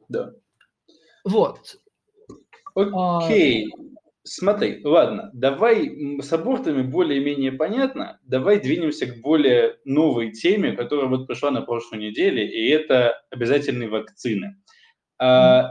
Да. 0.09 0.33
Вот. 1.23 1.77
Окей. 2.75 3.71
А... 3.71 3.85
Смотри, 4.27 4.81
ладно, 4.83 5.29
давай 5.33 6.19
с 6.19 6.33
абортами 6.33 6.81
более-менее 6.81 7.51
понятно, 7.51 8.19
давай 8.23 8.59
двинемся 8.59 9.05
к 9.05 9.21
более 9.21 9.77
новой 9.85 10.31
теме, 10.31 10.71
которая 10.73 11.05
вот 11.05 11.27
пришла 11.27 11.51
на 11.51 11.61
прошлой 11.61 11.99
неделе, 11.99 12.45
и 12.45 12.69
это 12.69 13.21
обязательные 13.29 13.87
вакцины. 13.87 14.57
Mm-hmm. 15.21 15.67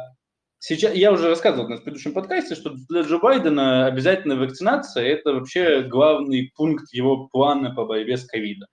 Сейчас, 0.67 0.95
я 0.95 1.13
уже 1.13 1.29
рассказывал 1.29 1.69
на 1.69 1.77
предыдущем 1.77 2.15
подкасте, 2.15 2.55
что 2.55 2.71
для 2.89 3.03
Джо 3.03 3.19
Байдена 3.19 3.85
обязательная 3.85 4.39
вакцинация– 4.39 5.05
это 5.05 5.35
вообще 5.35 5.83
главный 5.83 6.53
пункт 6.57 6.91
его 6.91 7.29
плана 7.29 7.75
по 7.75 7.85
борьбе 7.85 8.17
с 8.17 8.25
ковидом. 8.25 8.69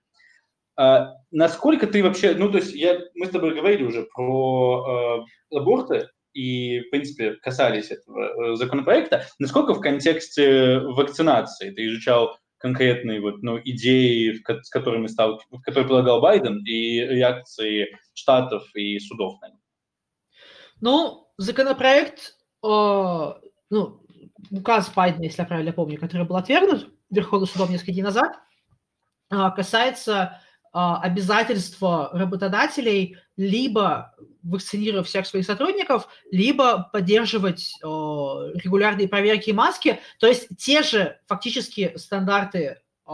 А 0.74 1.12
насколько 1.30 1.86
ты 1.86 2.02
вообще, 2.02 2.32
ну, 2.32 2.50
то 2.50 2.56
есть 2.56 2.72
я, 2.72 2.98
мы 3.14 3.26
с 3.26 3.28
тобой 3.28 3.54
говорили 3.54 3.82
уже 3.82 4.08
про 4.14 5.26
э, 5.52 5.54
аборты 5.54 6.08
и, 6.32 6.80
в 6.80 6.88
принципе, 6.88 7.32
касались 7.42 7.90
этого 7.90 8.52
э, 8.52 8.56
законопроекта. 8.56 9.26
Насколько 9.38 9.74
в 9.74 9.80
контексте 9.80 10.78
вакцинации 10.78 11.72
ты 11.72 11.88
изучал 11.88 12.38
конкретные 12.56 13.20
вот, 13.20 13.42
ну, 13.42 13.60
идеи, 13.62 14.40
с 14.62 14.70
которыми 14.70 15.08
стал, 15.08 15.42
которые 15.62 15.84
предлагал 15.84 16.22
Байден, 16.22 16.64
и 16.64 17.00
реакции 17.00 17.98
штатов 18.14 18.64
и 18.74 18.98
судов 18.98 19.42
на 19.42 19.50
них? 19.50 19.61
Ну, 20.82 21.28
законопроект, 21.38 22.36
э, 22.64 22.66
ну, 23.70 24.04
указ 24.50 24.90
Байдена, 24.90 25.22
если 25.22 25.42
я 25.42 25.46
правильно 25.46 25.72
помню, 25.72 25.98
который 25.98 26.26
был 26.26 26.36
отвергнут 26.36 26.92
Верховным 27.08 27.48
судом 27.48 27.70
несколько 27.70 27.92
дней 27.92 28.02
назад, 28.02 28.32
э, 29.30 29.36
касается 29.54 30.40
э, 30.64 30.68
обязательства 30.72 32.10
работодателей 32.12 33.16
либо 33.36 34.12
вакцинировать 34.42 35.06
всех 35.06 35.24
своих 35.28 35.46
сотрудников, 35.46 36.08
либо 36.32 36.90
поддерживать 36.92 37.78
э, 37.80 37.86
регулярные 37.86 39.06
проверки 39.06 39.50
и 39.50 39.54
маски, 39.54 40.00
то 40.18 40.26
есть 40.26 40.48
те 40.58 40.82
же 40.82 41.20
фактически 41.28 41.96
стандарты 41.96 42.80
э, 43.06 43.12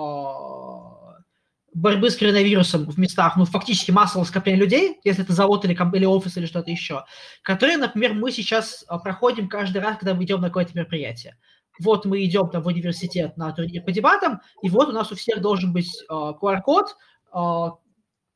борьбы 1.81 2.11
с 2.11 2.17
коронавирусом 2.17 2.91
в 2.91 2.99
местах, 2.99 3.37
ну, 3.37 3.45
фактически 3.45 3.91
массового 3.91 4.27
скопления 4.27 4.61
людей, 4.61 5.01
если 5.05 5.23
это 5.23 5.33
завод 5.33 5.65
или, 5.65 5.73
или 5.73 6.05
офис 6.05 6.37
или 6.37 6.47
что-то 6.47 6.71
еще, 6.71 7.05
которые, 7.43 7.79
например, 7.79 8.15
мы 8.15 8.33
сейчас 8.33 8.85
а, 8.89 8.99
проходим 8.99 9.49
каждый 9.49 9.81
раз, 9.81 9.97
когда 9.99 10.15
мы 10.15 10.25
идем 10.25 10.41
на 10.41 10.49
какое-то 10.49 10.73
мероприятие. 10.75 11.37
Вот 11.79 12.05
мы 12.05 12.25
идем 12.25 12.51
там 12.51 12.63
в 12.63 12.67
университет 12.67 13.37
на 13.37 13.53
турнир 13.53 13.83
по 13.85 13.93
дебатам, 13.93 14.41
и 14.63 14.69
вот 14.69 14.89
у 14.89 14.93
нас 14.93 15.13
у 15.13 15.15
всех 15.15 15.41
должен 15.41 15.73
быть 15.73 15.89
uh, 16.11 16.37
QR-код, 16.41 16.97
uh, 17.33 17.71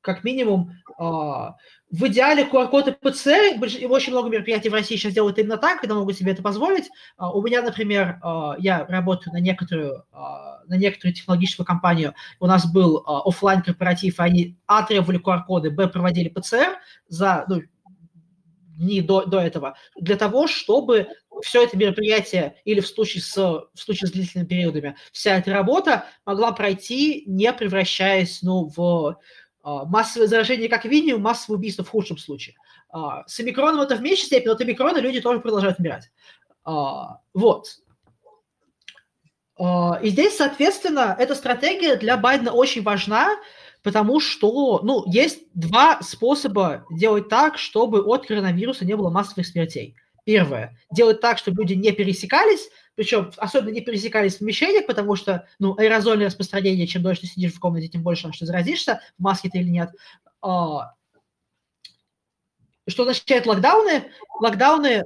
как 0.01 0.23
минимум, 0.23 0.71
uh, 1.01 1.51
в 1.93 2.07
идеале 2.07 2.45
QR-код 2.45 2.89
и 2.89 2.93
ПЦР, 2.93 3.61
очень 3.89 4.13
много 4.13 4.31
мероприятий 4.31 4.71
в 4.71 4.73
России 4.73 4.97
сейчас 4.97 5.13
делают 5.13 5.39
именно 5.39 5.59
так, 5.59 5.81
когда 5.81 5.95
могут 5.95 6.17
себе 6.17 6.33
это 6.33 6.43
позволить. 6.43 6.89
У 7.19 7.43
меня, 7.43 7.61
например, 7.61 8.19
я 8.59 8.87
работаю 8.89 9.35
на 9.35 9.41
некоторую, 9.41 10.03
на 10.11 10.77
некоторую 10.77 11.15
технологическую 11.15 11.67
компанию, 11.67 12.15
у 12.41 12.47
нас 12.47 12.65
был 12.71 13.05
офлайн 13.07 13.61
корпоратив 13.61 14.21
они, 14.21 14.57
а, 14.67 14.85
требовали 14.85 15.21
QR-коды, 15.21 15.71
б, 15.71 15.87
проводили 15.87 16.31
ПЦР 16.31 16.79
за 17.09 17.45
ну, 17.47 17.61
дни 18.79 19.03
до, 19.03 19.27
до 19.27 19.39
этого, 19.41 19.77
для 20.01 20.17
того, 20.17 20.47
чтобы 20.47 21.09
все 21.43 21.65
это 21.65 21.77
мероприятие 21.77 22.57
или 22.65 22.81
в 22.81 22.87
случае, 22.87 23.23
с, 23.23 23.37
в 23.37 23.69
случае 23.75 24.09
с 24.09 24.13
длительными 24.13 24.49
периодами 24.49 24.97
вся 25.13 25.37
эта 25.37 25.53
работа 25.53 26.05
могла 26.25 26.53
пройти, 26.53 27.25
не 27.27 27.53
превращаясь 27.53 28.43
ну, 28.43 28.71
в 28.75 28.81
а, 28.81 29.17
массовое 29.63 30.27
заражение 30.27 30.69
как 30.69 30.85
минимум, 30.85 31.23
массовое 31.23 31.59
убийство 31.59 31.85
в 31.85 31.89
худшем 31.89 32.19
случае. 32.19 32.57
А, 32.91 33.27
с 33.27 33.39
омикроном 33.41 33.81
это 33.81 33.97
в 33.97 34.03
меньшей 34.03 34.25
степени, 34.25 34.49
но 34.49 34.53
от 34.53 34.61
омикрона 34.61 34.99
люди 34.99 35.21
тоже 35.21 35.41
продолжают 35.41 35.79
умирать. 35.79 36.11
А, 36.65 37.21
вот. 37.35 37.67
И 39.59 40.09
здесь, 40.09 40.37
соответственно, 40.37 41.15
эта 41.19 41.35
стратегия 41.35 41.97
для 41.97 42.17
Байдена 42.17 42.53
очень 42.53 42.83
важна, 42.83 43.37
потому 43.83 44.19
что, 44.19 44.81
ну, 44.83 45.05
есть 45.07 45.45
два 45.55 46.01
способа 46.03 46.85
делать 46.91 47.29
так, 47.29 47.59
чтобы 47.59 48.01
от 48.01 48.27
коронавируса 48.27 48.85
не 48.85 48.97
было 48.97 49.11
массовых 49.11 49.47
смертей. 49.47 49.95
Первое, 50.25 50.77
делать 50.91 51.21
так, 51.21 51.39
чтобы 51.39 51.63
люди 51.63 51.75
не 51.75 51.93
пересекались, 51.93 52.71
причем 52.95 53.33
особенно 53.37 53.71
не 53.71 53.81
пересекались 53.81 54.37
в 54.37 54.39
помещениях, 54.41 54.87
потому 54.87 55.17
что, 55.17 55.49
ну, 55.59 55.77
аэрозольное 55.79 56.27
распространение, 56.27 56.87
чем 56.87 57.03
дольше 57.03 57.23
ты 57.23 57.27
сидишь 57.29 57.55
в 57.55 57.61
комнате, 57.61 57.89
тем 57.89 58.03
больше 58.03 58.33
что 58.33 58.47
заразишься, 58.47 59.01
в 59.19 59.23
маске 59.23 59.49
ты 59.49 59.59
или 59.59 59.69
нет. 59.69 59.91
А, 60.43 60.95
что 62.89 63.03
означает 63.03 63.47
локдауны? 63.47 64.11
Локдауны, 64.41 65.05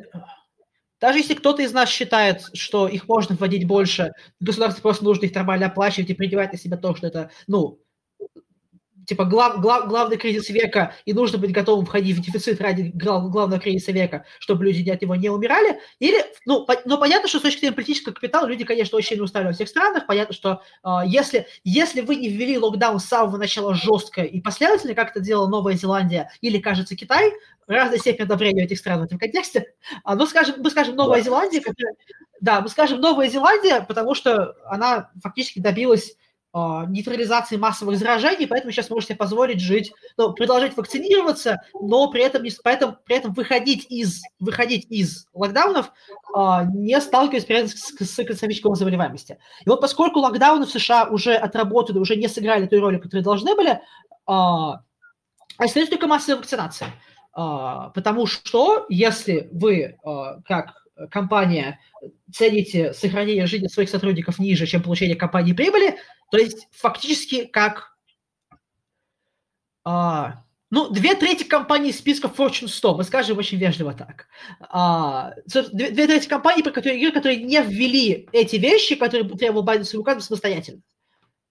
даже 1.00 1.18
если 1.18 1.34
кто-то 1.34 1.62
из 1.62 1.72
нас 1.72 1.88
считает, 1.88 2.42
что 2.54 2.88
их 2.88 3.06
можно 3.06 3.36
вводить 3.36 3.66
больше, 3.66 4.12
государство 4.40 4.82
просто 4.82 5.04
нужно 5.04 5.26
их 5.26 5.34
нормально 5.34 5.66
оплачивать 5.66 6.10
и 6.10 6.14
принимать 6.14 6.52
на 6.52 6.58
себя 6.58 6.76
то, 6.76 6.94
что 6.94 7.06
это, 7.06 7.30
ну, 7.46 7.78
типа 9.06 9.24
глав, 9.24 9.60
глав, 9.60 9.88
главный 9.88 10.16
кризис 10.16 10.50
века, 10.50 10.94
и 11.04 11.12
нужно 11.12 11.38
быть 11.38 11.52
готовым 11.52 11.86
входить 11.86 12.16
в 12.16 12.20
дефицит 12.20 12.60
ради 12.60 12.90
глав, 12.94 13.30
главного 13.30 13.60
кризиса 13.60 13.92
века, 13.92 14.24
чтобы 14.38 14.64
люди 14.64 14.90
от 14.90 15.00
него 15.00 15.14
не 15.14 15.30
умирали, 15.30 15.80
или, 15.98 16.24
ну, 16.44 16.64
по, 16.66 16.74
но 16.84 16.98
понятно, 16.98 17.28
что 17.28 17.38
с 17.38 17.42
точки 17.42 17.60
зрения 17.60 17.74
политического 17.74 18.12
капитала 18.12 18.46
люди, 18.46 18.64
конечно, 18.64 18.98
очень 18.98 19.20
устали 19.20 19.46
во 19.46 19.52
всех 19.52 19.68
странах, 19.68 20.06
понятно, 20.06 20.34
что 20.34 20.62
э, 20.84 20.88
если, 21.06 21.46
если 21.64 22.00
вы 22.00 22.16
не 22.16 22.28
ввели 22.28 22.58
локдаун 22.58 22.98
с 22.98 23.04
самого 23.06 23.36
начала 23.36 23.74
жестко 23.74 24.22
и 24.22 24.40
последовательно, 24.40 24.94
как 24.94 25.10
это 25.10 25.20
делала 25.20 25.48
Новая 25.48 25.74
Зеландия 25.74 26.30
или, 26.40 26.58
кажется, 26.58 26.96
Китай, 26.96 27.32
разной 27.66 27.98
степени 27.98 28.24
одобрения 28.24 28.64
этих 28.64 28.78
стран 28.78 29.00
в 29.00 29.04
этом 29.04 29.18
контексте, 29.18 29.72
а, 30.04 30.14
ну, 30.14 30.26
скажем, 30.26 30.56
мы 30.58 30.70
скажем 30.70 30.96
Новая 30.96 31.20
Зеландия, 31.20 31.60
которая, 31.60 31.94
да, 32.40 32.60
мы 32.60 32.68
скажем 32.68 33.00
Новая 33.00 33.28
Зеландия, 33.28 33.84
потому 33.86 34.14
что 34.14 34.54
она 34.66 35.10
фактически 35.22 35.58
добилась 35.58 36.16
нейтрализации 36.88 37.56
массовых 37.56 37.98
заражений, 37.98 38.46
поэтому 38.46 38.72
сейчас 38.72 38.88
можете 38.88 39.14
позволить 39.14 39.60
жить, 39.60 39.92
ну, 40.16 40.32
продолжать 40.32 40.76
вакцинироваться, 40.76 41.60
но 41.74 42.10
при 42.10 42.22
этом, 42.22 42.42
не, 42.42 42.50
поэтому, 42.64 42.96
при 43.04 43.16
этом 43.16 43.34
выходить 43.34 43.86
из, 43.90 44.22
выходить 44.40 44.86
из 44.88 45.26
локдаунов, 45.34 45.92
а, 46.34 46.64
не 46.64 46.98
сталкиваясь 47.00 47.44
при 47.44 47.56
этом 47.56 47.68
с, 47.68 47.92
с 47.94 48.18
экономической 48.18 48.74
заболеваемости. 48.74 49.38
И 49.64 49.68
вот 49.68 49.80
поскольку 49.80 50.20
локдауны 50.20 50.64
в 50.64 50.70
США 50.70 51.04
уже 51.04 51.34
отработали, 51.34 51.98
уже 51.98 52.16
не 52.16 52.28
сыграли 52.28 52.66
ту 52.66 52.80
роль, 52.80 53.00
которую 53.00 53.22
должны 53.22 53.54
были, 53.54 53.80
а, 54.26 54.80
остается 55.58 55.90
только 55.90 56.06
массовая 56.06 56.38
вакцинация. 56.38 56.88
А, 57.32 57.90
потому 57.90 58.26
что 58.26 58.86
если 58.88 59.48
вы, 59.52 59.98
а, 60.04 60.40
как 60.42 60.86
компания, 61.10 61.78
цените 62.32 62.94
сохранение 62.94 63.46
жизни 63.46 63.66
своих 63.66 63.90
сотрудников 63.90 64.38
ниже, 64.38 64.66
чем 64.66 64.82
получение 64.82 65.16
компании 65.16 65.52
прибыли, 65.52 65.96
то 66.30 66.38
есть 66.38 66.68
фактически 66.72 67.44
как... 67.44 67.96
А, 69.84 70.42
ну, 70.70 70.90
две 70.90 71.14
трети 71.14 71.44
компаний 71.44 71.90
из 71.90 71.98
списка 71.98 72.26
Fortune 72.28 72.68
100, 72.68 72.96
мы 72.96 73.04
скажем 73.04 73.38
очень 73.38 73.58
вежливо 73.58 73.94
так. 73.94 74.26
А, 74.60 75.32
две, 75.46 75.90
две 75.90 76.06
трети 76.06 76.26
компаний, 76.26 76.62
про 76.62 76.72
которые, 76.72 77.12
которые 77.12 77.42
не 77.42 77.62
ввели 77.62 78.28
эти 78.32 78.56
вещи, 78.56 78.96
которые 78.96 79.28
требовал 79.28 79.62
Байден 79.62 79.84
своим 79.84 80.02
указом 80.02 80.22
самостоятельно. 80.22 80.82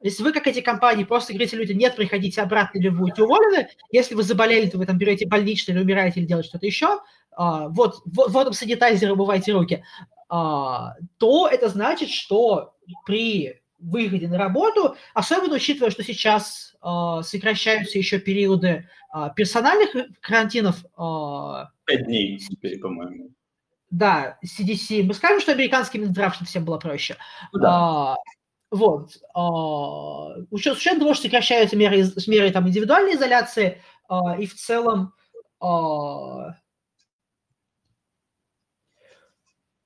Если 0.01 0.21
вы, 0.21 0.33
как 0.33 0.45
эти 0.47 0.59
компании, 0.59 1.05
просто 1.05 1.33
говорите 1.33 1.55
людям, 1.55 1.77
нет, 1.77 1.95
приходите 1.95 2.41
обратно, 2.41 2.77
или 2.77 2.89
вы 2.89 2.99
будете 2.99 3.23
уволены, 3.23 3.69
если 3.91 4.13
вы 4.13 4.23
заболели, 4.23 4.69
то 4.69 4.77
вы 4.77 4.85
там 4.85 4.97
берете 4.97 5.25
больничный, 5.25 5.73
или 5.73 5.81
умираете, 5.81 6.19
или 6.19 6.27
делаете 6.27 6.49
что-то 6.49 6.65
еще, 6.65 6.99
а, 7.31 7.69
вот, 7.69 8.01
вот, 8.05 8.31
вот 8.31 8.55
санитайзер, 8.55 9.13
умывайте 9.13 9.53
руки, 9.53 9.83
а, 10.29 10.95
то 11.17 11.47
это 11.47 11.69
значит, 11.69 12.09
что 12.09 12.75
при 13.05 13.61
выходе 13.91 14.27
на 14.27 14.37
работу, 14.37 14.95
особенно 15.13 15.55
учитывая, 15.55 15.91
что 15.91 16.03
сейчас 16.03 16.75
э, 16.81 17.21
сокращаются 17.23 17.97
еще 17.97 18.19
периоды 18.19 18.89
э, 19.13 19.29
персональных 19.35 19.89
карантинов. 20.21 20.83
Э, 20.97 21.65
Пять 21.85 22.05
дней 22.05 22.37
теперь, 22.37 22.79
по-моему. 22.79 23.31
Да, 23.91 24.37
CDC. 24.43 25.03
Мы 25.03 25.13
скажем, 25.13 25.39
что 25.39 25.51
американский 25.53 25.99
Минздрав, 25.99 26.33
чтобы 26.33 26.47
всем 26.47 26.65
было 26.65 26.77
проще. 26.77 27.15
Ну 27.53 27.59
да. 27.59 27.69
А, 27.69 28.15
вот. 28.71 29.17
А, 29.33 30.35
учетом 30.49 30.99
того, 30.99 31.13
что 31.13 31.23
сокращаются 31.23 31.77
меры, 31.77 32.03
меры 32.27 32.51
там, 32.51 32.67
индивидуальной 32.67 33.15
изоляции, 33.15 33.81
а, 34.09 34.37
и 34.37 34.45
в 34.47 34.55
целом 34.55 35.13
а, 35.61 36.55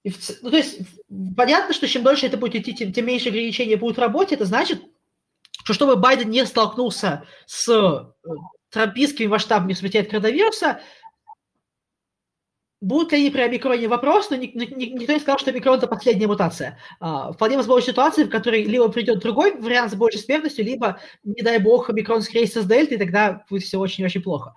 И, 0.04 0.14
ну, 0.42 0.52
то 0.52 0.58
есть 0.58 0.80
понятно, 1.36 1.74
что 1.74 1.88
чем 1.88 2.04
дольше 2.04 2.28
это 2.28 2.38
будет 2.38 2.56
идти, 2.56 2.74
тем, 2.74 2.94
тем 2.94 3.06
меньше 3.06 3.30
ограничения 3.30 3.78
будут 3.78 3.98
в 3.98 4.02
работе. 4.02 4.36
Это 4.36 4.46
значит, 4.46 4.82
что 5.64 5.74
чтобы 5.74 5.96
Байден 5.98 6.30
не 6.30 6.46
столкнулся 6.46 7.26
с 7.46 7.68
э, 7.70 8.30
трампийскими 8.70 9.28
масштабами 9.28 9.74
смерти 9.74 9.98
от 9.98 10.10
коронавируса, 10.10 10.82
Будут 12.82 13.12
ли 13.12 13.18
они 13.18 13.30
при 13.30 13.42
омикроне 13.42 13.90
вопрос, 13.90 14.30
но 14.30 14.38
никто 14.38 15.14
не 15.14 15.20
сказал, 15.20 15.38
что 15.38 15.52
омикрон– 15.52 15.78
это 15.80 15.88
последняя 15.88 16.28
мутация. 16.28 16.80
А, 17.02 17.34
вполне 17.34 17.58
возможна 17.58 17.92
ситуация, 17.92 18.26
в 18.26 18.30
которой 18.30 18.64
либо 18.64 18.88
придет 18.88 19.20
другой 19.20 19.60
вариант 19.60 19.92
с 19.92 19.96
большей 19.96 20.22
смертностью, 20.22 20.64
либо, 20.64 20.98
не 21.26 21.42
дай 21.42 21.60
бог, 21.60 21.90
омикрон 21.90 22.22
скрестится 22.22 22.62
с 22.62 22.66
дельтой, 22.66 22.96
и 22.96 23.00
тогда 23.00 23.44
будет 23.50 23.64
все 23.64 23.80
очень-очень 23.80 24.22
плохо. 24.22 24.54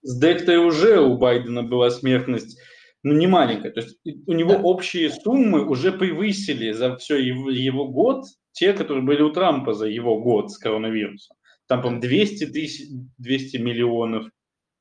С 0.00 0.18
дельтой 0.18 0.56
уже 0.56 1.00
у 1.02 1.18
Байдена 1.18 1.62
была 1.62 1.90
смертность 1.90 2.58
ну, 3.06 3.14
не 3.14 3.28
маленькая. 3.28 3.70
То 3.70 3.82
есть 3.82 4.00
у 4.26 4.32
него 4.32 4.54
да. 4.54 4.60
общие 4.62 5.10
суммы 5.10 5.64
уже 5.64 5.92
превысили 5.92 6.72
за 6.72 6.96
все 6.96 7.16
его, 7.16 7.50
его 7.50 7.86
год 7.86 8.24
те, 8.50 8.72
которые 8.72 9.04
были 9.04 9.22
у 9.22 9.30
Трампа 9.30 9.74
за 9.74 9.86
его 9.86 10.20
год 10.20 10.50
с 10.50 10.58
коронавирусом. 10.58 11.36
Там, 11.68 11.82
по-моему, 11.82 12.02
200 12.02 12.46
тысяч, 12.46 12.88
200 13.18 13.58
миллионов, 13.58 14.26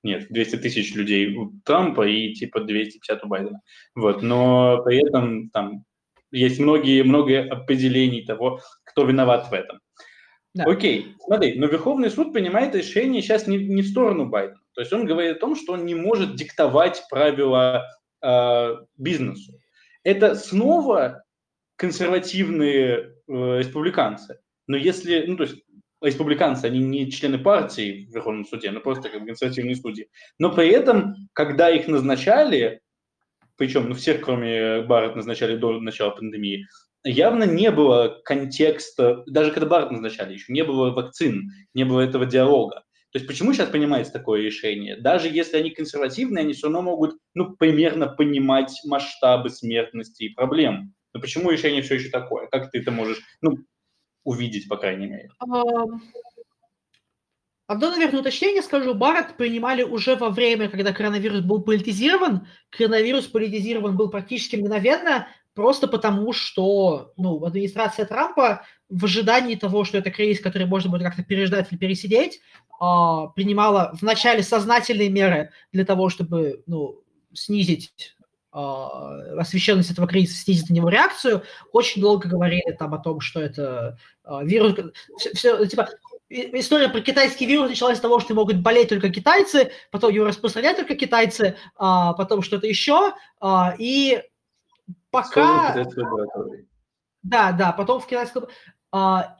нет, 0.02 0.26
200 0.32 0.56
тысяч 0.56 0.96
людей 0.96 1.36
у 1.36 1.52
Трампа 1.66 2.08
и 2.08 2.34
типа 2.34 2.62
250 2.62 3.24
у 3.24 3.28
Байдена. 3.28 3.62
Вот, 3.94 4.24
но 4.24 4.82
при 4.84 5.06
этом 5.08 5.52
там 5.52 5.84
есть 6.32 6.60
многие, 6.60 7.04
много 7.04 7.44
определений 7.44 8.26
того, 8.26 8.60
кто 8.86 9.06
виноват 9.06 9.52
в 9.52 9.54
этом. 9.54 9.80
Да. 10.56 10.64
Окей, 10.64 11.14
смотри, 11.20 11.60
но 11.60 11.68
Верховный 11.68 12.10
суд 12.10 12.34
принимает 12.34 12.74
решение 12.74 13.22
сейчас 13.22 13.46
не, 13.46 13.58
не 13.58 13.84
в 13.84 13.88
сторону 13.88 14.26
Байдена. 14.26 14.62
То 14.74 14.82
есть 14.82 14.92
он 14.94 15.06
говорит 15.06 15.38
о 15.38 15.40
том, 15.40 15.56
что 15.56 15.74
он 15.74 15.86
не 15.86 15.94
может 15.94 16.36
диктовать 16.36 17.04
правила 17.12 17.86
э, 18.22 18.76
бизнесу. 18.98 19.60
Это 20.04 20.36
снова 20.36 21.24
консервативные 21.76 23.16
э, 23.28 23.60
республиканцы. 23.60 24.40
Но 24.68 24.78
если, 24.78 25.26
ну 25.28 25.38
то 25.38 25.44
есть 25.44 25.64
республиканцы, 26.02 26.66
они 26.66 26.80
не 26.80 27.12
члены 27.12 27.38
партии 27.38 28.06
в 28.06 28.14
Верховном 28.14 28.46
суде, 28.46 28.72
но 28.72 28.80
просто 28.80 29.10
как 29.10 29.26
консервативные 29.26 29.76
судьи. 29.76 30.08
Но 30.40 30.52
при 30.52 30.70
этом, 30.70 31.16
когда 31.34 31.70
их 31.70 31.88
назначали, 31.88 32.82
причем 33.58 33.90
ну, 33.90 33.96
всех, 33.96 34.22
кроме 34.22 34.82
Барретт, 34.82 35.16
назначали 35.16 35.58
до 35.58 35.80
начала 35.80 36.12
пандемии, 36.12 36.68
явно 37.04 37.44
не 37.44 37.72
было 37.72 38.22
контекста, 38.24 39.24
даже 39.28 39.52
когда 39.52 39.68
Барретт 39.68 39.92
назначали, 39.92 40.34
еще 40.34 40.54
не 40.54 40.64
было 40.64 40.92
вакцин, 40.92 41.52
не 41.74 41.84
было 41.84 42.02
этого 42.02 42.26
диалога. 42.26 42.84
То 43.16 43.20
есть 43.20 43.30
почему 43.30 43.54
сейчас 43.54 43.70
принимается 43.70 44.12
такое 44.12 44.42
решение? 44.42 44.98
Даже 44.98 45.30
если 45.30 45.56
они 45.56 45.70
консервативные, 45.70 46.42
они 46.42 46.52
все 46.52 46.64
равно 46.64 46.82
могут 46.82 47.18
ну, 47.34 47.56
примерно 47.56 48.08
понимать 48.08 48.78
масштабы 48.84 49.52
смертности 49.52 50.24
и 50.24 50.34
проблем. 50.34 50.94
Но 51.14 51.22
почему 51.22 51.50
решение 51.50 51.82
все 51.82 51.96
еще 51.96 52.10
такое? 52.10 52.48
Как 52.48 52.72
ты 52.72 52.80
это 52.80 52.92
можешь 52.92 53.22
ну, 53.40 53.60
увидеть, 54.26 54.68
по 54.68 54.76
крайней 54.76 55.06
мере? 55.06 55.30
Одно, 57.68 57.90
наверное, 57.90 58.20
уточнение 58.20 58.62
скажу. 58.62 58.94
Барретт 58.94 59.38
принимали 59.38 59.84
уже 59.84 60.18
во 60.18 60.30
время, 60.30 60.68
когда 60.68 60.92
коронавирус 60.92 61.40
был 61.40 61.62
политизирован. 61.62 62.46
Коронавирус 62.70 63.28
политизирован 63.28 63.96
был 63.96 64.10
практически 64.10 64.58
мгновенно, 64.58 65.30
просто 65.54 65.88
потому 65.88 66.34
что 66.34 67.14
ну, 67.16 67.42
администрация 67.46 68.06
Трампа 68.06 68.66
в 68.90 69.06
ожидании 69.06 69.56
того, 69.56 69.84
что 69.84 69.98
это 69.98 70.12
кризис, 70.12 70.42
который 70.42 70.68
можно 70.68 70.92
будет 70.92 71.04
как-то 71.04 71.24
переждать 71.24 71.72
или 71.72 71.80
пересидеть, 71.80 72.42
принимала 72.78 73.92
вначале 74.00 74.44
сознательные 74.44 75.10
меры 75.10 75.52
для 75.72 75.86
того, 75.86 76.10
чтобы 76.10 76.64
ну, 76.68 77.02
снизить 77.34 78.16
а, 78.58 79.20
освещенность 79.38 79.92
этого 79.92 80.08
кризиса, 80.08 80.42
снизить 80.42 80.70
на 80.70 80.76
него 80.76 80.88
реакцию. 80.88 81.44
Очень 81.74 82.02
долго 82.02 82.30
говорили 82.30 82.72
там 82.80 82.94
о 82.94 83.00
том, 83.00 83.20
что 83.20 83.42
это 83.42 83.98
а, 84.24 84.46
вирус... 84.46 84.78
Все, 85.18 85.34
все, 85.34 85.66
типа, 85.66 85.90
история 86.30 86.88
про 86.88 87.02
китайский 87.02 87.46
вирус 87.48 87.68
началась 87.68 87.98
с 87.98 88.02
того, 88.02 88.22
что 88.22 88.34
могут 88.34 88.62
болеть 88.62 88.88
только 88.88 89.10
китайцы, 89.10 89.72
потом 89.92 90.14
его 90.14 90.26
распространять 90.26 90.78
только 90.78 90.96
китайцы, 90.96 91.58
а 91.76 92.14
потом 92.14 92.42
что-то 92.42 92.66
еще, 92.66 93.14
а, 93.42 93.76
и 93.78 94.24
пока... 95.12 95.76
Да, 97.24 97.52
да, 97.52 97.74
потом 97.74 98.00
в 98.00 98.08
китайском... 98.08 98.46
А, 98.90 99.36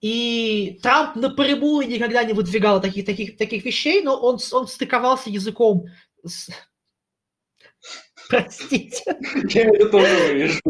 и 0.00 0.78
Трамп 0.82 1.16
напрямую 1.16 1.86
никогда 1.86 2.24
не 2.24 2.32
выдвигал 2.32 2.80
таких, 2.80 3.04
таких, 3.04 3.36
таких 3.36 3.64
вещей, 3.64 4.02
но 4.02 4.16
он, 4.16 4.38
он 4.52 4.66
стыковался 4.66 5.28
языком 5.28 5.86
с... 6.24 6.48
Простите. 8.30 9.16
Я 9.48 9.62
это 9.62 9.88
тоже 9.88 10.34
вижу, 10.34 10.60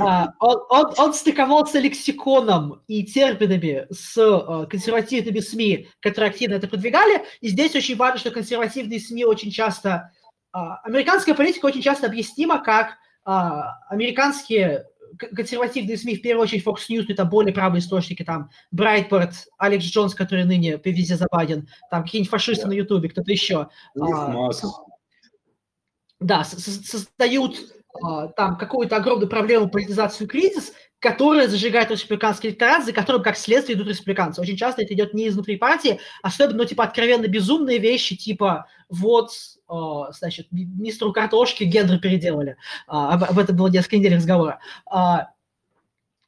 а, 0.00 0.32
он, 0.40 0.58
он, 0.70 0.94
он 0.96 1.14
стыковался 1.14 1.78
лексиконом 1.78 2.82
и 2.86 3.04
терминами 3.04 3.86
с 3.90 4.16
uh, 4.16 4.66
консервативными 4.66 5.40
СМИ, 5.40 5.88
которые 6.00 6.30
активно 6.30 6.54
это 6.54 6.68
продвигали. 6.68 7.22
И 7.40 7.48
здесь 7.48 7.74
очень 7.74 7.96
важно, 7.96 8.18
что 8.18 8.30
консервативные 8.30 9.00
СМИ 9.00 9.24
очень 9.24 9.50
часто... 9.50 10.12
Uh, 10.54 10.76
американская 10.84 11.34
политика 11.34 11.66
очень 11.66 11.82
часто 11.82 12.06
объяснима 12.06 12.62
как 12.62 12.96
uh, 13.26 13.62
американские 13.88 14.86
консервативные 15.18 15.96
СМИ, 15.96 16.16
в 16.16 16.22
первую 16.22 16.44
очередь 16.44 16.64
Fox 16.64 16.88
News, 16.90 17.06
это 17.08 17.24
более 17.24 17.54
правые 17.54 17.80
источники, 17.80 18.22
там 18.22 18.50
Брайтборд, 18.70 19.34
Алекс 19.58 19.84
Джонс, 19.84 20.14
который 20.14 20.44
ныне 20.44 20.80
везде 20.84 21.16
западен, 21.16 21.68
там 21.90 22.02
какие-нибудь 22.02 22.30
фашисты 22.30 22.66
yeah. 22.66 22.68
на 22.68 22.72
Ютубе, 22.72 23.08
кто-то 23.08 23.30
еще. 23.30 23.68
А, 24.00 24.50
да, 26.20 26.44
создают 26.44 27.56
а, 28.02 28.28
там 28.28 28.56
какую-то 28.56 28.96
огромную 28.96 29.28
проблему, 29.28 29.68
политизацию, 29.68 30.28
кризис, 30.28 30.72
которая 31.02 31.48
зажигает 31.48 31.90
республиканский 31.90 32.50
электорат, 32.50 32.84
за 32.84 32.92
которым, 32.92 33.24
как 33.24 33.36
следствие, 33.36 33.76
идут 33.76 33.88
республиканцы. 33.88 34.40
Очень 34.40 34.56
часто 34.56 34.82
это 34.82 34.94
идет 34.94 35.14
не 35.14 35.26
изнутри 35.26 35.56
партии, 35.56 35.98
особенно, 36.22 36.58
ну, 36.58 36.64
типа, 36.64 36.84
откровенно 36.84 37.26
безумные 37.26 37.78
вещи, 37.78 38.14
типа, 38.14 38.66
вот, 38.88 39.32
э, 39.68 39.74
значит, 40.12 40.46
мистеру 40.52 41.12
картошки 41.12 41.64
гендер 41.64 41.98
переделали. 41.98 42.56
А, 42.86 43.14
об, 43.14 43.24
об 43.24 43.38
этом 43.40 43.56
было 43.56 43.66
несколько 43.66 43.96
недель 43.96 44.14
разговора. 44.14 44.60
А, 44.86 45.30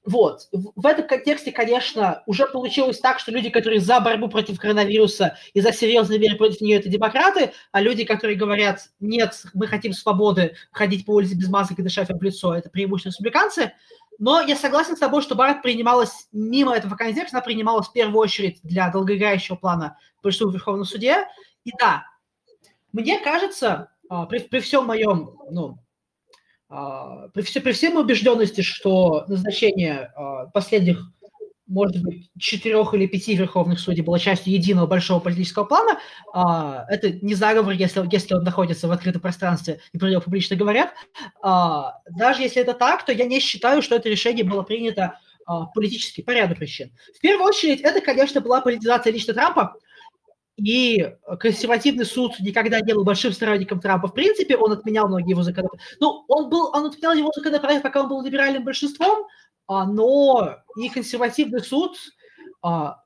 вот. 0.04 0.48
В 0.52 0.86
этом 0.86 1.06
контексте, 1.06 1.50
конечно, 1.50 2.22
уже 2.26 2.46
получилось 2.46 2.98
так, 2.98 3.18
что 3.18 3.32
люди, 3.32 3.48
которые 3.48 3.80
за 3.80 4.00
борьбу 4.00 4.28
против 4.28 4.58
коронавируса 4.58 5.38
и 5.54 5.60
за 5.60 5.72
серьезные 5.72 6.18
меры 6.18 6.36
против 6.36 6.60
нее, 6.60 6.78
это 6.78 6.90
демократы, 6.90 7.52
а 7.72 7.80
люди, 7.80 8.04
которые 8.04 8.36
говорят, 8.36 8.90
нет, 9.00 9.42
мы 9.54 9.66
хотим 9.66 9.94
свободы, 9.94 10.56
ходить 10.72 11.06
по 11.06 11.12
улице 11.12 11.36
без 11.36 11.48
масок 11.48 11.78
и 11.78 11.82
дышать 11.82 12.10
в 12.10 12.22
лицо, 12.22 12.54
это 12.54 12.68
преимущественно 12.68 13.12
республиканцы. 13.12 13.72
Но 14.18 14.40
я 14.40 14.56
согласен 14.56 14.96
с 14.96 15.00
тобой, 15.00 15.22
что 15.22 15.34
Барретт 15.34 15.62
принималась 15.62 16.28
мимо 16.32 16.74
этого 16.74 16.96
контекста, 16.96 17.38
она 17.38 17.44
принималась 17.44 17.88
в 17.88 17.92
первую 17.92 18.18
очередь 18.18 18.60
для 18.62 18.90
долгоиграющего 18.90 19.56
плана 19.56 19.98
по 20.22 20.30
в 20.30 20.52
Верховном 20.52 20.84
суде. 20.84 21.26
И 21.64 21.70
да, 21.78 22.06
мне 22.92 23.18
кажется, 23.20 23.90
а, 24.08 24.26
при, 24.26 24.38
при 24.38 24.60
всем 24.60 24.86
моем, 24.86 25.36
ну, 25.50 25.78
а, 26.68 27.28
при, 27.28 27.42
все, 27.42 27.60
при 27.60 27.72
всей 27.72 27.92
убежденности, 27.92 28.60
что 28.60 29.24
назначение 29.28 30.12
а, 30.14 30.46
последних 30.46 31.10
может 31.66 32.02
быть, 32.02 32.30
четырех 32.38 32.92
или 32.94 33.06
пяти 33.06 33.34
верховных 33.34 33.80
судей 33.80 34.02
была 34.02 34.18
частью 34.18 34.52
единого 34.52 34.86
большого 34.86 35.20
политического 35.20 35.64
плана. 35.64 35.98
А, 36.32 36.84
это 36.88 37.10
не 37.10 37.34
заговор, 37.34 37.72
если, 37.72 38.06
если 38.12 38.34
он 38.34 38.44
находится 38.44 38.86
в 38.86 38.92
открытом 38.92 39.22
пространстве 39.22 39.80
и 39.92 39.98
про 39.98 40.10
него 40.10 40.20
публично 40.20 40.56
говорят. 40.56 40.92
А, 41.42 42.00
даже 42.10 42.42
если 42.42 42.60
это 42.60 42.74
так, 42.74 43.04
то 43.04 43.12
я 43.12 43.24
не 43.24 43.40
считаю, 43.40 43.82
что 43.82 43.96
это 43.96 44.08
решение 44.08 44.44
было 44.44 44.62
принято 44.62 45.18
а, 45.46 45.66
политически 45.66 46.20
по 46.20 46.32
ряду 46.32 46.54
причин. 46.54 46.92
В 47.16 47.20
первую 47.20 47.48
очередь, 47.48 47.80
это, 47.80 48.00
конечно, 48.00 48.40
была 48.40 48.60
политизация 48.60 49.12
лично 49.12 49.32
Трампа, 49.32 49.74
и 50.56 51.14
консервативный 51.40 52.04
суд 52.04 52.38
никогда 52.38 52.80
не 52.80 52.94
был 52.94 53.04
большим 53.04 53.32
сторонником 53.32 53.80
Трампа. 53.80 54.08
В 54.08 54.14
принципе, 54.14 54.56
он 54.56 54.70
отменял 54.70 55.08
многие 55.08 55.30
его 55.30 55.42
законопроекты. 55.42 55.96
Ну, 55.98 56.24
он, 56.28 56.48
был, 56.48 56.70
он 56.72 56.86
отменял 56.86 57.12
его 57.14 57.32
законопроекты, 57.34 57.82
пока 57.82 58.02
он 58.02 58.08
был 58.08 58.22
либеральным 58.22 58.62
большинством, 58.62 59.26
но 59.68 60.56
и 60.76 60.88
консервативный 60.88 61.60
суд, 61.60 61.96
а, 62.62 63.02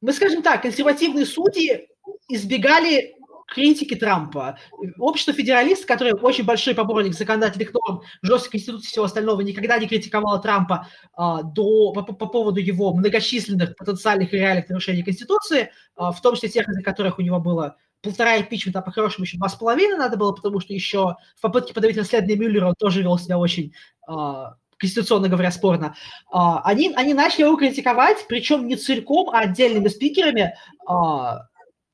мы 0.00 0.12
скажем 0.12 0.42
так, 0.42 0.62
консервативные 0.62 1.26
судьи 1.26 1.88
избегали 2.28 3.14
критики 3.50 3.94
Трампа. 3.96 4.58
Общество 4.98 5.34
федералистов, 5.34 5.86
которое 5.86 6.14
очень 6.14 6.44
большой 6.44 6.74
поборник 6.74 7.14
законодательных 7.14 7.74
норм, 7.74 8.02
жесткой 8.22 8.52
конституции 8.52 8.86
и 8.86 8.90
всего 8.90 9.04
остального, 9.04 9.40
никогда 9.40 9.78
не 9.78 9.88
критиковало 9.88 10.40
Трампа 10.40 10.86
а, 11.14 11.42
до, 11.42 11.92
по, 11.92 12.02
по 12.02 12.26
поводу 12.26 12.60
его 12.60 12.94
многочисленных 12.94 13.76
потенциальных 13.76 14.32
и 14.32 14.38
реальных 14.38 14.68
нарушений 14.68 15.02
Конституции, 15.02 15.72
а, 15.96 16.12
в 16.12 16.22
том 16.22 16.34
числе 16.36 16.48
тех, 16.48 16.68
из 16.68 16.82
которых 16.84 17.18
у 17.18 17.22
него 17.22 17.40
было 17.40 17.76
полтора 18.02 18.38
импичмента, 18.38 18.78
а 18.78 18.82
по-хорошему 18.82 19.24
еще 19.24 19.36
два 19.36 19.48
с 19.48 19.56
половиной 19.56 19.98
надо 19.98 20.16
было, 20.16 20.32
потому 20.32 20.60
что 20.60 20.72
еще 20.72 21.16
в 21.36 21.40
попытке 21.42 21.74
подавить 21.74 21.98
расследование 21.98 22.38
Мюллера 22.38 22.68
он 22.68 22.74
тоже 22.78 23.02
вел 23.02 23.18
себя 23.18 23.38
очень 23.38 23.74
а, 24.06 24.54
конституционно 24.80 25.28
говоря, 25.28 25.52
спорно, 25.52 25.94
а, 26.32 26.62
они, 26.62 26.92
они 26.96 27.14
начали 27.14 27.42
его 27.42 27.56
критиковать, 27.56 28.24
причем 28.28 28.66
не 28.66 28.76
целиком, 28.76 29.30
а 29.30 29.40
отдельными 29.40 29.88
спикерами 29.88 30.54
а, 30.86 31.42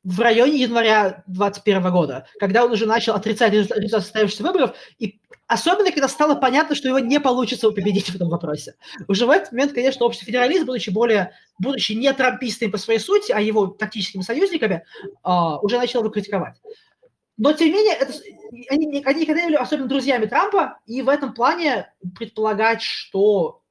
в 0.05 0.21
районе 0.21 0.59
января 0.59 1.25
2021 1.27 1.91
года, 1.91 2.27
когда 2.39 2.65
он 2.65 2.71
уже 2.71 2.87
начал 2.87 3.15
отрицать 3.15 3.53
результаты 3.53 3.89
состоявшихся 3.89 4.45
выборов, 4.45 4.77
и 5.01 5.19
особенно, 5.49 5.91
когда 5.91 6.09
стало 6.09 6.37
понятно, 6.37 6.77
что 6.77 6.87
его 6.87 7.01
не 7.01 7.19
получится 7.19 7.71
победить 7.73 8.11
в 8.11 8.15
этом 8.15 8.29
вопросе. 8.29 8.77
Уже 9.09 9.27
в 9.27 9.31
этот 9.31 9.51
момент, 9.51 9.73
конечно, 9.73 10.07
общество 10.07 10.27
федералист, 10.27 10.65
будучи 10.65 10.91
более, 10.91 11.33
будучи 11.59 11.93
не 11.93 12.13
трампистами 12.13 12.71
по 12.71 12.79
своей 12.79 13.01
сути, 13.01 13.33
а 13.33 13.41
его 13.41 13.67
тактическими 13.67 14.23
союзниками, 14.23 14.85
а, 15.25 15.59
уже 15.59 15.77
начал 15.77 16.01
его 16.01 16.11
критиковать. 16.11 16.55
Но, 17.39 17.53
тем 17.53 17.69
не 17.69 17.75
менее, 17.75 17.95
это, 17.95 18.15
они, 18.71 18.87
они 18.87 18.87
никогда 18.87 19.41
не 19.41 19.47
были 19.47 19.57
особенно 19.57 19.89
друзьями 19.89 20.27
Трампа, 20.27 20.79
и 20.87 21.03
в 21.03 21.09
этом 21.09 21.35
плане 21.35 21.93
предполагать, 22.17 22.83
что... 22.83 23.63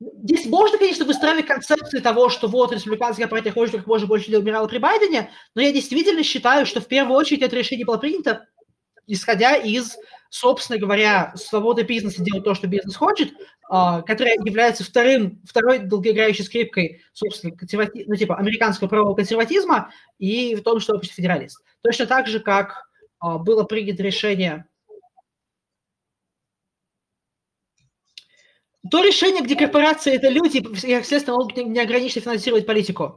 Здесь 0.00 0.44
можно, 0.46 0.76
конечно, 0.76 1.04
выстраивать 1.04 1.46
концепции 1.46 1.98
того, 1.98 2.28
что 2.28 2.46
вот 2.46 2.72
республиканская 2.72 3.26
партия 3.26 3.52
хочет 3.52 3.76
как 3.76 3.86
можно 3.86 4.06
больше 4.06 4.26
людей 4.26 4.40
умирало 4.40 4.66
при 4.68 4.78
Байдене, 4.78 5.30
но 5.54 5.62
я 5.62 5.72
действительно 5.72 6.22
считаю, 6.22 6.66
что 6.66 6.80
в 6.80 6.86
первую 6.86 7.16
очередь 7.16 7.42
это 7.42 7.56
решение 7.56 7.86
было 7.86 7.96
принято, 7.96 8.46
исходя 9.06 9.54
из, 9.54 9.96
собственно 10.34 10.80
говоря, 10.80 11.32
свободы 11.36 11.84
бизнеса 11.84 12.20
делать 12.20 12.42
то, 12.42 12.54
что 12.54 12.66
бизнес 12.66 12.96
хочет, 12.96 13.32
а, 13.70 14.02
которая 14.02 14.34
является 14.44 14.82
вторым, 14.82 15.40
второй 15.48 15.78
долгоиграющей 15.78 16.42
скрипкой, 16.42 17.02
собственно, 17.12 17.56
консервати... 17.56 18.02
ну, 18.08 18.16
типа, 18.16 18.34
американского 18.36 18.88
правового 18.88 19.14
консерватизма 19.14 19.92
и 20.18 20.56
в 20.56 20.62
том, 20.64 20.80
что 20.80 20.96
общество 20.96 21.14
федералист. 21.14 21.62
Точно 21.82 22.06
так 22.06 22.26
же, 22.26 22.40
как 22.40 22.82
а, 23.20 23.38
было 23.38 23.62
принято 23.62 24.02
решение 24.02 24.66
то 28.90 29.02
решение, 29.04 29.42
где 29.42 29.54
корпорации– 29.54 30.14
это 30.16 30.28
люди, 30.30 30.58
и, 30.58 30.90
естественно, 30.90 31.36
могут 31.36 31.56
неограниченно 31.56 32.22
финансировать 32.22 32.66
политику. 32.66 33.16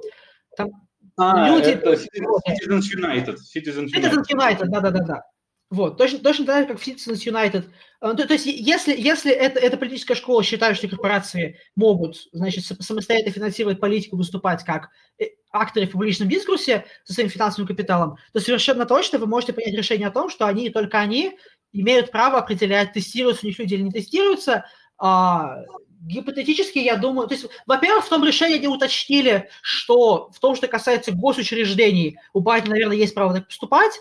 Там 0.55 0.69
а, 1.17 1.49
люди... 1.49 1.69
это. 1.69 1.93
Citizens 1.93 2.83
United, 2.95 3.37
Citizens 3.55 3.87
United 4.31 4.65
да-да-да. 4.67 5.23
Вот, 5.69 5.97
точно, 5.97 6.19
точно 6.19 6.45
так 6.45 6.61
же, 6.61 6.67
как 6.67 6.79
в 6.79 6.87
Citizens 6.87 7.25
United. 7.25 7.65
А, 7.99 8.13
то, 8.13 8.25
то 8.25 8.33
есть, 8.33 8.45
если, 8.45 8.95
если 8.97 9.33
это, 9.33 9.59
эта 9.59 9.75
политическая 9.75 10.15
школа 10.15 10.41
считает, 10.41 10.77
что 10.77 10.87
корпорации 10.87 11.59
могут, 11.75 12.27
значит, 12.31 12.63
самостоятельно 12.63 13.33
финансировать 13.33 13.79
политику, 13.79 14.15
выступать 14.15 14.63
как 14.63 14.89
э, 15.19 15.25
акторы 15.51 15.87
в 15.87 15.91
публичном 15.91 16.29
дискурсе 16.29 16.85
со 17.03 17.13
своим 17.13 17.29
финансовым 17.29 17.67
капиталом, 17.67 18.17
то 18.31 18.39
совершенно 18.39 18.85
точно 18.85 19.19
вы 19.19 19.27
можете 19.27 19.51
принять 19.51 19.75
решение 19.75 20.07
о 20.07 20.11
том, 20.11 20.29
что 20.29 20.45
они, 20.47 20.69
только 20.69 20.99
они, 20.99 21.37
имеют 21.73 22.11
право 22.11 22.39
определять, 22.39 22.93
тестируются 22.93 23.45
у 23.45 23.49
них 23.49 23.59
люди 23.59 23.73
или 23.73 23.81
не 23.81 23.91
тестируются. 23.91 24.65
А, 24.97 25.63
гипотетически, 25.99 26.79
я 26.79 26.95
думаю, 26.95 27.27
то 27.27 27.33
есть, 27.33 27.47
во-первых, 27.65 28.05
в 28.05 28.09
том 28.09 28.23
решении 28.23 28.57
они 28.57 28.67
уточнили, 28.67 29.49
что 29.61 30.29
в 30.31 30.39
том, 30.39 30.55
что 30.55 30.67
касается 30.67 31.11
госучреждений, 31.11 32.19
у 32.31 32.39
Байдена, 32.39 32.71
наверное, 32.71 32.95
есть 32.95 33.13
право 33.13 33.33
так 33.33 33.47
поступать, 33.47 33.99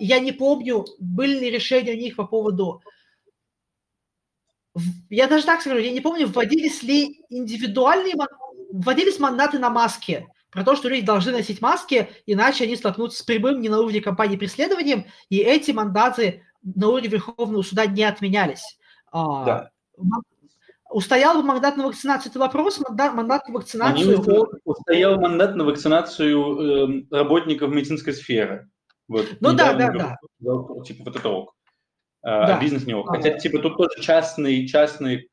я 0.00 0.20
не 0.20 0.32
помню, 0.32 0.84
были 0.98 1.38
ли 1.38 1.50
решения 1.50 1.92
у 1.92 1.96
них 1.96 2.16
по 2.16 2.24
поводу... 2.26 2.82
Я 5.10 5.28
даже 5.28 5.44
так 5.44 5.60
скажу, 5.60 5.78
я 5.78 5.92
не 5.92 6.00
помню, 6.00 6.26
вводились 6.26 6.82
ли 6.82 7.24
индивидуальные... 7.30 8.14
Вводились 8.72 9.18
мандаты 9.18 9.58
на 9.58 9.70
маски. 9.70 10.26
Про 10.50 10.64
то, 10.64 10.76
что 10.76 10.88
люди 10.88 11.06
должны 11.06 11.32
носить 11.32 11.62
маски, 11.62 12.10
иначе 12.26 12.64
они 12.64 12.76
столкнутся 12.76 13.18
с 13.18 13.22
прямым 13.22 13.60
не 13.60 13.70
на 13.70 13.80
уровне 13.80 14.02
компании 14.02 14.36
преследованием, 14.36 15.06
и 15.30 15.38
эти 15.38 15.70
мандаты 15.70 16.42
на 16.62 16.88
уровне 16.88 17.08
Верховного 17.08 17.62
суда 17.62 17.86
не 17.86 18.04
отменялись. 18.04 18.78
А, 19.10 19.44
да. 19.44 19.70
Устоял 20.90 21.36
бы 21.36 21.42
мандат 21.42 21.78
на 21.78 21.86
вакцинацию, 21.86 22.30
это 22.30 22.38
вопрос, 22.38 22.78
мандат, 22.78 23.14
мандат 23.14 23.48
на 23.48 23.54
вакцинацию... 23.54 24.20
Они 24.20 24.44
устоял 24.64 25.18
мандат 25.18 25.56
на 25.56 25.64
вакцинацию 25.64 27.06
э, 27.10 27.16
работников 27.16 27.70
медицинской 27.70 28.12
сферы. 28.12 28.68
Вот, 29.08 29.26
ну 29.40 29.52
да, 29.52 29.74
да, 29.74 29.90
да. 29.90 30.16
Типа 30.84 31.04
вот 31.04 31.16
это 31.16 31.28
ок. 31.28 31.54
А, 32.22 32.46
да. 32.46 32.60
бизнес 32.60 32.86
не 32.86 32.94
ок. 32.94 33.08
Хотя, 33.08 33.30
да. 33.30 33.38
типа, 33.38 33.58
тут 33.58 33.76
тоже 33.76 34.00
частные, 34.00 34.66
частные 34.66 35.26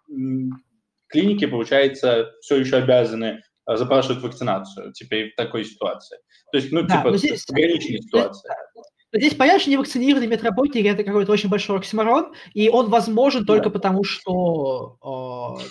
клиники, 1.07 1.45
получается, 1.45 2.31
все 2.41 2.57
еще 2.57 2.77
обязаны 2.77 3.41
а, 3.65 3.77
запрашивать 3.77 4.23
вакцинацию, 4.23 4.91
типа, 4.93 5.31
в 5.31 5.35
такой 5.35 5.65
ситуации. 5.65 6.17
То 6.51 6.57
есть, 6.57 6.71
ну, 6.71 6.81
да, 6.83 6.97
типа, 6.97 7.17
здесь, 7.17 7.45
ограниченная 7.49 8.01
ситуация. 8.01 8.55
Здесь, 9.13 9.35
понятно, 9.35 9.59
что 9.59 9.71
невакцинированный 9.71 10.27
медработник– 10.27 10.85
это 10.87 11.03
какой-то 11.03 11.31
очень 11.31 11.49
большой 11.49 11.77
оксиморон, 11.77 12.33
и 12.53 12.69
он 12.69 12.89
возможен 12.89 13.41
да. 13.41 13.53
только 13.53 13.69
потому, 13.69 14.03
что 14.03 15.57
э, 15.59 15.63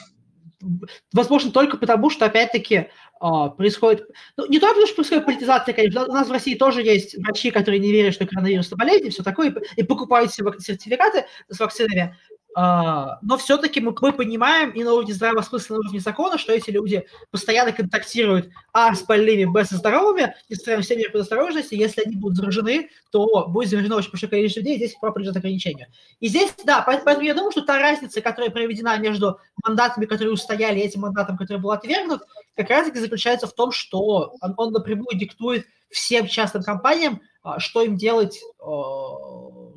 возможно 1.13 1.51
только 1.51 1.77
потому, 1.77 2.11
что, 2.11 2.27
опять-таки, 2.27 2.91
а, 3.21 3.49
происходит... 3.51 4.09
Ну, 4.37 4.47
не 4.47 4.59
только 4.59 4.87
что 4.87 4.97
происходит 4.97 5.27
политизация, 5.27 5.75
конечно, 5.75 6.05
у 6.05 6.13
нас 6.13 6.29
в 6.29 6.33
России 6.33 6.55
тоже 6.55 6.83
есть 6.83 7.17
врачи, 7.19 7.51
которые 7.51 7.81
не 7.81 7.93
верят, 7.93 8.15
что 8.15 8.27
коронавирус– 8.27 8.69
болезнь 8.71 9.07
и 9.07 9.11
все 9.11 9.23
такое, 9.23 9.55
и 9.77 9.83
покупают 9.83 10.33
себе 10.33 10.53
сертификаты 10.59 11.27
с 11.49 11.59
вакцинами, 11.59 12.17
но 12.61 13.39
все-таки 13.39 13.81
мы, 13.81 13.95
мы 14.01 14.13
понимаем 14.13 14.71
и 14.71 14.83
на 14.83 14.93
уровне 14.93 15.15
здравого 15.15 15.43
смысла, 15.43 15.75
на 15.75 15.81
уровне 15.81 16.01
закона, 16.01 16.39
что 16.39 16.53
эти 16.53 16.71
люди 16.71 17.07
постоянно 17.31 17.71
контактируют 17.71 18.49
а 18.73 18.97
с 18.97 19.03
больными, 19.03 19.45
б 19.45 19.65
со 19.65 19.77
здоровыми, 19.77 20.35
несмотря 20.49 20.79
на 20.79 20.83
все 20.83 20.97
меры 20.97 21.11
предосторожности, 21.11 21.77
если 21.77 22.03
они 22.03 22.17
будут 22.17 22.37
заражены, 22.37 22.91
то 23.13 23.47
будет 23.47 23.71
заражено 23.71 23.95
очень 23.95 24.11
большое 24.11 24.29
количество 24.29 24.59
людей, 24.59 24.77
здесь 24.77 24.97
право 25.01 25.13
подлежит 25.13 25.37
ограничению. 25.37 25.87
И 26.19 26.27
здесь, 26.27 26.53
да, 26.65 26.83
поэтому 26.83 27.21
я 27.21 27.35
думаю, 27.35 27.53
что 27.53 27.63
та 27.63 27.79
разница, 27.79 28.21
которая 28.21 28.51
проведена 28.51 28.99
между 28.99 29.39
мандатами, 29.63 30.07
которые 30.07 30.33
устояли, 30.33 30.81
и 30.81 30.83
этим 30.83 31.03
мандатом, 31.03 31.37
который 31.37 31.59
был 31.59 31.71
отвергнут, 31.71 32.23
как 32.57 32.71
раз 32.71 32.87
таки 32.87 32.99
заключается 32.99 33.47
в 33.47 33.53
том, 33.53 33.71
что 33.71 34.35
он, 34.41 34.55
он 34.57 34.73
напрямую 34.73 35.17
диктует 35.17 35.65
всем 35.91 36.27
частным 36.27 36.65
компаниям, 36.65 37.21
а, 37.45 37.61
что 37.61 37.83
им 37.83 37.97
делать 37.97 38.41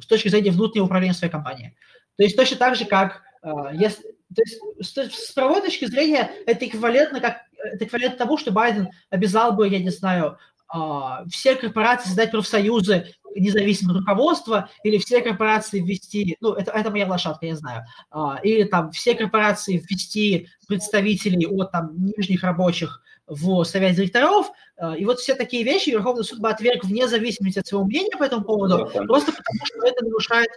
с 0.01 0.05
точки 0.07 0.29
зрения 0.29 0.49
внутреннего 0.49 0.85
управления 0.85 1.13
своей 1.13 1.31
компанией. 1.31 1.75
То 2.17 2.23
есть 2.23 2.35
точно 2.35 2.57
так 2.57 2.75
же, 2.75 2.85
как 2.85 3.21
а, 3.41 3.73
если, 3.73 4.03
то 4.03 4.41
есть, 4.45 4.59
с, 4.81 5.29
с 5.29 5.31
правовой 5.31 5.61
точки 5.61 5.85
зрения 5.85 6.31
это 6.45 6.65
эквивалентно, 6.65 7.19
как, 7.19 7.41
это 7.57 7.85
эквивалент 7.85 8.17
того, 8.17 8.37
что 8.37 8.51
Байден 8.51 8.89
обязал 9.09 9.53
бы, 9.53 9.67
я 9.67 9.79
не 9.79 9.89
знаю, 9.89 10.37
а, 10.67 11.25
все 11.29 11.55
корпорации 11.55 12.07
создать 12.07 12.31
профсоюзы 12.31 13.13
независимого 13.35 13.99
руководства 13.99 14.69
или 14.83 14.97
все 14.97 15.21
корпорации 15.21 15.79
ввести, 15.79 16.37
ну, 16.41 16.53
это, 16.53 16.71
это 16.71 16.91
моя 16.91 17.07
лошадка, 17.07 17.45
я 17.45 17.55
знаю, 17.55 17.83
а, 18.09 18.39
или 18.43 18.63
там 18.63 18.91
все 18.91 19.15
корпорации 19.15 19.77
ввести 19.77 20.47
представителей 20.67 21.47
от 21.47 21.71
там 21.71 21.91
нижних 21.95 22.43
рабочих 22.43 23.01
в 23.27 23.63
совет 23.63 23.95
директоров, 23.95 24.51
и 24.97 25.05
вот 25.05 25.19
все 25.19 25.35
такие 25.35 25.63
вещи 25.63 25.91
Верховный 25.91 26.25
суд 26.25 26.39
бы 26.39 26.49
отверг 26.49 26.83
вне 26.83 27.07
зависимости 27.07 27.59
от 27.59 27.67
своего 27.67 27.85
мнения 27.85 28.17
по 28.17 28.23
этому 28.23 28.43
поводу, 28.43 28.89
просто 29.07 29.31
потому 29.31 29.59
что 29.63 29.87
это 29.87 30.03
нарушает 30.03 30.49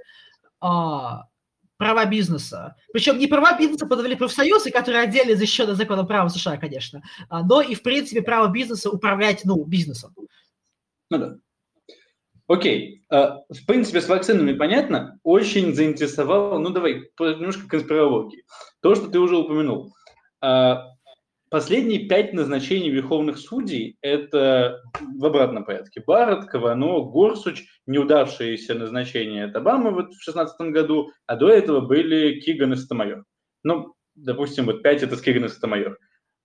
права 1.84 2.06
бизнеса. 2.06 2.76
Причем 2.94 3.18
не 3.18 3.26
права 3.26 3.58
бизнеса 3.58 3.86
подавили 3.86 4.14
профсоюзы, 4.14 4.70
которые 4.70 5.02
отдельно 5.02 5.36
защищены 5.36 5.74
законом 5.74 6.06
права 6.06 6.30
США, 6.30 6.56
конечно, 6.56 7.02
а, 7.28 7.42
но 7.42 7.60
и, 7.60 7.74
в 7.74 7.82
принципе, 7.82 8.22
право 8.22 8.48
бизнеса 8.50 8.88
управлять, 8.88 9.42
ну, 9.44 9.62
бизнесом. 9.64 10.14
Ну 11.10 11.18
да. 11.18 11.36
Окей. 12.46 13.04
А, 13.10 13.42
в 13.50 13.66
принципе, 13.66 14.00
с 14.00 14.08
вакцинами 14.08 14.54
понятно. 14.54 15.18
Очень 15.24 15.74
заинтересовало, 15.74 16.58
ну 16.58 16.70
давай, 16.70 17.10
немножко 17.20 17.68
конспирологии. 17.68 18.44
То, 18.80 18.94
что 18.94 19.08
ты 19.08 19.18
уже 19.18 19.36
упомянул. 19.36 19.94
Последние 21.54 22.08
пять 22.08 22.32
назначений 22.32 22.90
верховных 22.90 23.38
судей– 23.38 23.96
это 24.02 24.82
в 25.16 25.24
обратном 25.24 25.64
порядке. 25.64 26.02
Барретт, 26.04 26.46
Кавано, 26.46 27.02
Горсуч, 27.02 27.62
неудавшиеся 27.86 28.74
назначения 28.74 29.44
от 29.44 29.54
Обамы 29.54 29.92
вот 29.92 30.06
в 30.06 30.18
2016 30.24 30.72
году, 30.72 31.12
а 31.28 31.36
до 31.36 31.48
этого 31.48 31.80
были 31.80 32.40
Киган 32.40 32.72
и 32.72 32.76
Стамайор. 32.76 33.22
Ну, 33.62 33.94
допустим, 34.16 34.66
вот 34.66 34.82
пять– 34.82 35.02
это 35.04 35.16
Киган 35.16 35.44
и 35.44 35.48
Стамайор. 35.48 35.96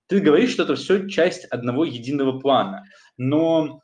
Ты 0.09 0.19
говоришь, 0.19 0.51
что 0.51 0.61
это 0.61 0.75
все 0.75 1.09
часть 1.09 1.45
одного 1.45 1.85
единого 1.85 2.39
плана, 2.39 2.83
но 3.17 3.81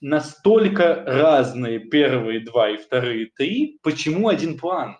настолько 0.00 1.02
разные 1.04 1.80
первые 1.80 2.38
два 2.38 2.70
и 2.70 2.76
вторые 2.76 3.30
три, 3.36 3.80
почему 3.82 4.28
один 4.28 4.56
план? 4.56 4.96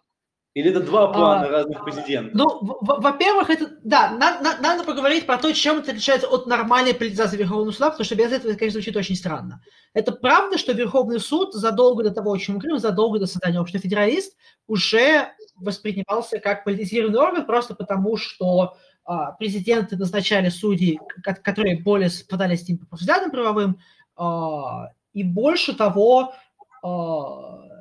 Или 0.55 0.71
это 0.71 0.81
два 0.81 1.11
плана 1.11 1.47
а, 1.47 1.51
разных 1.51 1.83
президентов? 1.83 2.35
Ну, 2.35 2.79
во-первых, 2.83 3.49
это, 3.49 3.71
да, 3.85 4.11
надо, 4.11 4.45
надо, 4.45 4.63
надо 4.63 4.85
поговорить 4.85 5.25
про 5.25 5.39
то, 5.39 5.51
чем 5.53 5.79
это 5.79 5.93
отличается 5.93 6.29
от 6.29 6.47
нормальной 6.47 6.93
политизации 6.93 7.39
Верховного 7.39 7.71
суда, 7.71 7.91
потому 7.91 8.05
что 8.05 8.17
без 8.17 8.33
этого 8.33 8.51
это, 8.51 8.59
конечно, 8.59 8.81
звучит 8.81 8.97
очень 8.97 9.17
странно. 9.17 9.63
Это 9.95 10.13
правда, 10.13 10.59
что 10.59 10.73
Верховный 10.73 11.21
суд 11.21 11.55
задолго 11.55 12.03
до 12.03 12.11
того, 12.11 12.33
о 12.33 12.39
чем 12.39 12.57
мы 12.57 12.61
говорим, 12.61 12.79
задолго 12.79 13.19
до 13.19 13.27
создания 13.27 13.61
общества 13.61 13.81
федералист, 13.81 14.37
уже 14.67 15.29
воспринимался 15.57 16.39
как 16.39 16.65
политизированный 16.65 17.19
орган, 17.19 17.47
просто 17.47 17.75
потому 17.75 18.19
что 18.19 18.77
а, 19.05 19.33
президенты 19.33 19.97
назначали 19.97 20.51
судей, 20.51 21.01
которые 21.43 21.81
более 21.81 22.11
совпадали 22.11 22.57
с 22.57 22.69
ним 22.69 22.79
по 22.79 22.97
взглядам 22.97 23.31
правовым, 23.31 23.79
а, 24.17 24.91
и 25.15 25.25
больше 25.25 25.75
того, 25.75 26.35
а, 26.83 27.72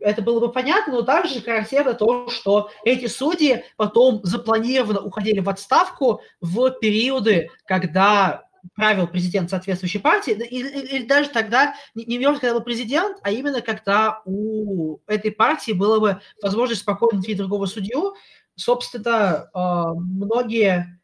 это 0.00 0.22
было 0.22 0.40
бы 0.40 0.52
понятно, 0.52 0.94
но 0.94 1.02
также 1.02 1.40
характерно 1.40 1.94
то, 1.94 2.28
что 2.28 2.70
эти 2.84 3.06
судьи 3.06 3.64
потом 3.76 4.20
запланированно 4.22 5.00
уходили 5.00 5.40
в 5.40 5.48
отставку 5.48 6.20
в 6.40 6.70
периоды, 6.80 7.50
когда 7.66 8.44
правил 8.74 9.06
президент 9.06 9.50
соответствующей 9.50 9.98
партии, 9.98 10.32
или, 10.32 10.68
или 10.68 11.06
даже 11.06 11.30
тогда, 11.30 11.74
не, 11.94 12.04
не 12.04 12.24
важно, 12.24 12.40
когда 12.40 12.54
был 12.54 12.64
президент, 12.64 13.18
а 13.22 13.30
именно 13.30 13.60
когда 13.60 14.22
у 14.24 14.98
этой 15.06 15.30
партии 15.30 15.72
было 15.72 16.00
бы 16.00 16.20
возможность 16.42 16.80
спокойно 16.82 17.18
найти 17.18 17.34
другого 17.34 17.66
судью. 17.66 18.14
Собственно, 18.56 19.50
а, 19.52 19.92
многие 19.94 20.98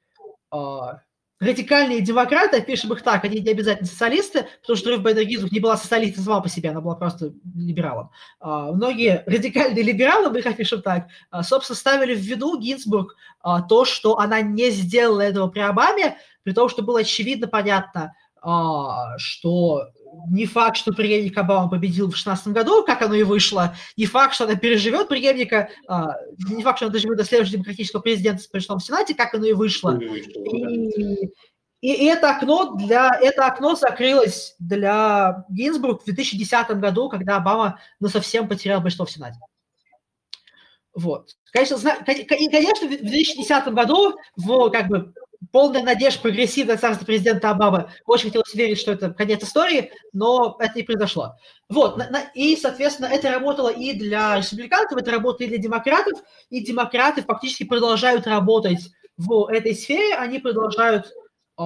радикальные 1.40 2.02
демократы, 2.02 2.58
опишем 2.58 2.92
их 2.92 3.02
так, 3.02 3.24
они 3.24 3.40
не 3.40 3.50
обязательно 3.50 3.88
социалисты, 3.88 4.46
потому 4.60 4.76
что 4.76 4.90
Руф 4.90 5.00
Бейдер 5.00 5.24
Гинзбург 5.24 5.52
не 5.52 5.60
была 5.60 5.76
социалистом 5.76 6.22
сама 6.22 6.40
по 6.40 6.48
себе, 6.48 6.70
она 6.70 6.80
была 6.82 6.94
просто 6.94 7.32
либералом. 7.56 8.10
А, 8.40 8.70
многие 8.72 9.24
радикальные 9.26 9.82
либералы, 9.82 10.30
мы 10.30 10.40
их 10.40 10.46
опишем 10.46 10.82
так, 10.82 11.08
а, 11.30 11.42
собственно, 11.42 11.76
ставили 11.76 12.14
в 12.14 12.20
виду 12.20 12.58
Гинзбург 12.60 13.16
а, 13.40 13.62
то, 13.62 13.86
что 13.86 14.18
она 14.18 14.42
не 14.42 14.70
сделала 14.70 15.22
этого 15.22 15.48
при 15.48 15.60
Обаме, 15.60 16.18
при 16.42 16.52
том, 16.52 16.68
что 16.68 16.82
было 16.82 17.00
очевидно 17.00 17.48
понятно, 17.48 18.14
что 19.18 19.88
не 20.28 20.46
факт, 20.46 20.76
что 20.76 20.92
преемник 20.92 21.36
Обама 21.38 21.68
победил 21.68 22.06
в 22.06 22.10
2016 22.10 22.48
году, 22.48 22.84
как 22.84 23.02
оно 23.02 23.14
и 23.14 23.22
вышло, 23.22 23.74
не 23.96 24.06
факт, 24.06 24.34
что 24.34 24.44
она 24.44 24.56
переживет 24.56 25.08
преемника, 25.08 25.70
а, 25.88 26.16
не 26.48 26.62
факт, 26.62 26.78
что 26.78 26.86
она 26.86 26.92
доживет 26.92 27.16
до 27.16 27.24
следующего 27.24 27.58
демократического 27.58 28.00
президента 28.00 28.42
в 28.42 28.80
Сенате, 28.80 29.14
как 29.14 29.34
оно 29.34 29.46
и 29.46 29.52
вышло. 29.52 29.98
И, 31.80 31.92
и 31.94 32.04
это 32.04 32.36
окно, 32.36 32.74
для, 32.74 33.10
это 33.22 33.46
окно 33.46 33.74
закрылось 33.74 34.54
для 34.58 35.46
Гинзбург 35.48 36.02
в 36.02 36.04
2010 36.04 36.70
году, 36.72 37.08
когда 37.08 37.36
Обама 37.36 37.80
ну, 38.00 38.08
совсем 38.08 38.48
потерял 38.48 38.80
большинство 38.80 39.06
в 39.06 39.10
Сенате. 39.10 39.38
Вот. 40.94 41.30
Конечно, 41.52 41.78
конечно, 42.04 42.86
в 42.86 42.90
2010 42.90 43.68
году 43.68 44.16
в 44.36 44.70
как 44.70 44.88
бы 44.88 45.14
полная 45.52 45.82
надежда 45.82 46.20
прогрессивное 46.20 46.76
царство 46.76 47.04
президента 47.04 47.50
Обамы. 47.50 47.90
Очень 48.04 48.26
хотелось 48.26 48.54
верить, 48.54 48.78
что 48.78 48.92
это 48.92 49.10
конец 49.10 49.42
истории, 49.42 49.92
но 50.12 50.56
это 50.60 50.72
не 50.76 50.82
произошло. 50.82 51.34
Вот, 51.68 52.00
и, 52.34 52.56
соответственно, 52.56 53.06
это 53.06 53.30
работало 53.30 53.70
и 53.70 53.94
для 53.94 54.36
республиканцев, 54.36 54.98
это 54.98 55.10
работало 55.10 55.46
и 55.46 55.48
для 55.48 55.58
демократов, 55.58 56.20
и 56.50 56.64
демократы 56.64 57.22
фактически 57.22 57.64
продолжают 57.64 58.26
работать 58.26 58.90
в 59.16 59.46
этой 59.50 59.74
сфере, 59.74 60.14
они 60.14 60.38
продолжают 60.38 61.06
э, 61.58 61.62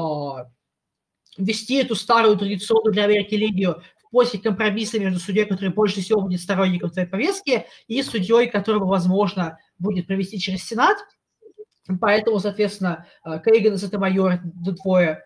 вести 1.38 1.76
эту 1.76 1.94
старую 1.94 2.36
традиционную 2.36 2.92
для 2.92 3.04
Америки 3.04 3.34
линию 3.34 3.82
в 4.04 4.10
поиске 4.10 4.38
компромисса 4.38 5.00
между 5.00 5.18
судьей, 5.18 5.46
который 5.46 5.70
больше 5.70 6.00
всего 6.00 6.20
будет 6.20 6.40
сторонником 6.40 6.90
твоей 6.90 7.08
повестки, 7.08 7.66
и 7.88 8.02
судьей, 8.02 8.48
которого, 8.48 8.86
возможно, 8.86 9.58
будет 9.78 10.06
провести 10.06 10.38
через 10.38 10.64
Сенат– 10.64 10.96
Поэтому, 12.00 12.38
соответственно, 12.38 13.06
э, 13.24 13.40
Кейган 13.44 13.74
и 13.74 13.78
Сатамайор 13.78 14.40
двое. 14.42 15.22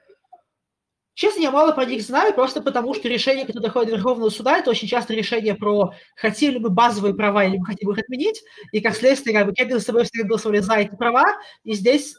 Честно, 1.15 1.41
я 1.41 1.51
мало 1.51 1.73
про 1.73 1.85
них 1.85 2.03
знаю, 2.03 2.33
просто 2.33 2.61
потому 2.61 2.95
что 2.95 3.09
решение, 3.09 3.45
которое 3.45 3.67
доходит 3.67 3.91
до 3.91 3.97
Верховного 3.97 4.31
суда, 4.31 4.59
это 4.59 4.71
очень 4.71 4.87
часто 4.87 5.15
решение 5.15 5.57
про 5.57 5.93
хотим 6.15 6.53
ли 6.53 6.59
мы 6.61 6.71
базовые 6.71 7.13
права 7.13 7.45
или 7.45 7.59
мы 7.59 7.67
хотим 7.67 7.91
их 7.91 7.99
отменить, 7.99 8.43
и 8.71 8.81
как 8.81 8.95
следствие, 8.95 9.37
как 9.37 9.47
бы 9.47 9.53
Кейган 9.53 9.81
с 9.81 9.85
собой 9.85 10.05
всегда 10.05 10.29
голосовали 10.29 10.61
за 10.61 10.75
эти 10.75 10.95
права, 10.95 11.25
и 11.65 11.75
здесь 11.75 12.17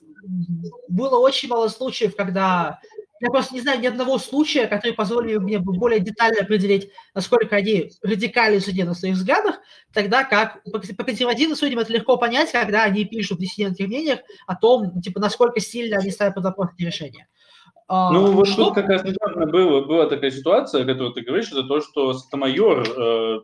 было 0.90 1.18
очень 1.18 1.48
мало 1.48 1.70
случаев, 1.70 2.16
когда 2.16 2.80
я 3.20 3.30
просто 3.30 3.54
не 3.54 3.62
знаю 3.62 3.80
ни 3.80 3.88
одного 3.88 4.18
случая, 4.18 4.68
который 4.68 4.94
позволил 4.94 5.42
мне 5.42 5.60
более 5.60 6.00
детально 6.00 6.42
определить, 6.42 6.90
насколько 7.14 7.56
они 7.56 7.92
радикальны 8.02 8.60
судьи 8.60 8.84
на 8.84 8.94
своих 8.94 9.16
взглядах, 9.16 9.60
тогда 9.94 10.24
как 10.24 10.64
по 10.64 11.04
консервативным 11.04 11.58
судьям 11.58 11.80
это 11.80 11.94
легко 11.94 12.18
понять, 12.18 12.52
когда 12.52 12.84
они 12.84 13.06
пишут 13.06 13.38
в 13.38 13.42
диссидентских 13.42 13.88
мнениях 13.88 14.20
о 14.48 14.56
том, 14.56 15.02
типа, 15.02 15.20
насколько 15.20 15.60
сильно 15.60 15.98
они 15.98 16.12
ставят 16.12 16.36
под 16.36 16.46
вопрос 16.46 16.70
эти 16.78 16.86
решения. 16.86 17.28
А, 17.92 18.12
ну, 18.12 18.32
вот 18.34 18.48
что... 18.48 18.66
тут 18.66 18.76
как 18.76 18.88
раз 18.88 19.04
недавно 19.04 19.48
было, 19.48 19.82
была 19.84 20.06
такая 20.06 20.30
ситуация, 20.30 20.84
о 20.84 20.86
которой 20.86 21.12
ты 21.12 21.22
говоришь, 21.22 21.52
это 21.52 21.64
то, 21.64 21.82
что 21.82 22.14
Сатамайор 22.14 22.88
э, 22.88 23.40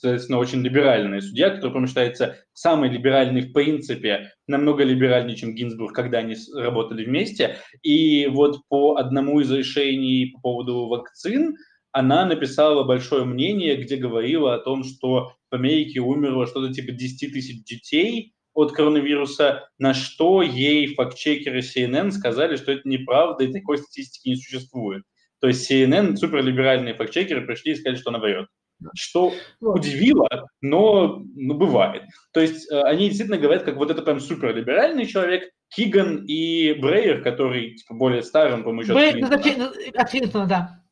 соответственно, 0.00 0.38
очень 0.38 0.62
либеральный 0.62 1.22
судья, 1.22 1.50
который, 1.50 1.72
по 1.72 1.86
считается 1.86 2.36
самый 2.52 2.90
либеральный 2.90 3.42
в 3.42 3.52
принципе, 3.52 4.32
намного 4.46 4.84
либеральнее, 4.84 5.36
чем 5.36 5.54
Гинзбург, 5.54 5.94
когда 5.94 6.18
они 6.18 6.36
работали 6.54 7.04
вместе. 7.04 7.56
И 7.82 8.26
вот 8.26 8.60
по 8.68 8.96
одному 8.96 9.40
из 9.40 9.50
решений 9.50 10.32
по 10.34 10.40
поводу 10.40 10.86
вакцин 10.86 11.56
она 11.92 12.26
написала 12.26 12.84
большое 12.84 13.24
мнение, 13.24 13.76
где 13.76 13.96
говорила 13.96 14.54
о 14.54 14.58
том, 14.58 14.84
что 14.84 15.32
в 15.50 15.54
Америке 15.54 16.00
умерло 16.00 16.46
что-то 16.46 16.72
типа 16.72 16.92
10 16.92 17.32
тысяч 17.32 17.64
детей 17.64 18.34
от 18.52 18.72
коронавируса, 18.72 19.68
на 19.78 19.94
что 19.94 20.42
ей 20.42 20.94
фактчекеры 20.94 21.60
CNN 21.60 22.10
сказали, 22.10 22.56
что 22.56 22.72
это 22.72 22.88
неправда 22.88 23.44
и 23.44 23.52
такой 23.52 23.78
статистики 23.78 24.28
не 24.28 24.36
существует. 24.36 25.04
То 25.40 25.48
есть 25.48 25.70
CNN, 25.70 26.16
суперлиберальные 26.16 26.94
фактчекеры, 26.94 27.46
пришли 27.46 27.72
и 27.72 27.74
сказали, 27.76 27.98
что 27.98 28.10
она 28.10 28.18
врет 28.18 28.48
что 28.94 29.32
удивило, 29.60 30.28
но 30.60 31.22
ну, 31.34 31.54
бывает. 31.54 32.04
То 32.32 32.40
есть 32.40 32.70
э, 32.70 32.80
они 32.82 33.08
действительно 33.08 33.38
говорят, 33.38 33.62
как 33.64 33.76
вот 33.76 33.90
это 33.90 34.02
прям 34.02 34.20
суперлиберальный 34.20 35.06
человек, 35.06 35.50
Киган 35.68 36.24
и 36.26 36.74
Брейер, 36.74 37.22
который 37.22 37.74
типа, 37.76 37.94
более 37.94 38.22
старым, 38.22 38.62
по-моему, 38.62 38.82
еще 38.82 38.94
Брейер, 38.94 39.32
от 39.32 39.42
Клинтона. 39.42 39.72
От 39.94 40.10
Клинтона, 40.10 40.46
да. 40.46 40.82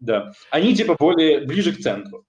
Да, 0.00 0.32
они 0.50 0.74
типа 0.74 0.96
более 0.98 1.40
ближе 1.40 1.74
к 1.74 1.80
центру. 1.80 2.24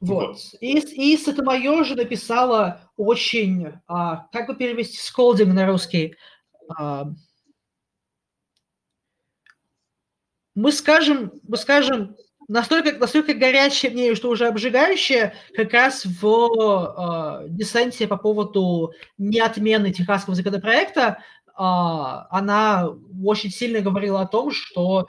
Вот. 0.00 0.28
вот. 0.28 0.38
И, 0.60 0.78
и 1.12 1.16
Сатамайор 1.16 1.84
же 1.84 1.96
написала 1.96 2.80
очень, 2.96 3.72
а, 3.86 4.28
как 4.32 4.46
бы 4.46 4.56
перевести 4.56 4.96
сколдинг 4.96 5.52
на 5.54 5.66
русский, 5.66 6.14
а, 6.76 7.06
мы 10.54 10.72
скажем, 10.72 11.32
мы 11.46 11.56
скажем, 11.56 12.16
настолько, 12.48 12.92
настолько 12.98 13.34
горячее 13.34 13.92
мнение, 13.92 14.14
что 14.14 14.30
уже 14.30 14.48
обжигающее, 14.48 15.34
как 15.54 15.72
раз 15.72 16.04
в 16.04 17.44
э, 17.44 17.48
диссенте 17.48 18.08
по 18.08 18.16
поводу 18.16 18.92
неотмены 19.18 19.92
техасского 19.92 20.34
законопроекта, 20.34 21.18
э, 21.46 21.52
она 21.56 22.88
очень 23.24 23.50
сильно 23.50 23.80
говорила 23.80 24.22
о 24.22 24.26
том, 24.26 24.50
что 24.50 25.06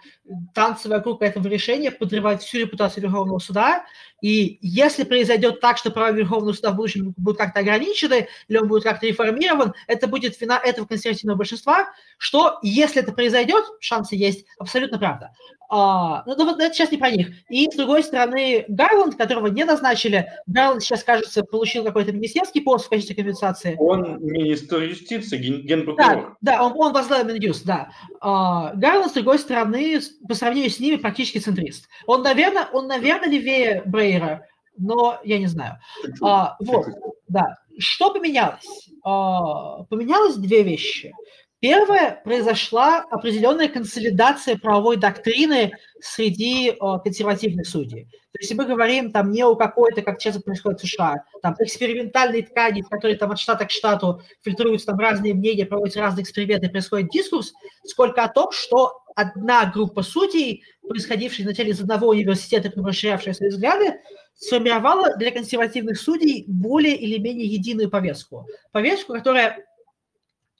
танцы 0.54 0.90
вокруг 0.90 1.22
этого 1.22 1.48
решения 1.48 1.92
подрывают 1.92 2.42
всю 2.42 2.60
репутацию 2.60 3.04
Верховного 3.04 3.40
суда, 3.40 3.86
И 4.22 4.60
если 4.62 5.04
произойдет 5.04 5.62
так, 5.62 5.78
что 5.78 5.92
права 5.92 6.12
Верховного 6.12 6.54
суда 6.54 6.72
в 6.72 6.76
будущем 6.76 7.14
будут 7.18 7.38
как-то 7.38 7.62
ограничены, 7.62 8.28
или 8.48 8.58
он 8.58 8.68
будет 8.68 8.84
как-то 8.84 9.08
реформирован, 9.08 9.74
это 9.88 10.08
будет 10.08 10.40
вина 10.40 10.60
этого 10.64 10.86
консервативного 10.86 11.38
большинства, 11.38 11.88
что, 12.18 12.60
если 12.62 13.02
это 13.02 13.14
произойдет, 13.14 13.64
шансы 13.80 14.16
есть, 14.16 14.46
абсолютно 14.58 15.00
правда. 15.00 15.32
А, 15.72 16.24
ну, 16.26 16.36
ну, 16.36 16.58
это 16.58 16.74
сейчас 16.74 16.92
не 16.92 16.98
про 16.98 17.12
них. 17.12 17.30
И, 17.48 17.70
с 17.70 17.76
другой 17.76 18.04
стороны, 18.04 18.66
Гарланд, 18.68 19.16
которого 19.16 19.48
не 19.48 19.64
назначили, 19.66 20.26
Гарланд 20.48 20.82
сейчас, 20.82 21.04
кажется, 21.04 21.44
получил 21.44 21.84
какой-то 21.84 22.12
министерский 22.12 22.62
пост 22.62 22.88
в 22.88 22.90
качестве 22.90 23.16
компенсации. 23.16 23.76
Он 23.78 24.18
министр 24.20 24.82
юстиции, 24.82 25.38
ген, 25.38 25.62
генпрокурор. 25.62 26.38
Да, 26.42 26.54
да 26.58 26.64
он, 26.66 26.74
он 26.76 26.92
возглавил 26.92 27.36
Минюст, 27.36 27.66
да. 27.66 27.92
А, 28.20 28.74
Гарланд, 28.74 29.12
с 29.12 29.14
другой 29.14 29.38
стороны, 29.38 30.00
по 30.28 30.36
сравнению 30.36 30.70
с 30.72 30.80
ними, 30.80 30.98
практически 30.98 31.38
центрист. 31.38 31.88
Он, 32.06 32.22
наверное, 32.24 32.68
он, 32.74 32.88
наверное, 32.88 33.30
левее 33.30 33.84
Брейера, 33.86 34.46
но 34.78 35.20
я 35.24 35.40
не 35.40 35.48
знаю. 35.48 35.80
А, 36.22 36.56
вот, 36.60 36.88
да. 37.28 37.58
Что 37.78 38.12
поменялось? 38.12 38.90
А, 39.04 39.84
поменялось 39.84 40.36
две 40.36 40.64
вещи. 40.64 41.14
Первое, 41.62 42.22
произошла 42.24 43.04
определенная 43.10 43.68
консолидация 43.68 44.58
правовой 44.58 44.96
доктрины 44.96 45.74
среди 46.00 46.72
о, 46.80 47.00
консервативных 47.00 47.68
судей. 47.68 48.06
То 48.32 48.40
есть 48.40 48.54
мы 48.56 48.66
говорим 48.66 49.12
там 49.12 49.32
не 49.32 49.44
о 49.44 49.56
какой-то, 49.56 50.02
как 50.02 50.20
часто 50.20 50.40
происходит 50.40 50.80
в 50.80 50.88
США, 50.88 51.16
там 51.42 51.56
экспериментальной 51.60 52.44
ткани, 52.44 52.82
в 52.82 52.88
которой 52.88 53.16
там 53.16 53.32
от 53.32 53.40
штата 53.40 53.66
к 53.66 53.72
штату 53.72 54.22
фильтруются 54.42 54.88
там 54.88 55.00
разные 55.00 55.34
мнения, 55.34 55.66
проводятся 55.66 56.00
разные 56.00 56.24
эксперименты, 56.24 56.70
происходит 56.70 57.10
дискурс, 57.10 57.52
сколько 57.84 58.24
о 58.24 58.30
том, 58.30 58.52
что 58.52 59.02
одна 59.20 59.66
группа 59.66 60.02
судей, 60.02 60.64
происходившая 60.82 61.46
вначале 61.46 61.72
из 61.72 61.82
одного 61.82 62.08
университета, 62.08 62.72
расширявшая 62.76 63.34
свои 63.34 63.50
взгляды, 63.50 64.00
сформировала 64.36 65.16
для 65.18 65.32
консервативных 65.32 66.00
судей 66.00 66.46
более 66.48 66.96
или 66.96 67.18
менее 67.18 67.48
единую 67.48 67.90
повестку. 67.90 68.48
Повестку, 68.72 69.14
которая 69.14 69.66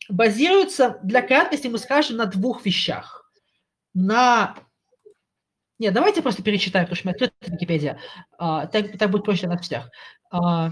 базируется, 0.10 1.00
для 1.04 1.22
краткости 1.22 1.68
мы 1.68 1.78
скажем, 1.78 2.18
на 2.18 2.26
двух 2.26 2.66
вещах. 2.66 3.32
На... 3.94 4.56
Нет, 5.78 5.94
давайте 5.94 6.22
просто 6.22 6.44
перечитаем, 6.44 6.86
потому 6.86 6.98
что 6.98 7.08
мы 7.08 7.12
открыта 7.14 7.34
Википедия. 7.42 8.00
А, 8.38 8.68
так, 8.68 8.98
так 8.98 9.10
будет 9.10 9.24
проще 9.24 9.48
на 9.48 9.58
всех. 9.58 9.90
А... 10.32 10.72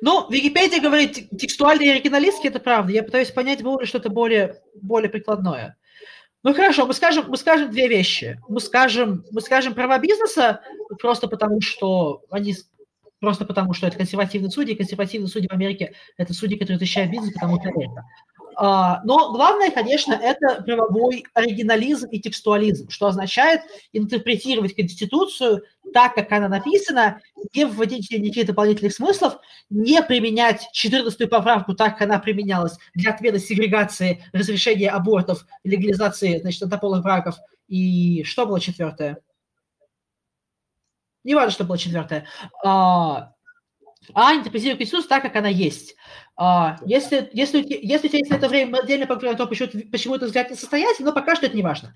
Ну, 0.00 0.28
Википедия 0.30 0.80
говорит, 0.80 1.30
текстуальные 1.38 1.92
оригиналистки, 1.92 2.48
это 2.48 2.58
правда. 2.58 2.92
Я 2.92 3.02
пытаюсь 3.02 3.30
понять, 3.30 3.62
было 3.62 3.80
ли 3.80 3.86
что-то 3.86 4.10
более, 4.10 4.60
более 4.74 5.08
прикладное. 5.08 5.76
Ну 6.42 6.54
хорошо, 6.54 6.86
мы 6.86 6.94
скажем, 6.94 7.26
мы 7.28 7.36
скажем 7.36 7.70
две 7.70 7.88
вещи. 7.88 8.40
Мы 8.48 8.60
скажем, 8.60 9.24
мы 9.32 9.40
скажем 9.40 9.74
права 9.74 9.98
бизнеса, 9.98 10.60
просто 11.00 11.28
потому 11.28 11.60
что 11.60 12.22
они 12.30 12.54
просто 13.20 13.44
потому, 13.44 13.72
что 13.72 13.86
это 13.86 13.96
консервативные 13.96 14.50
судьи. 14.50 14.74
Консервативные 14.74 15.28
судьи 15.28 15.48
в 15.48 15.52
Америке– 15.52 15.94
это 16.16 16.34
судьи, 16.34 16.58
которые 16.58 16.78
защищают 16.78 17.10
бизнес, 17.10 17.32
потому 17.32 17.60
что 17.60 17.70
это. 17.70 18.04
А, 18.58 19.02
но 19.04 19.32
главное, 19.32 19.70
конечно, 19.70 20.14
это 20.14 20.62
правовой 20.62 21.24
оригинализм 21.34 22.08
и 22.08 22.18
текстуализм, 22.18 22.88
что 22.88 23.08
означает 23.08 23.60
интерпретировать 23.92 24.74
Конституцию 24.74 25.62
так, 25.92 26.14
как 26.14 26.32
она 26.32 26.48
написана, 26.48 27.20
не 27.54 27.66
вводить 27.66 28.10
никаких 28.10 28.46
дополнительных 28.46 28.94
смыслов, 28.94 29.38
не 29.68 30.02
применять 30.02 30.68
14-ю 30.74 31.28
поправку 31.28 31.74
так, 31.74 31.98
как 31.98 32.08
она 32.08 32.18
применялась 32.18 32.78
для 32.94 33.12
ответа 33.12 33.38
сегрегации, 33.38 34.24
разрешения 34.32 34.88
абортов, 34.88 35.46
легализации 35.62 36.38
значит, 36.38 36.62
однополых 36.62 37.02
браков. 37.02 37.36
И 37.68 38.22
что 38.24 38.46
было 38.46 38.58
четвертое? 38.58 39.18
не 41.26 41.34
важно, 41.34 41.50
что 41.50 41.64
было 41.64 41.76
четвертое, 41.76 42.24
а, 42.64 43.32
а 44.14 44.34
интерпретировать 44.34 44.78
Конституцию 44.78 45.08
так, 45.08 45.22
как 45.22 45.36
она 45.36 45.48
есть. 45.48 45.96
А, 46.36 46.78
если, 46.84 47.30
если, 47.32 47.58
если 47.66 48.06
у 48.06 48.10
тебя 48.10 48.18
есть 48.18 48.30
это 48.30 48.48
время, 48.48 48.78
отдельно 48.78 49.06
поговорим 49.06 49.34
о 49.34 49.38
том, 49.38 49.48
почему, 49.48 49.68
почему 49.90 50.14
это 50.16 50.26
взгляд 50.26 50.50
несостоятельный, 50.50 51.06
но 51.06 51.12
пока 51.12 51.34
что 51.34 51.46
это 51.46 51.56
не 51.56 51.62
важно. 51.62 51.94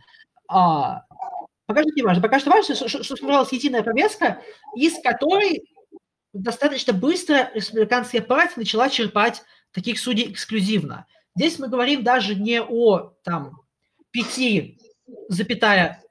А, 0.48 1.04
пока 1.66 1.82
что 1.82 1.90
не 1.94 2.02
важно. 2.02 2.22
Пока 2.22 2.40
что 2.40 2.50
важно, 2.50 2.74
что, 2.74 2.88
что, 2.88 3.46
единая 3.50 3.82
повестка, 3.82 4.42
из 4.74 5.00
которой 5.02 5.64
достаточно 6.32 6.92
быстро 6.92 7.50
республиканская 7.54 8.22
партия 8.22 8.54
начала 8.56 8.88
черпать 8.88 9.42
таких 9.72 9.98
судей 9.98 10.32
эксклюзивно. 10.32 11.06
Здесь 11.36 11.58
мы 11.58 11.68
говорим 11.68 12.02
даже 12.02 12.34
не 12.34 12.60
о 12.60 13.12
там, 13.22 13.60
пяти, 14.10 14.78
запятая 15.28 16.02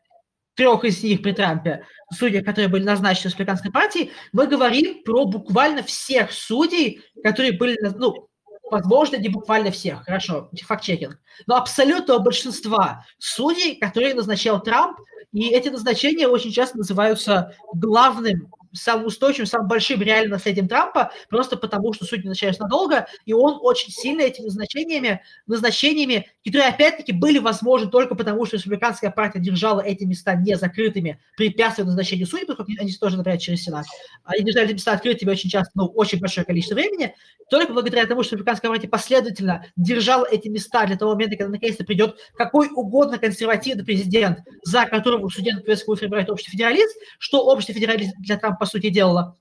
трех 0.56 0.84
из 0.84 1.02
них 1.04 1.22
при 1.22 1.32
Трампе, 1.32 1.86
судей, 2.14 2.42
которые 2.42 2.68
были 2.70 2.84
назначены 2.84 3.28
республиканской 3.30 3.72
партии, 3.72 4.12
мы 4.32 4.48
говорим 4.48 5.04
про 5.04 5.26
буквально 5.26 5.84
всех 5.84 6.32
судей, 6.32 7.02
которые 7.24 7.54
были, 7.54 7.78
ну, 7.96 8.30
возможно, 8.72 9.18
не 9.18 9.30
буквально 9.30 9.72
всех, 9.72 10.04
хорошо, 10.04 10.50
факт-чекинг, 10.66 11.20
но 11.48 11.56
абсолютного 11.56 12.20
большинства 12.20 13.06
судей, 13.18 13.76
которые 13.76 14.14
назначал 14.14 14.62
Трамп, 14.62 15.00
и 15.32 15.50
эти 15.50 15.70
назначения 15.70 16.28
очень 16.28 16.52
часто 16.52 16.78
называются 16.78 17.56
главным 17.74 18.52
самым 18.74 19.08
устойчивым, 19.08 19.48
самым 19.48 19.68
большим 19.68 20.02
реально 20.02 20.36
наследием 20.36 20.68
Трампа, 20.68 21.12
просто 21.30 21.58
потому 21.58 21.94
что 21.94 22.06
судьи 22.06 22.26
назначаются 22.26 22.64
надолго, 22.64 23.08
и 23.26 23.34
он 23.34 23.60
очень 23.62 23.92
сильно 23.92 24.22
этими 24.22 24.46
назначениями, 24.46 25.22
назначениями, 25.48 26.30
которые 26.46 26.70
опять-таки 26.70 27.12
были 27.12 27.40
возможны 27.40 27.90
только 27.90 28.16
потому, 28.16 28.46
что 28.46 28.58
республиканская 28.58 29.12
партия 29.12 29.40
держала 29.40 29.82
эти 29.82 30.04
места 30.04 30.36
не 30.36 30.56
закрытыми, 30.56 31.20
препятствуя 31.38 31.86
назначению 31.86 32.28
судей, 32.28 32.46
поскольку 32.46 32.72
они 32.80 32.92
тоже, 32.94 33.18
например, 33.18 33.40
через 33.40 33.64
Сенат. 33.64 33.86
Они 34.24 34.44
держали 34.44 34.68
эти 34.68 34.74
места 34.74 34.94
открытыми 34.94 35.32
очень 35.32 35.50
часто, 35.50 35.72
ну, 35.76 35.86
очень 35.86 36.20
большое 36.20 36.46
количество 36.46 36.76
времени, 36.76 37.16
только 37.50 37.74
благодаря 37.74 38.06
тому, 38.06 38.24
что 38.24 38.36
республиканская 38.36 38.70
партия 38.70 38.88
последовательно 38.88 39.66
держала 39.76 40.26
эти 40.26 40.48
места 40.48 40.86
для 40.86 40.98
того 40.98 41.14
момента, 41.14 41.36
когда 41.36 41.52
наконец-то 41.52 41.84
придет 41.84 42.18
какой 42.36 42.70
угодно 42.70 43.18
консервативный 43.18 43.84
президент, 43.84 44.40
за 44.64 44.86
которого 44.86 45.28
студент 45.30 45.66
будет 45.66 45.86
выбирать 45.86 46.30
общий 46.30 46.52
федералист, 46.52 46.96
что 47.18 47.46
общий 47.46 47.74
федералист 47.74 48.16
для 48.20 48.38
Трампа 48.38 48.59
по 48.60 48.66
сути, 48.66 48.90
делала. 48.90 49.38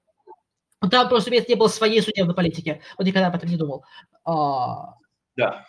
Там 0.91 1.09
просто 1.09 1.31
не 1.31 1.55
было 1.55 1.69
своей 1.69 2.01
судебной 2.01 2.35
политики. 2.35 2.81
Он 2.97 3.07
никогда 3.07 3.29
об 3.29 3.37
этом 3.37 3.49
не 3.49 3.57
думал. 3.57 3.85
А... 4.25 4.95
Да. 5.37 5.65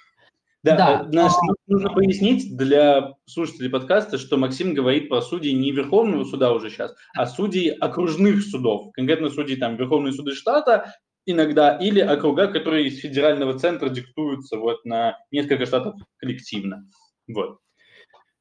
Да, 0.62 0.76
да. 0.76 1.02
Э, 1.02 1.12
Наш, 1.12 1.32
нужно 1.68 1.90
пояснить 1.90 2.56
для 2.58 3.14
слушателей 3.26 3.70
подкаста, 3.70 4.18
что 4.18 4.38
Максим 4.38 4.74
говорит 4.74 5.08
про 5.08 5.22
судей 5.22 5.54
не 5.54 5.72
Верховного 5.72 6.26
суда 6.26 6.52
уже 6.52 6.70
сейчас, 6.70 6.94
а 7.16 7.26
судей 7.26 7.70
окружных 7.70 8.44
судов, 8.44 8.92
конкретно 8.92 9.30
судей 9.30 9.56
там 9.56 9.78
Верховные 9.78 10.12
суды 10.12 10.34
штата 10.34 10.94
иногда, 11.26 11.78
или 11.78 12.02
округа, 12.02 12.48
которые 12.48 12.88
из 12.88 13.00
федерального 13.00 13.58
центра 13.58 13.90
диктуются 13.90 14.58
вот 14.58 14.84
на 14.84 15.18
несколько 15.32 15.66
штатов 15.66 15.96
коллективно. 16.18 16.86
Вот. 17.28 17.60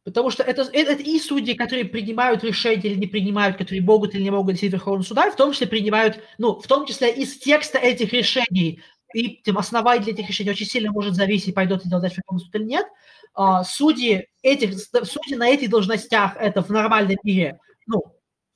Потому 0.08 0.30
что 0.30 0.42
это, 0.42 0.62
это, 0.62 0.92
это 0.92 1.02
и 1.02 1.18
судьи, 1.18 1.54
которые 1.54 1.84
принимают 1.84 2.42
решения 2.42 2.80
или 2.82 2.94
не 2.94 3.06
принимают, 3.06 3.56
которые 3.56 3.82
могут 3.82 4.14
или 4.14 4.22
не 4.22 4.30
могут 4.30 4.56
сидеть 4.56 4.70
в 4.70 4.74
Верховном 4.74 5.02
суда, 5.02 5.30
в 5.30 5.36
том 5.36 5.52
числе 5.52 5.66
принимают, 5.66 6.20
ну, 6.38 6.58
в 6.58 6.66
том 6.66 6.86
числе 6.86 7.12
из 7.12 7.36
текста 7.38 7.78
этих 7.78 8.12
решений, 8.12 8.80
и 9.14 9.40
тем 9.42 9.58
основание 9.58 10.02
для 10.02 10.12
этих 10.14 10.28
решений 10.28 10.50
очень 10.50 10.66
сильно 10.66 10.92
может 10.92 11.14
зависеть, 11.14 11.54
пойдет 11.54 11.84
ли 11.84 11.90
делать 11.90 12.16
Верховный 12.16 12.44
суд 12.44 12.54
или 12.54 12.64
нет. 12.64 12.86
А, 13.34 13.64
судьи, 13.64 14.28
этих, 14.42 14.78
судьи 14.78 15.36
на 15.36 15.48
этих 15.48 15.68
должностях, 15.68 16.36
это 16.38 16.62
в 16.62 16.70
нормальном 16.70 17.16
мире, 17.22 17.60
ну, 17.86 18.02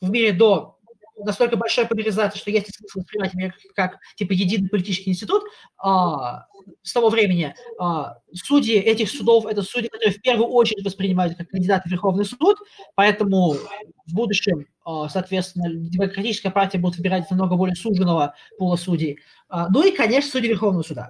в 0.01 0.11
мире 0.11 0.33
до 0.33 0.79
настолько 1.17 1.57
большая 1.57 1.87
поляризация, 1.87 2.39
что 2.39 2.51
есть 2.51 2.75
смысл 2.75 3.01
воспринимать 3.01 3.35
мир 3.35 3.55
как, 3.75 3.99
типа, 4.17 4.33
единый 4.33 4.69
политический 4.69 5.11
институт, 5.11 5.43
а, 5.79 6.47
с 6.83 6.93
того 6.93 7.09
времени 7.09 7.55
а, 7.79 8.19
судьи 8.33 8.77
этих 8.77 9.11
судов– 9.11 9.47
это 9.47 9.63
судьи, 9.63 9.89
которые 9.89 10.15
в 10.15 10.23
первую 10.23 10.49
очередь 10.49 10.85
воспринимают 10.85 11.37
как 11.37 11.49
кандидаты 11.49 11.89
в 11.89 11.93
Верховный 11.93 12.25
суд, 12.25 12.59
поэтому 12.95 13.55
в 14.07 14.15
будущем, 14.15 14.67
а, 14.85 15.09
соответственно, 15.09 15.69
демократическая 15.73 16.51
партия 16.51 16.79
будет 16.79 16.97
выбирать 16.97 17.31
намного 17.31 17.57
более 17.57 17.77
суженного 17.77 18.35
пула 18.59 18.77
судей. 18.77 19.19
А, 19.49 19.69
ну 19.69 19.87
и, 19.87 19.93
конечно, 19.93 20.31
судьи 20.31 20.49
Верховного 20.49 20.83
суда. 20.83 21.09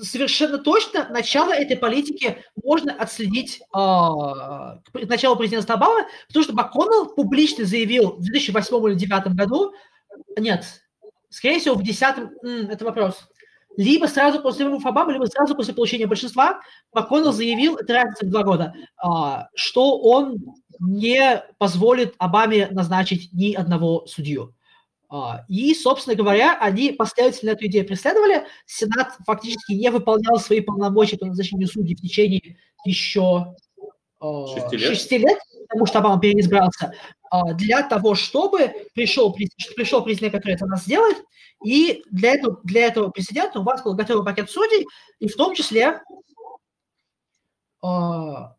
Совершенно 0.00 0.58
точно 0.58 1.08
начало 1.08 1.52
этой 1.52 1.76
политики 1.76 2.44
можно 2.62 2.92
отследить 2.92 3.60
э, 3.60 3.66
к 3.74 5.08
началу 5.08 5.36
президента 5.36 5.74
Обамы, 5.74 6.06
потому 6.28 6.44
что 6.44 6.54
МакКоннелл 6.54 7.14
публично 7.14 7.64
заявил 7.64 8.16
в 8.16 8.22
2008 8.22 8.76
или 8.76 8.94
2009 8.94 9.34
году, 9.34 9.72
нет, 10.38 10.64
Скорее 11.30 11.58
всего, 11.58 11.74
в 11.74 11.82
десятом... 11.82 12.30
Это 12.42 12.84
вопрос. 12.84 13.28
Либо 13.76 14.06
сразу 14.06 14.40
после 14.40 14.64
выборов 14.64 14.86
Обамы, 14.86 15.12
либо 15.12 15.26
сразу 15.26 15.54
после 15.54 15.74
получения 15.74 16.06
большинства 16.06 16.60
МакКоннелл 16.92 17.32
заявил, 17.32 17.76
это 17.76 17.92
разница 17.94 18.26
в 18.26 18.30
два 18.30 18.42
года, 18.42 18.74
а, 18.96 19.48
что 19.54 20.00
он 20.00 20.38
не 20.80 21.44
позволит 21.58 22.14
Обаме 22.18 22.68
назначить 22.70 23.32
ни 23.32 23.54
одного 23.54 24.06
судью. 24.06 24.54
А, 25.10 25.44
и, 25.48 25.74
собственно 25.74 26.16
говоря, 26.16 26.58
они 26.60 26.92
последовательно 26.92 27.50
эту 27.50 27.66
идею 27.66 27.86
преследовали. 27.86 28.46
Сенат 28.66 29.16
фактически 29.26 29.72
не 29.72 29.90
выполнял 29.90 30.38
свои 30.38 30.60
полномочия 30.60 31.16
по 31.16 31.26
назначению 31.26 31.68
судей 31.68 31.94
в 31.94 32.00
течение 32.00 32.58
еще 32.84 33.54
Шести 34.20 34.76
лет? 34.76 34.88
6 34.88 35.12
лет, 35.12 35.38
потому 35.68 35.86
что 35.86 35.98
Обама 36.00 36.20
переизбрался, 36.20 36.92
а, 37.30 37.54
для 37.54 37.82
того, 37.82 38.16
чтобы 38.16 38.72
пришел, 38.94 39.32
пришел 39.32 40.02
президент, 40.02 40.32
который 40.32 40.54
это 40.54 40.66
нас 40.66 40.82
сделает, 40.82 41.18
и 41.64 42.02
для 42.10 42.34
этого, 42.34 42.60
для 42.64 42.86
этого 42.86 43.10
президента 43.10 43.60
у 43.60 43.62
вас 43.62 43.82
был 43.82 43.94
готовый 43.94 44.24
пакет 44.24 44.50
судей, 44.50 44.86
и 45.20 45.28
в 45.28 45.36
том 45.36 45.54
числе 45.54 46.02
а, 47.80 48.56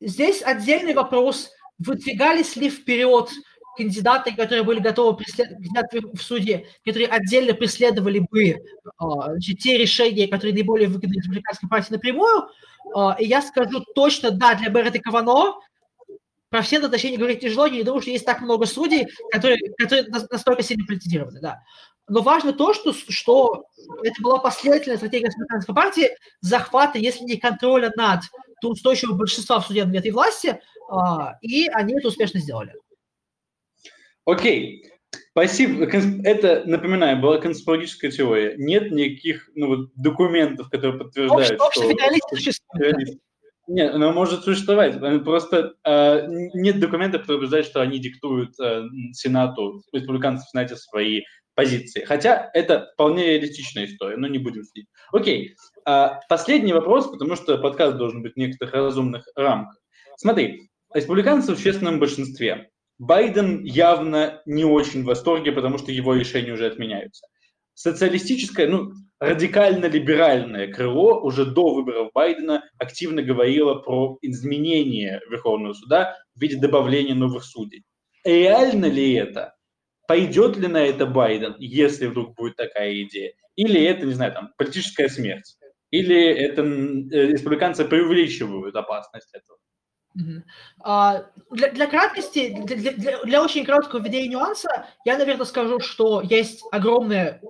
здесь 0.00 0.42
отдельный 0.42 0.94
вопрос, 0.94 1.50
выдвигались 1.78 2.56
ли 2.56 2.70
вперед 2.70 3.28
кандидаты, 3.76 4.34
которые 4.34 4.62
были 4.62 4.80
готовы 4.80 5.16
преследовать 5.16 6.14
в 6.14 6.22
суде, 6.22 6.66
которые 6.84 7.08
отдельно 7.08 7.54
преследовали 7.54 8.20
бы 8.30 8.56
а, 8.98 9.32
значит, 9.32 9.58
те 9.58 9.78
решения, 9.78 10.28
которые 10.28 10.54
наиболее 10.54 10.88
выгодны 10.88 11.14
республиканской 11.14 11.68
партии 11.68 11.92
напрямую. 11.92 12.48
А, 12.94 13.16
И 13.18 13.26
я 13.26 13.42
скажу 13.42 13.80
точно, 13.94 14.30
да, 14.30 14.54
для 14.54 14.68
Беррета 14.68 14.98
Кавано 14.98 15.54
про 16.50 16.60
все 16.60 16.78
назначения 16.80 17.16
говорить 17.16 17.40
тяжело, 17.40 17.64
я 17.66 17.76
не 17.76 17.82
думаю, 17.82 18.02
что 18.02 18.10
есть 18.10 18.26
так 18.26 18.42
много 18.42 18.66
судей, 18.66 19.08
которые, 19.30 19.58
которые 19.78 20.06
нас- 20.08 20.28
настолько 20.30 20.62
сильно 20.62 20.84
политизированы, 20.84 21.40
да. 21.40 21.62
Но 22.08 22.20
важно 22.20 22.52
то, 22.52 22.74
что, 22.74 22.92
что 22.92 23.64
это 24.02 24.20
была 24.20 24.38
последовательная 24.38 24.98
стратегия 24.98 25.26
республиканской 25.26 25.74
партии 25.74 26.10
захвата, 26.42 26.98
если 26.98 27.24
не 27.24 27.38
контроля 27.38 27.90
над 27.96 28.20
большинства 28.62 29.60
в 29.60 29.66
судебной 29.66 29.94
ветви 29.94 30.10
власти, 30.10 30.60
а, 30.90 31.38
и 31.40 31.68
они 31.68 31.94
это 31.94 32.08
успешно 32.08 32.38
сделали. 32.38 32.74
Окей. 34.24 34.84
Спасибо. 35.30 35.84
Это, 35.84 36.62
напоминаю, 36.66 37.20
была 37.20 37.38
конспирологическая 37.38 38.10
теория. 38.10 38.54
Нет 38.56 38.90
никаких 38.90 39.48
ну, 39.54 39.66
вот, 39.68 39.90
документов, 39.94 40.68
которые 40.70 40.98
подтверждают, 40.98 41.60
Общество, 41.60 41.88
общество 41.88 42.52
что... 42.74 42.78
террорист. 42.78 43.18
Нет, 43.68 43.94
она 43.94 44.12
может 44.12 44.42
существовать. 44.42 44.96
э, 45.00 45.18
Просто 45.20 45.74
э, 45.86 46.26
нет 46.54 46.80
документов, 46.80 47.22
которые 47.22 47.38
утверждают, 47.38 47.66
что 47.66 47.80
они 47.80 47.98
диктуют 47.98 48.58
э, 48.60 48.82
Сенату, 49.12 49.82
республиканцам 49.92 50.44
в 50.44 50.50
Сенате 50.50 50.76
свои 50.76 51.22
позиции. 51.54 52.04
Хотя 52.04 52.50
это 52.54 52.90
вполне 52.94 53.26
реалистичная 53.26 53.84
история, 53.86 54.16
но 54.16 54.26
не 54.26 54.38
будем 54.38 54.64
судить. 54.64 54.86
Окей. 55.12 55.54
А, 55.84 56.20
последний 56.28 56.72
вопрос, 56.72 57.08
потому 57.08 57.36
что 57.36 57.58
подкаст 57.58 57.96
должен 57.96 58.22
быть 58.22 58.34
в 58.34 58.38
некоторых 58.38 58.74
разумных 58.74 59.26
рамках. 59.36 59.78
Смотри, 60.16 60.70
республиканцы 60.94 61.52
в 61.52 61.54
общественном 61.54 61.98
большинстве. 61.98 62.70
Байден 63.02 63.64
явно 63.64 64.42
не 64.46 64.64
очень 64.64 65.02
в 65.02 65.06
восторге, 65.06 65.50
потому 65.50 65.76
что 65.76 65.90
его 65.90 66.14
решения 66.14 66.52
уже 66.52 66.66
отменяются. 66.66 67.26
Социалистическое, 67.74 68.68
ну, 68.68 68.92
радикально-либеральное 69.18 70.72
крыло 70.72 71.20
уже 71.20 71.44
до 71.44 71.74
выборов 71.74 72.12
Байдена 72.14 72.62
активно 72.78 73.22
говорило 73.22 73.74
про 73.74 74.18
изменение 74.22 75.20
Верховного 75.28 75.72
суда 75.72 76.16
в 76.36 76.40
виде 76.40 76.56
добавления 76.56 77.16
новых 77.16 77.42
судей. 77.42 77.82
Реально 78.24 78.86
ли 78.86 79.14
это? 79.14 79.56
Пойдет 80.06 80.56
ли 80.56 80.68
на 80.68 80.84
это 80.84 81.04
Байден, 81.04 81.56
если 81.58 82.06
вдруг 82.06 82.36
будет 82.36 82.54
такая 82.54 83.02
идея? 83.02 83.32
Или 83.56 83.82
это, 83.82 84.06
не 84.06 84.14
знаю, 84.14 84.32
там, 84.32 84.50
политическая 84.56 85.08
смерть? 85.08 85.56
Или 85.90 86.24
это 86.24 86.62
э, 86.62 87.26
республиканцы 87.32 87.84
преувеличивают 87.84 88.76
опасность 88.76 89.34
этого? 89.34 89.58
А, 90.80 91.24
Для, 91.50 91.70
для 91.70 91.86
краткости, 91.86 92.54
для, 92.64 92.92
для- 92.92 93.22
для- 93.24 93.42
очень 93.42 93.64
короткого 93.64 94.00
введения 94.00 94.28
нюанса, 94.28 94.86
я, 95.04 95.16
наверное, 95.18 95.46
скажу, 95.46 95.80
что 95.80 96.20
есть 96.22 96.62
огромные, 96.72 97.40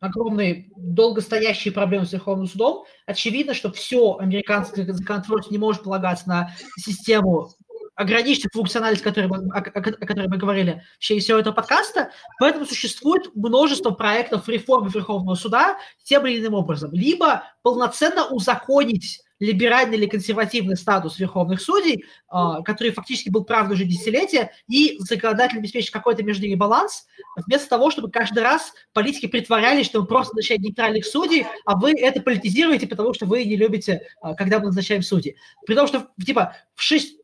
огромные 0.00 0.70
долгостоящие 0.76 1.72
проблемы 1.72 2.06
с 2.06 2.12
Верховным 2.12 2.46
судом. 2.46 2.84
Очевидно, 3.06 3.54
что 3.54 3.70
все 3.72 4.16
американское 4.18 4.84
законотворчество 4.92 5.52
не 5.52 5.58
может 5.58 5.82
полагаться 5.82 6.28
на 6.28 6.50
систему 6.76 7.50
ограниченных 7.96 8.52
функциональность, 8.52 9.02
о 9.04 9.08
которой, 9.08 9.26
мы, 9.26 9.36
о- 9.52 9.58
о 9.58 9.62
которой 9.82 10.28
мы 10.28 10.36
говорили 10.36 10.84
в 10.96 11.00
течение 11.00 11.20
всего 11.20 11.38
этого 11.38 11.52
подкаста, 11.52 12.12
поэтому 12.38 12.64
существует 12.64 13.34
множество 13.34 13.90
проектов 13.90 14.48
реформы 14.48 14.88
Верховного 14.88 15.34
суда 15.34 15.78
тем 16.04 16.24
или 16.26 16.38
иным 16.40 16.54
образом. 16.54 16.92
Либо 16.92 17.42
полноценно 17.62 18.26
узаконить 18.28 19.20
либеральный 19.40 19.96
или 19.96 20.06
консервативный 20.06 20.76
статус 20.76 21.18
верховных 21.18 21.60
судей, 21.60 22.04
а, 22.28 22.62
который 22.62 22.92
фактически 22.92 23.28
был 23.28 23.44
правда 23.44 23.74
уже 23.74 23.84
десятилетия, 23.84 24.52
и 24.68 24.96
законодательно 25.00 25.60
обеспечить 25.60 25.90
какой-то 25.90 26.22
между 26.22 26.44
ними 26.44 26.56
баланс, 26.56 27.06
вместо 27.46 27.68
того, 27.68 27.90
чтобы 27.90 28.10
каждый 28.10 28.42
раз 28.42 28.72
политики 28.92 29.26
притворялись, 29.26 29.86
что 29.86 30.00
мы 30.00 30.06
просто 30.06 30.34
назначаем 30.34 30.62
нейтральных 30.62 31.06
судей, 31.06 31.46
а 31.64 31.76
вы 31.76 31.92
это 31.92 32.20
политизируете, 32.20 32.86
потому 32.86 33.14
что 33.14 33.26
вы 33.26 33.44
не 33.44 33.56
любите, 33.56 34.08
а, 34.20 34.34
когда 34.34 34.58
мы 34.58 34.66
назначаем 34.66 35.02
судей. 35.02 35.36
При 35.66 35.74
том, 35.74 35.86
что, 35.86 36.08
типа, 36.24 36.56
в 36.74 36.82
6... 36.82 37.16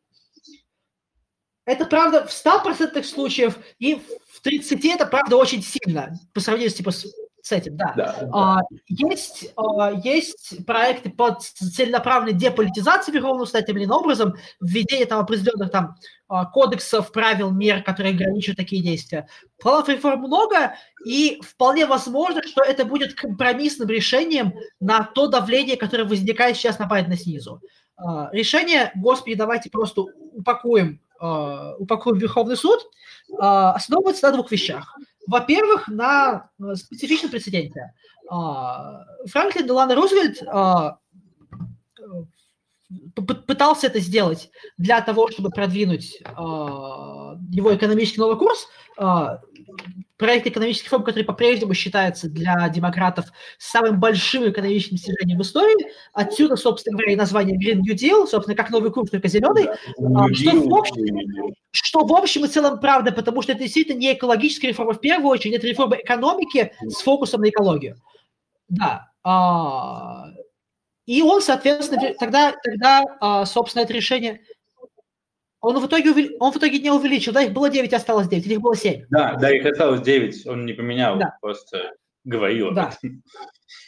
Это 1.65 1.85
правда 1.85 2.27
в 2.27 2.31
100% 2.31 3.01
случаев, 3.03 3.57
и 3.79 3.95
в 3.95 4.41
30 4.41 4.85
это 4.85 5.07
правда 5.07 5.35
очень 5.35 5.63
сильно, 5.63 6.13
по 6.33 6.39
сравнению 6.39 6.69
с, 6.69 6.75
типа, 6.75 6.91
с, 6.91 7.07
с 7.45 7.51
этим, 7.51 7.77
да. 7.77 7.93
Да. 7.95 8.29
А, 8.33 8.59
Есть, 8.87 9.53
а, 9.55 9.91
есть 9.91 10.65
проекты 10.65 11.11
по 11.11 11.37
целенаправленной 11.39 12.33
деполитизации 12.33 13.11
Верховного 13.11 13.45
Суда 13.45 13.61
тем 13.61 13.77
или 13.77 13.85
иным 13.85 13.97
образом, 13.97 14.33
введение 14.59 15.05
там 15.05 15.19
определенных 15.19 15.69
там 15.69 15.95
а, 16.27 16.45
кодексов, 16.45 17.11
правил, 17.11 17.51
мер, 17.51 17.83
которые 17.83 18.15
ограничивают 18.15 18.57
такие 18.57 18.81
действия. 18.81 19.27
Планов 19.61 19.87
реформ 19.89 20.21
много, 20.21 20.73
и 21.05 21.39
вполне 21.43 21.85
возможно, 21.85 22.41
что 22.41 22.63
это 22.63 22.83
будет 22.83 23.13
компромиссным 23.13 23.89
решением 23.89 24.55
на 24.79 25.03
то 25.03 25.27
давление, 25.27 25.77
которое 25.77 26.05
возникает 26.05 26.57
сейчас 26.57 26.79
на 26.79 26.87
Байдена 26.87 27.15
снизу. 27.15 27.61
Решение, 28.31 28.91
господи, 28.95 29.35
давайте 29.35 29.69
просто 29.69 30.01
упакуем, 30.33 30.99
упакуем 31.77 32.17
Верховный 32.17 32.57
суд, 32.57 32.79
основывается 33.37 34.25
на 34.27 34.33
двух 34.33 34.51
вещах. 34.51 34.97
Во-первых, 35.27 35.87
на 35.87 36.49
э, 36.59 36.75
специфичном 36.75 37.31
прецеденте. 37.31 37.93
А, 38.29 39.03
Франклин 39.27 39.65
Делано 39.65 39.95
Рузвельт 39.95 40.41
а, 40.47 40.99
п- 43.15 43.35
пытался 43.35 43.87
это 43.87 43.99
сделать 43.99 44.49
для 44.77 45.01
того, 45.01 45.29
чтобы 45.29 45.49
продвинуть 45.49 46.21
а, 46.23 47.35
его 47.51 47.75
экономический 47.75 48.19
новый 48.19 48.37
курс. 48.37 48.67
Проект 50.17 50.47
экономических 50.47 50.85
реформ, 50.87 51.03
который 51.03 51.23
по-прежнему 51.23 51.73
считается 51.73 52.29
для 52.29 52.69
демократов 52.69 53.25
самым 53.57 53.99
большим 53.99 54.49
экономическим 54.49 54.95
достижением 54.95 55.39
в 55.39 55.41
истории. 55.41 55.91
Отсюда, 56.13 56.55
собственно 56.55 56.97
говоря, 56.97 57.13
и 57.13 57.17
название 57.17 57.57
Green 57.57 57.81
New 57.81 57.95
Deal, 57.95 58.25
собственно, 58.25 58.55
как 58.55 58.69
новый 58.69 58.91
курс, 58.91 59.09
только 59.09 59.27
зеленый. 59.27 59.67
А, 59.67 60.33
что 60.33 60.51
в 60.51 60.73
общем- 60.73 61.53
Что 61.71 62.05
в 62.05 62.13
общем 62.13 62.45
и 62.45 62.47
целом 62.47 62.79
правда, 62.79 63.11
потому 63.11 63.41
что 63.41 63.51
это 63.51 63.63
действительно 63.63 63.97
не 63.97 64.13
экологическая 64.13 64.69
реформа 64.69 64.93
в 64.93 65.01
первую 65.01 65.31
очередь, 65.31 65.55
это 65.55 65.67
реформа 65.67 65.97
экономики 65.97 66.73
с 66.81 67.01
фокусом 67.01 67.41
на 67.41 67.49
экологию. 67.49 67.97
Да. 68.69 69.11
а, 69.23 70.27
И 71.05 71.21
он, 71.21 71.41
соответственно, 71.41 72.13
тогда, 72.17 72.55
тогда 72.63 73.03
а, 73.19 73.45
собственно, 73.45 73.83
это 73.83 73.93
решение... 73.93 74.41
Он 75.65 75.79
в, 75.79 75.87
итоге 75.87 76.35
он 76.39 76.51
в 76.51 76.57
итоге 76.57 76.77
не 76.77 76.91
увеличил, 76.91 77.33
да, 77.33 77.41
их 77.41 77.51
было 77.51 77.69
9, 77.69 77.91
осталось 77.91 78.27
9, 78.27 78.45
или 78.45 78.53
их 78.53 78.61
было 78.61 78.75
7. 78.75 79.05
Да, 79.09 79.33
да, 79.33 79.49
их 79.49 79.65
осталось 79.65 80.01
9, 80.01 80.45
он 80.45 80.63
не 80.65 80.73
поменял, 80.73 81.17
Да. 81.17 81.35
просто 81.41 81.93
говорил. 82.23 82.71
Да. 82.71 82.91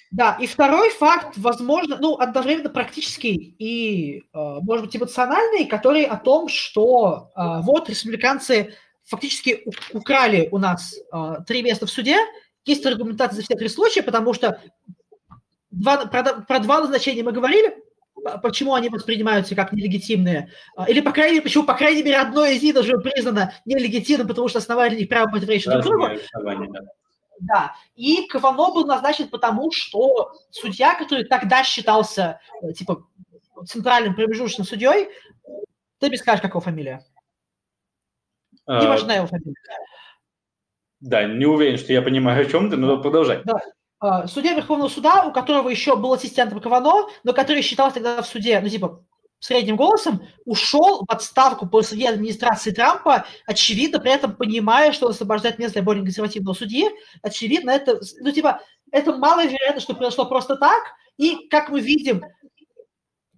Да, 0.10 0.38
и 0.40 0.48
второй 0.48 0.90
факт, 0.90 1.38
возможно, 1.38 1.98
ну, 2.00 2.18
одновременно 2.18 2.70
практический 2.70 3.56
и, 3.60 4.20
э, 4.22 4.24
может 4.34 4.86
быть, 4.86 4.96
эмоциональный, 4.96 5.66
который 5.66 6.04
о 6.04 6.18
том, 6.18 6.48
что 6.48 7.30
э, 7.36 7.62
вот 7.62 7.90
республиканцы 7.90 8.74
фактически 9.04 9.64
украли 9.94 10.48
у 10.52 10.58
нас 10.58 10.96
э, 10.96 11.36
три 11.46 11.62
места 11.62 11.86
в 11.86 11.92
суде. 11.92 12.18
Есть 12.66 12.86
аргументация 12.86 13.36
за 13.36 13.44
все 13.44 13.56
три 13.56 13.68
случая, 13.68 14.02
потому 14.02 14.34
что 14.34 14.60
два, 15.70 16.06
про, 16.06 16.24
про 16.42 16.60
два 16.60 16.80
назначения 16.80 17.22
мы 17.22 17.34
говорили, 17.34 17.78
почему 18.42 18.74
они 18.74 18.90
воспринимаются 18.90 19.56
как 19.56 19.72
нелегитимные, 19.74 20.52
А, 20.76 20.90
или, 20.90 21.02
по 21.02 21.12
крайней 21.12 21.34
мере, 21.34 21.44
почему, 21.44 21.64
по 21.66 21.74
крайней 21.74 22.04
мере, 22.04 22.18
одно 22.18 22.46
из 22.46 22.62
них 22.62 22.76
даже 22.76 22.98
признано 22.98 23.54
нелегитимным, 23.66 24.28
потому 24.28 24.48
что 24.48 24.60
основали 24.60 24.96
их 24.96 25.10
право 25.10 25.30
противоречия 25.30 25.72
друг 25.72 25.84
другу. 25.84 26.08
Да. 26.44 26.82
Да, 27.40 27.76
и 27.96 28.26
Кавано 28.28 28.74
был 28.74 28.86
назначен 28.88 29.28
потому, 29.30 29.72
что 29.72 30.34
судья, 30.50 30.96
который 30.96 31.24
тогда 31.24 31.64
считался, 31.64 32.40
э, 32.64 32.74
типа, 32.74 33.08
центральным 33.68 34.16
промежуточным 34.16 34.66
судьей, 34.66 35.10
ты 36.00 36.08
мне 36.08 36.18
скажешь, 36.18 36.42
как 36.42 36.52
его 36.52 36.62
фамилия. 36.62 37.06
Не 38.68 38.86
А, 38.86 38.90
важна 38.90 39.16
его 39.16 39.28
фамилия. 39.28 39.54
Да, 41.00 41.26
не 41.26 41.46
уверен, 41.46 41.78
что 41.78 41.94
я 41.94 42.02
понимаю, 42.02 42.42
о 42.42 42.50
чем 42.50 42.72
ты, 42.72 42.78
но 42.78 43.00
продолжай. 43.02 43.44
А, 43.48 43.60
Судья 44.28 44.54
Верховного 44.54 44.90
суда, 44.90 45.26
у 45.26 45.32
которого 45.32 45.70
еще 45.70 45.96
был 45.96 46.14
ассистентом 46.14 46.60
Кавано, 46.60 47.10
но 47.24 47.34
который 47.34 47.62
считался 47.64 47.96
тогда 47.96 48.22
в 48.22 48.28
суде, 48.28 48.60
ну, 48.60 48.70
типа, 48.70 49.04
средним 49.40 49.76
голосом, 49.76 50.22
ушел 50.46 51.04
в 51.08 51.12
отставку 51.12 51.68
после 51.68 52.08
администрации 52.10 52.72
Трампа, 52.72 53.26
очевидно, 53.46 54.00
при 54.00 54.12
этом 54.12 54.36
понимая, 54.36 54.92
что 54.92 55.08
он 55.08 55.12
освобождает 55.14 55.60
место 55.60 55.74
для 55.74 55.84
более 55.84 56.04
консервативного 56.04 56.54
судьи. 56.54 56.90
Очевидно, 57.22 57.72
это, 57.72 58.00
ну, 58.20 58.32
типа, 58.32 58.62
это 58.92 59.16
маловероятно, 59.16 59.82
что 59.82 59.94
произошло 59.94 60.26
просто 60.26 60.56
так. 60.56 60.84
И, 61.18 61.48
как 61.50 61.70
мы 61.70 61.80
видим, 61.80 62.24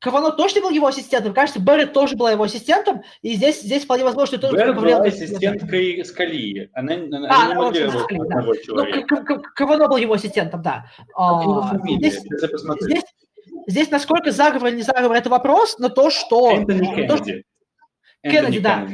Кавано 0.02 0.32
точно 0.32 0.62
был 0.62 0.70
его 0.70 0.88
ассистентом, 0.88 1.34
кажется, 1.34 1.60
Берретт 1.60 1.94
тоже 1.94 2.16
была 2.16 2.32
его 2.32 2.44
ассистентом, 2.44 3.04
и 3.22 3.34
здесь, 3.34 3.62
здесь 3.62 3.84
вполне 3.84 4.04
возможно, 4.04 4.38
что 4.38 4.52
Берретт 4.52 4.76
была 4.76 5.02
ассистенткой 5.02 6.06
Скалии. 6.06 6.70
Она, 6.74 6.94
она, 6.94 7.28
а, 7.30 7.48
не 7.48 7.56
могла 7.56 8.00
Скали, 8.00 8.20
да. 8.28 9.06
ну, 9.10 9.42
Кавано 9.56 9.88
был 9.88 9.98
его 9.98 10.14
ассистентом, 10.14 10.62
да. 10.62 10.86
А, 11.16 11.78
здесь, 11.98 12.22
здесь, 12.82 13.04
здесь, 13.68 13.92
насколько 13.92 14.32
заговор 14.32 14.70
или 14.70 14.78
не 14.78 14.84
заговор, 14.84 15.16
это 15.18 15.30
вопрос, 15.30 15.78
но 15.80 15.90
то, 15.90 16.10
что... 16.10 16.52
Энтони 16.52 16.96
Кеннеди. 16.96 17.44
Кеннеди, 18.22 18.60
да. 18.60 18.86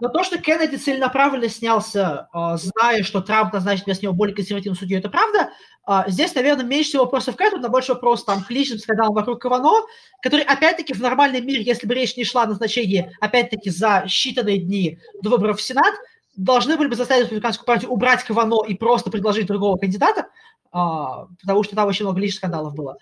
Но 0.00 0.08
то, 0.08 0.22
что 0.22 0.38
Кеннеди 0.38 0.76
целенаправленно 0.76 1.48
снялся, 1.48 2.28
а, 2.32 2.56
зная, 2.58 3.02
что 3.04 3.22
Трамп 3.22 3.54
назначит 3.54 3.86
вместо 3.86 4.04
него 4.04 4.12
более 4.14 4.34
консервативную 4.34 4.78
судью, 4.78 4.98
это 4.98 5.08
правда. 5.08 5.50
А, 5.84 6.08
здесь, 6.10 6.34
наверное, 6.34 6.64
меньше 6.64 6.90
всего 6.90 7.04
вопросов 7.04 7.36
к 7.36 7.40
этому, 7.40 7.62
но 7.62 7.68
больше 7.70 7.94
вопрос 7.94 8.24
там 8.24 8.44
к 8.44 8.50
личным 8.50 8.78
скандалам 8.78 9.14
вокруг 9.14 9.40
Кавано, 9.40 9.86
который, 10.20 10.44
опять-таки, 10.44 10.92
в 10.92 11.00
нормальном 11.00 11.46
мире, 11.46 11.62
если 11.62 11.86
бы 11.86 11.94
речь 11.94 12.16
не 12.16 12.24
шла 12.24 12.42
о 12.42 12.46
назначении, 12.46 13.10
опять-таки, 13.20 13.70
за 13.70 14.04
считанные 14.06 14.58
дни 14.58 14.98
до 15.22 15.30
выборов 15.30 15.58
в 15.58 15.62
Сенат, 15.62 15.94
должны 16.36 16.76
были 16.76 16.88
бы 16.88 16.96
заставить 16.96 17.22
республиканскую 17.22 17.66
партию 17.66 17.90
убрать 17.90 18.24
Кавано 18.24 18.62
и 18.66 18.74
просто 18.74 19.10
предложить 19.10 19.46
другого 19.46 19.78
кандидата, 19.78 20.26
а, 20.70 21.28
потому 21.40 21.62
что 21.62 21.74
там 21.76 21.88
очень 21.88 22.04
много 22.04 22.20
личных 22.20 22.38
скандалов 22.38 22.74
было. 22.74 22.98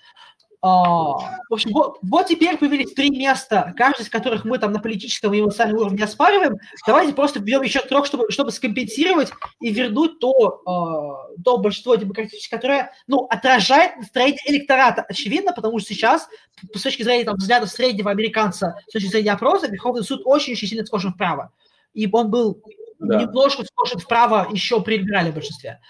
А, 0.67 1.19
в 1.51 1.53
общем, 1.53 1.73
вот, 1.73 1.99
вот 2.01 2.27
теперь 2.27 2.57
появились 2.57 2.95
три 2.95 3.11
места, 3.11 3.75
каждый 3.77 4.05
из 4.05 4.09
которых 4.09 4.47
мы 4.47 4.57
там 4.57 4.73
на 4.73 4.81
политическом 4.81 5.35
и 5.35 5.41
эмоциональном 5.41 5.83
уровне 5.83 6.03
оспариваем. 6.03 6.57
Давайте 6.87 7.13
просто 7.13 7.39
введем 7.39 7.61
еще 7.61 7.81
трех, 7.81 8.07
чтобы, 8.07 8.31
чтобы 8.31 8.51
скомпенсировать 8.51 9.31
и 9.61 9.71
вернуть 9.71 10.21
то, 10.21 10.63
э, 11.37 11.43
то 11.43 11.59
большинство 11.59 11.97
демократическое, 11.97 12.57
которое 12.57 12.93
ну, 13.07 13.27
отражает 13.27 13.99
настроение 13.99 14.41
электората. 14.47 15.05
Очевидно, 15.07 15.53
потому 15.53 15.79
что 15.81 15.93
сейчас, 15.93 16.29
с 16.75 16.81
точки 16.81 17.03
зрения 17.03 17.25
там, 17.25 17.37
взглядов 17.37 17.69
среднего 17.69 18.11
американца, 18.11 18.79
с 18.89 18.93
точки 18.95 19.09
зрения 19.09 19.33
опроса, 19.33 19.67
Верховный 19.67 20.03
суд 20.03 20.23
очень-очень 20.25 20.67
сильно 20.67 20.87
скошен 20.87 21.13
вправо. 21.13 21.53
И 21.93 22.09
он 22.11 22.31
был 22.31 22.63
да. 23.01 23.21
немножко 23.21 23.65
скошен 23.67 24.01
вправо 24.01 24.49
еще 24.51 24.81
при 24.81 24.97
либеральном 24.97 25.35
большинстве. 25.35 25.81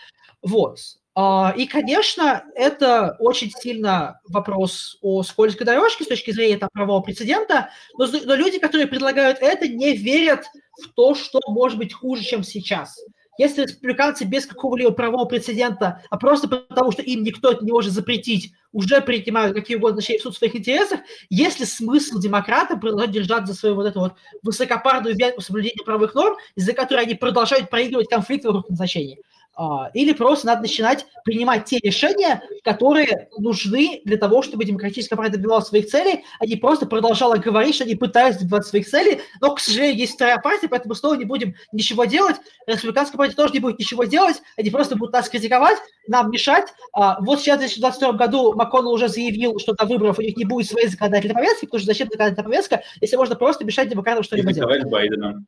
Вот. 0.42 0.80
А, 1.16 1.54
и, 1.56 1.66
конечно, 1.66 2.42
это 2.56 3.16
очень 3.20 3.50
сильно 3.50 4.20
вопрос 4.28 4.98
о 5.00 5.22
скользкой 5.22 5.64
дорожке 5.64 6.04
с 6.04 6.08
точки 6.08 6.32
зрения 6.32 6.58
там, 6.58 6.68
правового 6.72 7.02
прецедента, 7.02 7.70
но, 7.96 8.06
но 8.06 8.34
люди, 8.34 8.58
которые 8.58 8.88
предлагают 8.88 9.38
это, 9.40 9.68
не 9.68 9.96
верят 9.96 10.46
в 10.82 10.88
то, 10.88 11.14
что 11.14 11.38
может 11.46 11.78
быть 11.78 11.92
хуже, 11.92 12.24
чем 12.24 12.42
сейчас. 12.42 12.98
Если 13.38 13.62
республиканцы 13.62 14.24
без 14.24 14.46
какого-либо 14.46 14.90
правового 14.90 15.24
прецедента, 15.24 16.02
а 16.10 16.16
просто 16.16 16.48
потому, 16.48 16.90
что 16.92 17.02
им 17.02 17.22
никто 17.22 17.52
это 17.52 17.64
не 17.64 17.72
может 17.72 17.92
запретить, 17.92 18.52
уже 18.72 19.00
принимают 19.00 19.54
какие 19.54 19.76
угодно 19.76 20.00
решения 20.00 20.18
в 20.18 20.22
суд 20.22 20.34
в 20.34 20.38
своих 20.38 20.56
интересах, 20.56 21.00
есть 21.30 21.60
ли 21.60 21.66
смысл 21.66 22.18
демократам 22.18 22.80
продолжать 22.80 23.12
держать 23.12 23.46
за 23.46 23.54
свою 23.54 23.76
вот 23.76 23.86
эту 23.86 24.00
вот 24.00 24.14
высокопарную 24.42 25.16
веру 25.16 25.40
соблюдения 25.40 25.82
правовых 25.84 26.14
норм, 26.14 26.36
из-за 26.56 26.72
которой 26.72 27.04
они 27.04 27.14
продолжают 27.14 27.70
проигрывать 27.70 28.08
конфликты 28.08 28.48
вокруг 28.48 28.70
назначения? 28.70 29.18
А, 29.56 29.90
или 29.94 30.12
просто 30.12 30.46
надо 30.48 30.62
начинать 30.62 31.06
принимать 31.24 31.64
те 31.64 31.78
решения, 31.78 32.42
которые 32.64 33.28
нужны 33.38 34.02
для 34.04 34.16
того, 34.16 34.42
чтобы 34.42 34.64
демократическая 34.64 35.16
партия 35.16 35.36
добивалась 35.36 35.68
своих 35.68 35.86
целей, 35.86 36.24
а 36.40 36.46
не 36.46 36.56
просто 36.56 36.86
продолжала 36.86 37.36
говорить, 37.36 37.76
что 37.76 37.84
они 37.84 37.94
пытаются 37.94 38.42
добиваться 38.42 38.70
своих 38.70 38.88
целей, 38.88 39.20
но, 39.40 39.54
к 39.54 39.60
сожалению, 39.60 39.98
есть 39.98 40.14
вторая 40.14 40.38
партия, 40.38 40.68
поэтому 40.68 40.94
снова 40.94 41.14
не 41.14 41.24
будем 41.24 41.54
ничего 41.72 42.04
делать, 42.04 42.36
республиканская 42.66 43.16
партия 43.16 43.36
тоже 43.36 43.54
не 43.54 43.60
будет 43.60 43.78
ничего 43.78 44.04
делать, 44.04 44.42
они 44.56 44.70
просто 44.70 44.96
будут 44.96 45.14
нас 45.14 45.28
критиковать, 45.28 45.78
нам 46.08 46.30
мешать. 46.30 46.74
А, 46.92 47.20
вот 47.20 47.38
сейчас 47.40 47.56
в 47.56 47.60
2022 47.60 48.12
году 48.12 48.54
МакКоннелл 48.54 48.92
уже 48.92 49.08
заявил, 49.08 49.58
что 49.60 49.74
до 49.74 49.86
выборов 49.86 50.18
у 50.18 50.22
них 50.22 50.36
не 50.36 50.44
будет 50.44 50.68
своей 50.68 50.88
законодательной 50.88 51.34
повестки, 51.34 51.66
потому 51.66 51.78
что 51.78 51.86
зачем 51.86 52.08
законодательная 52.08 52.44
повестка, 52.44 52.82
если 53.00 53.16
можно 53.16 53.36
просто 53.36 53.64
мешать 53.64 53.88
демократам 53.88 54.24
что-либо 54.24 54.52
делать. 54.52 54.84
Байдена. 54.84 55.44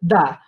Да. 0.00 0.40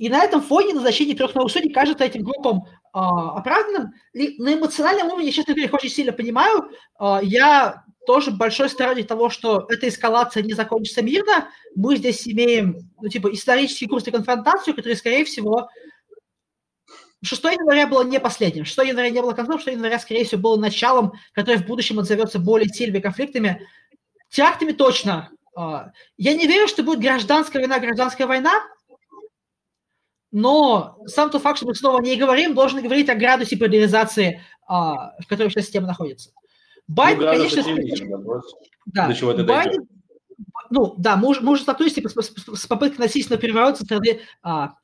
А, 0.00 0.02
и 0.02 0.08
на 0.08 0.24
этом 0.24 0.40
фоне 0.40 0.74
назначение 0.74 1.16
трех 1.16 1.34
новых 1.34 1.52
судей 1.52 1.72
кажется 1.72 2.04
этим 2.04 2.22
группам 2.22 2.64
э, 2.64 2.68
оправданным. 2.92 3.92
И 4.14 4.42
на 4.42 4.54
эмоциональном 4.54 5.08
уровне, 5.08 5.30
честно 5.30 5.54
говоря, 5.54 5.70
очень 5.72 5.90
сильно 5.90 6.12
понимаю. 6.12 6.70
Э, 6.98 7.18
я 7.22 7.84
тоже 8.06 8.30
большой 8.30 8.70
сторонник 8.70 9.06
того, 9.06 9.28
что 9.30 9.66
эта 9.68 9.88
эскалация 9.88 10.42
не 10.42 10.54
закончится 10.54 11.02
мирно. 11.02 11.48
Мы 11.76 11.96
здесь 11.96 12.26
имеем, 12.26 12.76
ну, 13.00 13.08
типа, 13.08 13.32
исторический 13.32 13.86
курс 13.86 14.06
и 14.06 14.10
конфронтацию, 14.10 14.74
который, 14.74 14.96
скорее 14.96 15.24
всего, 15.24 15.68
6 17.22 17.44
января 17.44 17.86
было 17.86 18.02
не 18.02 18.18
последним. 18.18 18.64
6 18.64 18.78
января 18.78 19.10
не 19.10 19.20
было 19.20 19.32
концом, 19.32 19.58
6 19.58 19.76
января, 19.76 19.98
скорее 19.98 20.24
всего, 20.24 20.40
было 20.40 20.56
началом, 20.56 21.12
которое 21.34 21.58
в 21.58 21.66
будущем 21.66 21.98
отзовется 21.98 22.38
более 22.38 22.68
сильными 22.68 23.00
конфликтами. 23.00 23.66
Терактами 24.30 24.72
точно. 24.72 25.30
Я 26.16 26.34
не 26.34 26.46
верю, 26.46 26.68
что 26.68 26.82
будет 26.82 27.00
гражданская 27.00 27.60
война, 27.60 27.78
гражданская 27.80 28.26
война, 28.26 28.52
но 30.32 30.98
сам 31.06 31.30
тот 31.30 31.42
факт, 31.42 31.58
что 31.58 31.66
мы 31.66 31.74
снова 31.74 32.00
не 32.00 32.16
говорим, 32.16 32.54
должен 32.54 32.82
говорить 32.82 33.08
о 33.08 33.14
градусе 33.14 33.56
поляризации, 33.56 34.42
а, 34.66 35.12
в 35.20 35.26
которой 35.26 35.50
сейчас 35.50 35.64
система 35.64 35.88
находится. 35.88 36.30
Байден, 36.86 37.24
ну, 37.24 37.30
конечно, 37.30 37.62
да, 38.86 39.06
до 39.08 39.14
чего 39.14 39.30
это 39.32 39.44
Байден, 39.44 39.86
ну, 40.70 40.94
да, 40.98 41.16
мы 41.16 41.28
уже, 41.28 41.40
мы 41.40 41.52
уже 41.52 41.62
столкнулись 41.62 41.94
типа, 41.94 42.08
с, 42.08 42.14
с, 42.14 42.60
с 42.62 42.66
попыткой 42.66 43.04
насильственного 43.04 43.40
переворота 43.40 43.78
со 43.78 43.84
стороны, 43.84 44.20
а, 44.42 44.74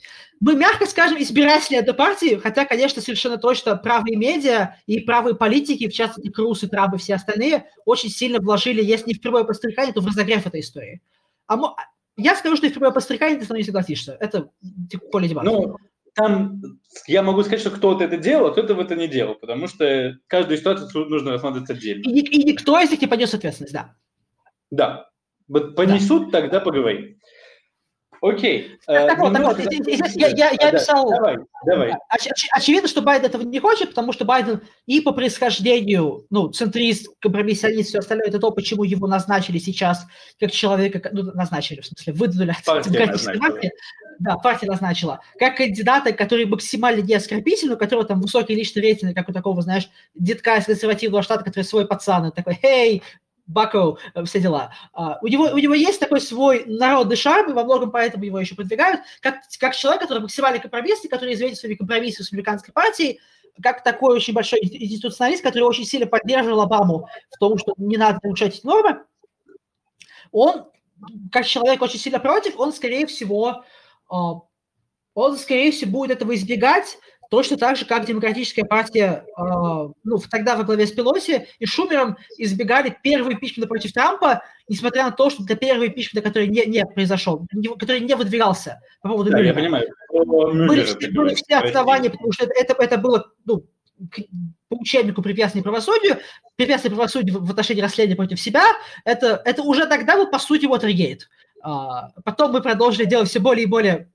мы, 0.40 0.54
мягко 0.54 0.84
скажем, 0.86 1.20
избиратели 1.22 1.78
этой 1.78 1.94
партии, 1.94 2.38
хотя, 2.42 2.64
конечно, 2.64 3.00
совершенно 3.00 3.38
точно 3.38 3.76
правые 3.76 4.16
медиа 4.16 4.76
и 4.86 5.00
правые 5.00 5.36
политики, 5.36 5.88
в 5.88 5.92
частности, 5.92 6.30
Круз 6.30 6.62
и 6.64 6.66
Траб 6.66 6.94
и 6.94 6.98
все 6.98 7.14
остальные, 7.14 7.66
очень 7.84 8.10
сильно 8.10 8.40
вложили, 8.40 8.84
если 8.84 9.08
не 9.08 9.14
в 9.14 9.20
прямое 9.20 9.44
подстрекание, 9.44 9.94
то 9.94 10.00
в 10.00 10.06
разогрев 10.06 10.46
этой 10.46 10.60
истории. 10.60 11.00
А, 11.46 11.56
я 12.16 12.34
скажу, 12.34 12.56
что 12.56 12.66
если 12.66 12.78
прямое 12.78 12.94
подстрекание, 12.94 13.38
ты 13.38 13.44
со 13.44 13.52
мной 13.52 13.60
не 13.60 13.66
согласишься. 13.66 14.16
Это 14.20 14.50
типа, 14.90 15.06
поле 15.12 15.28
дебатов. 15.28 15.52
Ну, 15.52 15.76
там 16.14 16.62
я 17.06 17.22
могу 17.22 17.42
сказать, 17.42 17.60
что 17.60 17.70
кто-то 17.70 18.04
это 18.04 18.16
делал, 18.16 18.46
а 18.46 18.52
кто-то 18.52 18.74
в 18.74 18.80
это 18.80 18.96
не 18.96 19.06
делал, 19.06 19.34
потому 19.34 19.68
что 19.68 20.16
каждую 20.26 20.56
ситуацию 20.56 21.06
нужно 21.06 21.32
рассматривать 21.32 21.68
отдельно. 21.68 22.02
И, 22.08 22.20
и 22.20 22.44
никто 22.44 22.80
из 22.80 22.90
них 22.90 23.02
не 23.02 23.06
понес 23.06 23.34
ответственность, 23.34 23.74
да. 23.74 23.94
Да. 24.70 25.10
Понесут, 25.48 26.30
да. 26.30 26.40
тогда 26.40 26.60
поговорим. 26.60 27.18
Окей. 28.20 28.78
Так, 28.86 29.08
так 29.08 29.18
вот, 29.18 29.32
так 29.32 29.44
вот, 29.44 29.58
я, 30.16 30.28
я, 30.28 30.50
я 30.50 30.72
писал... 30.72 31.08
Давай, 31.10 31.36
давай. 31.64 31.92
Оч, 32.08 32.26
оч, 32.26 32.46
очевидно, 32.52 32.88
что 32.88 33.02
Байден 33.02 33.26
этого 33.26 33.42
не 33.42 33.60
хочет, 33.60 33.90
потому 33.90 34.12
что 34.12 34.24
Байден 34.24 34.62
и 34.86 35.00
по 35.00 35.12
происхождению, 35.12 36.26
ну, 36.30 36.48
центрист, 36.48 37.08
компромиссионист, 37.20 37.90
все 37.90 37.98
остальное, 37.98 38.28
это 38.28 38.38
то, 38.38 38.50
почему 38.50 38.84
его 38.84 39.06
назначили 39.06 39.58
сейчас 39.58 40.06
как 40.40 40.50
человека, 40.50 41.08
ну, 41.12 41.22
назначили, 41.32 41.80
в 41.80 41.86
смысле, 41.86 42.12
выдвинули 42.14 42.54
от 42.66 42.84
демократической 42.84 43.38
партии. 43.38 43.70
Да, 44.18 44.36
партия 44.36 44.66
назначила. 44.66 45.20
Как 45.38 45.58
кандидата, 45.58 46.12
который 46.12 46.46
максимально 46.46 47.02
не 47.02 47.14
оскорбитель, 47.14 47.72
у 47.72 47.76
которого 47.76 48.06
там 48.06 48.20
высокий 48.20 48.54
личный 48.54 48.80
рейтинг, 48.82 49.14
как 49.14 49.28
у 49.28 49.32
такого, 49.32 49.60
знаешь, 49.60 49.90
детка 50.14 50.56
из 50.56 50.64
консервативного 50.64 51.22
штата, 51.22 51.44
который 51.44 51.64
свой 51.64 51.86
пацан, 51.86 52.32
такой, 52.32 52.58
«Эй, 52.62 53.02
Бако, 53.46 53.96
э, 54.14 54.24
все 54.24 54.40
дела. 54.40 54.72
Uh, 54.92 55.16
у, 55.22 55.28
него, 55.28 55.44
у 55.44 55.58
него 55.58 55.74
есть 55.74 56.00
такой 56.00 56.20
свой 56.20 56.64
народный 56.66 57.16
шарм, 57.16 57.50
и 57.50 57.54
во 57.54 57.64
многом 57.64 57.90
поэтому 57.92 58.24
его 58.24 58.40
еще 58.40 58.54
продвигают, 58.54 59.02
как, 59.20 59.36
как 59.60 59.76
человек, 59.76 60.02
который 60.02 60.20
максимальный 60.20 60.60
компромиссный, 60.60 61.08
который 61.08 61.34
известен 61.34 61.56
своими 61.56 61.76
компромиссами 61.76 62.26
с 62.26 62.32
американской 62.32 62.74
партией, 62.74 63.20
как 63.62 63.84
такой 63.84 64.16
очень 64.16 64.34
большой 64.34 64.58
институционалист, 64.60 65.42
который 65.42 65.62
очень 65.62 65.84
сильно 65.84 66.06
поддерживал 66.06 66.62
Обаму 66.62 67.08
в 67.30 67.38
том, 67.38 67.56
что 67.58 67.72
не 67.76 67.96
надо 67.96 68.18
нарушать 68.22 68.58
эти 68.58 68.66
нормы, 68.66 69.02
он, 70.32 70.66
как 71.30 71.46
человек 71.46 71.80
очень 71.80 72.00
сильно 72.00 72.18
против, 72.18 72.58
он, 72.58 72.72
скорее 72.72 73.06
всего, 73.06 73.64
uh, 74.10 74.40
он, 75.14 75.38
скорее 75.38 75.70
всего, 75.70 75.92
будет 75.92 76.10
этого 76.10 76.34
избегать, 76.34 76.98
Точно 77.30 77.56
так 77.56 77.76
же, 77.76 77.84
как 77.84 78.06
демократическая 78.06 78.64
партия, 78.64 79.24
э, 79.26 79.42
ну, 80.04 80.18
тогда 80.30 80.56
во 80.56 80.62
главе 80.62 80.86
с 80.86 80.92
Пелоси 80.92 81.48
и 81.58 81.66
Шумером 81.66 82.16
избегали 82.38 82.96
первый 83.02 83.34
импичмент 83.34 83.68
против 83.68 83.92
Трампа, 83.92 84.42
несмотря 84.68 85.04
на 85.04 85.10
то, 85.10 85.30
что 85.30 85.44
это 85.44 85.56
первый 85.56 85.88
импичмент, 85.88 86.24
который 86.24 86.48
не, 86.48 86.64
не 86.66 86.84
произошел, 86.86 87.46
не, 87.52 87.68
который 87.68 88.00
не 88.00 88.14
выдвигался 88.14 88.80
по 89.02 89.08
поводу 89.08 89.30
да, 89.30 89.38
Мюллера. 89.38 89.54
я 89.54 89.60
понимаю. 89.60 89.88
Были, 90.12 90.84
все, 90.84 91.10
были 91.10 91.34
все 91.34 91.56
основания, 91.56 92.10
потому 92.10 92.32
что 92.32 92.44
это, 92.44 92.54
это, 92.54 92.82
это 92.82 92.98
было, 92.98 93.32
ну, 93.44 93.64
по 94.68 94.76
учебнику 94.76 95.22
препятствий 95.22 95.62
правосудию, 95.62 96.18
препятствие 96.56 96.94
правосудию 96.94 97.40
в 97.40 97.50
отношении 97.50 97.80
расследования 97.80 98.16
против 98.16 98.40
себя, 98.40 98.62
это, 99.04 99.40
это 99.44 99.62
уже 99.62 99.86
тогда 99.86 100.16
был, 100.16 100.30
по 100.30 100.38
сути, 100.38 100.66
Watergate. 100.66 101.22
А, 101.62 102.10
потом 102.24 102.52
мы 102.52 102.62
продолжили 102.62 103.06
делать 103.06 103.28
все 103.28 103.40
более 103.40 103.64
и 103.64 103.68
более 103.68 104.10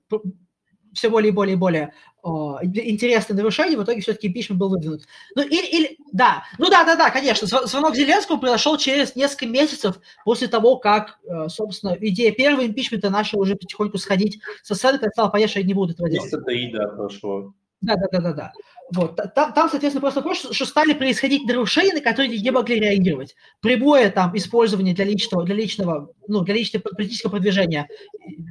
все 0.92 1.08
более 1.08 1.30
и 1.30 1.32
более 1.32 1.54
и 1.54 1.58
более 1.58 1.92
о, 2.22 2.60
интересные 2.62 3.36
нарушения, 3.36 3.76
в 3.76 3.82
итоге 3.82 4.00
все-таки 4.00 4.28
импичмент 4.28 4.60
был 4.60 4.68
выдвинут. 4.68 5.02
Ну, 5.34 5.42
или, 5.42 5.66
или, 5.66 5.98
да, 6.12 6.44
ну 6.58 6.70
да, 6.70 6.84
да, 6.84 6.94
да, 6.94 7.10
конечно, 7.10 7.46
звонок 7.46 7.96
Зеленскому 7.96 8.40
произошел 8.40 8.78
через 8.78 9.16
несколько 9.16 9.46
месяцев 9.46 10.00
после 10.24 10.46
того, 10.46 10.76
как, 10.76 11.18
э, 11.24 11.48
собственно, 11.48 11.96
идея 12.00 12.32
первого 12.32 12.64
импичмента 12.64 13.10
начала 13.10 13.42
уже 13.42 13.56
потихоньку 13.56 13.98
сходить 13.98 14.40
со 14.62 14.74
сцены, 14.74 14.98
когда 14.98 15.10
стало 15.10 15.30
понятно, 15.30 15.50
что 15.50 15.60
я 15.60 15.66
не 15.66 15.74
буду 15.74 15.94
этого 15.94 16.08
делать. 16.08 16.26
Месяца 16.26 16.44
три, 16.44 16.70
да, 16.72 16.86
прошло. 16.88 17.54
Да, 17.80 17.96
да, 17.96 18.06
да, 18.12 18.20
да, 18.20 18.32
да. 18.32 18.52
Вот. 18.94 19.16
Там, 19.34 19.52
там, 19.52 19.70
соответственно, 19.70 20.00
просто 20.00 20.20
вопрос, 20.20 20.48
что 20.50 20.66
стали 20.66 20.92
происходить 20.92 21.46
нарушения, 21.46 21.94
на 21.94 22.00
которые 22.00 22.38
не 22.38 22.50
могли 22.50 22.78
реагировать. 22.78 23.34
Прямое 23.60 24.10
там 24.10 24.36
использование 24.36 24.94
для 24.94 25.04
личного, 25.04 25.44
для 25.44 25.54
личного, 25.54 26.12
ну, 26.28 26.40
для 26.40 26.54
личного 26.54 26.82
политического 26.82 27.30
продвижения 27.30 27.88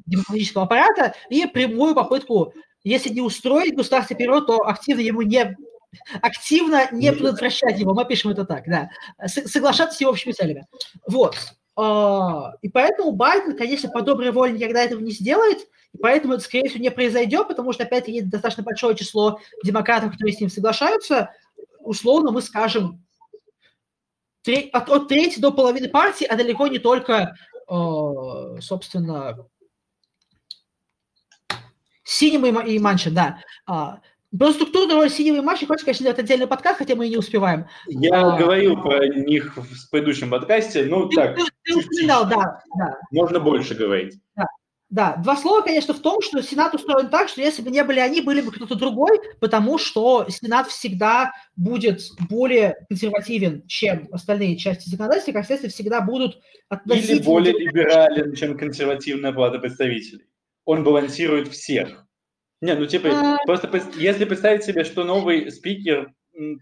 демократического 0.06 0.64
аппарата 0.64 1.14
и 1.30 1.46
прямую 1.46 1.94
попытку, 1.94 2.54
если 2.84 3.10
не 3.10 3.22
устроить 3.22 3.76
государственный 3.76 4.18
переворот, 4.18 4.48
то 4.48 4.68
активно 4.68 5.02
ему 5.02 5.22
не 5.22 5.56
активно 6.22 6.90
не 6.92 7.12
предотвращать 7.12 7.80
его, 7.80 7.94
мы 7.94 8.06
пишем 8.06 8.32
это 8.32 8.46
так, 8.46 8.64
да, 8.66 8.90
соглашаться 9.28 9.98
с 9.98 10.02
его 10.02 10.12
общими 10.12 10.32
целями. 10.32 10.66
Вот. 11.08 11.36
А, 11.76 12.54
и 12.62 12.70
поэтому 12.70 13.12
Байден, 13.12 13.58
конечно, 13.58 13.90
по 13.90 14.02
доброй 14.02 14.32
воле 14.32 14.54
никогда 14.54 14.84
этого 14.84 15.00
не 15.02 15.12
сделает, 15.12 15.68
и 15.94 15.98
поэтому 15.98 16.34
это, 16.34 16.44
скорее 16.44 16.70
всего, 16.70 16.82
не 16.82 16.92
произойдет, 16.92 17.48
потому 17.48 17.74
что, 17.74 17.84
опять-таки, 17.84 18.22
достаточно 18.22 18.64
большое 18.64 18.96
число 18.96 19.40
демократов, 19.64 20.12
которые 20.12 20.34
с 20.34 20.40
ним 20.40 20.50
соглашаются. 20.50 21.32
Условно 21.80 22.32
мы 22.32 22.42
скажем, 22.42 23.04
от, 24.74 24.90
от 24.90 25.08
трети 25.08 25.40
до 25.40 25.52
половины 25.52 25.90
партии, 25.90 26.26
а 26.26 26.36
далеко 26.36 26.68
не 26.68 26.80
только, 26.80 27.36
э, 27.70 28.60
собственно, 28.60 29.46
Синема 32.04 32.62
и 32.62 32.80
Манча, 32.80 33.12
да. 33.12 33.40
А, 33.66 34.00
про 34.38 34.52
структуру 34.52 34.94
роль 34.96 35.10
Синего 35.10 35.38
и 35.38 35.42
Манча 35.42 35.66
хочешь, 35.66 35.84
конечно, 35.84 36.04
делать 36.04 36.20
отдельный 36.20 36.48
подкаст, 36.48 36.80
хотя 36.80 36.96
мы 36.96 37.08
и 37.08 37.10
не 37.10 37.18
успеваем. 37.18 37.68
Я 37.88 38.22
а, 38.22 38.38
говорил 38.38 38.82
про 38.82 39.08
них 39.08 39.56
в 39.56 39.90
предыдущем 39.90 40.30
подкасте, 40.30 40.86
ну 40.86 41.08
ты, 41.08 41.16
так, 41.16 41.36
ты, 41.36 41.44
ты 41.64 41.76
упоминал, 41.76 42.28
да, 42.28 42.62
да. 42.78 42.98
Можно 43.12 43.40
больше 43.40 43.76
говорить. 43.76 44.20
Да. 44.36 44.46
Да, 44.92 45.16
два 45.16 45.38
слова, 45.38 45.62
конечно, 45.62 45.94
в 45.94 46.02
том, 46.02 46.22
что 46.22 46.44
Сенат 46.44 46.76
устроен 46.76 47.08
так, 47.08 47.30
что 47.30 47.40
если 47.40 47.62
бы 47.62 47.72
не 47.72 47.82
были 47.82 48.00
они, 48.00 48.20
были 48.20 48.42
бы 48.42 48.52
кто-то 48.52 48.76
другой, 48.76 49.22
потому 49.40 49.78
что 49.78 50.26
Сенат 50.28 50.68
всегда 50.68 51.32
будет 51.56 52.02
более 52.30 52.76
консервативен, 52.90 53.66
чем 53.68 54.10
остальные 54.12 54.58
части 54.58 54.90
законодательства, 54.90 55.32
как 55.32 55.46
следствие, 55.46 55.72
всегда 55.72 56.02
будут 56.02 56.42
относительно... 56.68 57.16
Или 57.16 57.24
более 57.24 57.54
либерален, 57.58 58.36
чем 58.36 58.58
консервативная 58.58 59.32
палата 59.32 59.60
представителей. 59.60 60.26
Он 60.66 60.84
балансирует 60.84 61.48
всех. 61.48 62.06
Не, 62.60 62.76
ну 62.76 62.86
типа, 62.86 63.10
а... 63.14 63.38
просто 63.46 63.70
если 63.96 64.26
представить 64.26 64.66
себе, 64.66 64.84
что 64.84 65.06
новый 65.06 65.50
спикер 65.52 66.12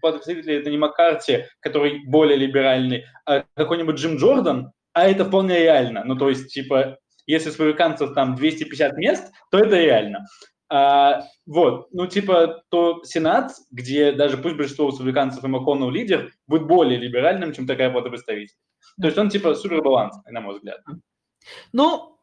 палаты 0.00 0.18
представителей 0.20 0.58
это 0.58 0.70
не 0.70 0.78
Маккарти, 0.78 1.46
который 1.58 2.04
более 2.06 2.36
либеральный, 2.36 3.06
а 3.26 3.42
какой-нибудь 3.54 3.96
Джим 3.96 4.18
Джордан, 4.18 4.70
а 4.92 5.08
это 5.08 5.24
вполне 5.24 5.58
реально. 5.58 6.04
Ну, 6.04 6.16
то 6.16 6.28
есть, 6.28 6.52
типа, 6.52 6.98
если 7.30 7.50
с 7.50 7.52
республиканцев 7.52 8.14
там 8.14 8.34
250 8.34 8.96
мест, 8.96 9.32
то 9.50 9.58
это 9.58 9.76
реально. 9.76 10.26
А, 10.72 11.24
вот, 11.46 11.88
ну, 11.92 12.06
типа, 12.06 12.62
то 12.68 13.02
Сенат, 13.04 13.52
где 13.70 14.12
даже 14.12 14.38
пусть 14.38 14.56
большинство 14.56 14.88
республиканцев 14.88 15.42
и 15.42 15.48
МакКоннелл 15.48 15.90
лидер, 15.90 16.32
будет 16.46 16.66
более 16.66 16.98
либеральным, 16.98 17.52
чем 17.52 17.66
такая 17.66 17.90
плата 17.90 18.08
представителей. 18.08 18.56
То 19.00 19.08
есть 19.08 19.18
он, 19.18 19.30
типа, 19.30 19.54
супербалансный, 19.54 20.32
на 20.32 20.40
мой 20.40 20.56
взгляд. 20.56 20.80
Ну, 21.72 22.20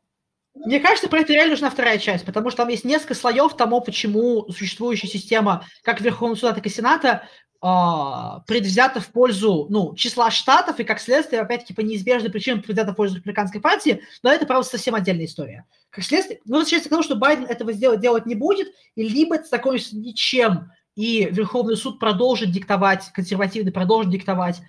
мне 0.65 0.79
кажется, 0.79 1.09
про 1.09 1.19
это 1.19 1.33
реально 1.33 1.51
нужна 1.51 1.69
вторая 1.69 1.97
часть, 1.97 2.25
потому 2.25 2.49
что 2.49 2.57
там 2.57 2.69
есть 2.69 2.85
несколько 2.85 3.13
слоев 3.13 3.55
тому, 3.55 3.81
почему 3.81 4.49
существующая 4.49 5.07
система 5.07 5.65
как 5.83 6.01
Верховного 6.01 6.37
суда, 6.37 6.53
так 6.53 6.65
и 6.65 6.69
Сената 6.69 7.27
предвзято 7.59 8.99
в 8.99 9.07
пользу 9.07 9.67
ну, 9.69 9.95
числа 9.95 10.29
штатов, 10.29 10.79
и 10.79 10.83
как 10.83 10.99
следствие, 10.99 11.41
опять-таки, 11.41 11.73
по 11.73 11.81
неизбежной 11.81 12.29
причине 12.29 12.61
предвзято 12.61 12.93
в 12.93 12.95
пользу 12.95 13.15
республиканской 13.15 13.59
партии, 13.59 14.01
но 14.21 14.31
это, 14.31 14.45
правда, 14.45 14.67
совсем 14.67 14.93
отдельная 14.95 15.25
история. 15.25 15.65
Как 15.89 16.03
следствие, 16.03 16.39
ну, 16.45 16.57
возвращается 16.57 16.89
к 16.89 16.91
тому, 16.91 17.03
что 17.03 17.15
Байден 17.15 17.45
этого 17.45 17.73
сделать, 17.73 17.99
делать 17.99 18.25
не 18.25 18.35
будет, 18.35 18.67
и 18.95 19.07
либо 19.07 19.35
это 19.35 19.47
закончится 19.47 19.97
ничем, 19.97 20.71
и 20.95 21.27
Верховный 21.31 21.77
суд 21.77 21.99
продолжит 21.99 22.51
диктовать, 22.51 23.11
консервативный 23.13 23.71
продолжит 23.71 24.11
диктовать. 24.11 24.61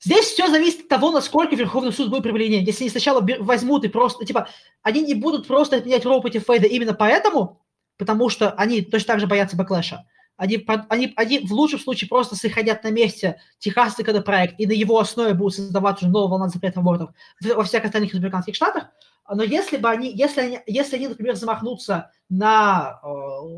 Здесь 0.00 0.26
все 0.26 0.48
зависит 0.48 0.82
от 0.82 0.88
того, 0.88 1.10
насколько 1.10 1.56
Верховный 1.56 1.92
суд 1.92 2.10
будет 2.10 2.22
приближен. 2.22 2.64
Если 2.64 2.84
они 2.84 2.90
сначала 2.90 3.26
возьмут 3.40 3.84
и 3.84 3.88
просто, 3.88 4.24
типа, 4.24 4.48
они 4.82 5.00
не 5.00 5.14
будут 5.14 5.46
просто 5.46 5.76
отменять 5.76 6.04
Роу 6.04 6.20
против 6.20 6.44
Фейда 6.44 6.66
именно 6.66 6.94
поэтому, 6.94 7.62
потому 7.96 8.28
что 8.28 8.50
они 8.52 8.82
точно 8.82 9.14
так 9.14 9.20
же 9.20 9.26
боятся 9.26 9.56
backlash 9.56 9.96
а, 9.96 10.06
они, 10.36 10.64
они, 10.88 11.12
они 11.16 11.38
в 11.40 11.52
лучшем 11.52 11.78
случае 11.80 12.08
просто 12.08 12.36
сохранят 12.36 12.84
на 12.84 12.90
месте 12.90 13.40
техасский 13.58 14.04
проект 14.22 14.54
и 14.58 14.66
на 14.66 14.72
его 14.72 14.98
основе 14.98 15.34
будут 15.34 15.54
создавать 15.54 16.02
уже 16.02 16.10
новую 16.10 16.28
волну 16.28 16.48
запретов 16.48 16.78
абортов 16.78 17.10
во 17.42 17.64
всех 17.64 17.84
остальных 17.84 18.10
республиканских 18.10 18.54
штатах. 18.54 18.88
Но 19.28 19.42
если 19.42 19.76
бы 19.76 19.88
они, 19.88 20.12
если 20.12 20.40
они, 20.40 20.60
если 20.66 20.96
они, 20.96 21.08
например, 21.08 21.34
замахнутся 21.34 22.12
на 22.28 23.00
э, 23.02 23.06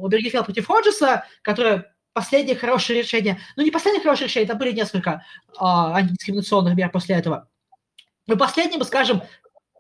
Обергефилд 0.05 0.47
против 0.47 0.67
Ходжеса, 0.67 1.25
которое 1.43 1.95
последнее 2.15 2.57
хорошее 2.57 3.03
решение, 3.03 3.39
ну 3.57 3.63
не 3.63 3.71
последнее 3.71 4.03
хорошее 4.03 4.29
решение, 4.29 4.49
там 4.49 4.57
были 4.57 4.73
несколько 4.73 5.11
э, 5.11 5.55
антидискриминационных 5.61 6.75
мер 6.75 6.91
после 6.91 7.17
этого, 7.17 7.49
но 8.27 8.37
последним, 8.37 8.83
скажем, 8.85 9.23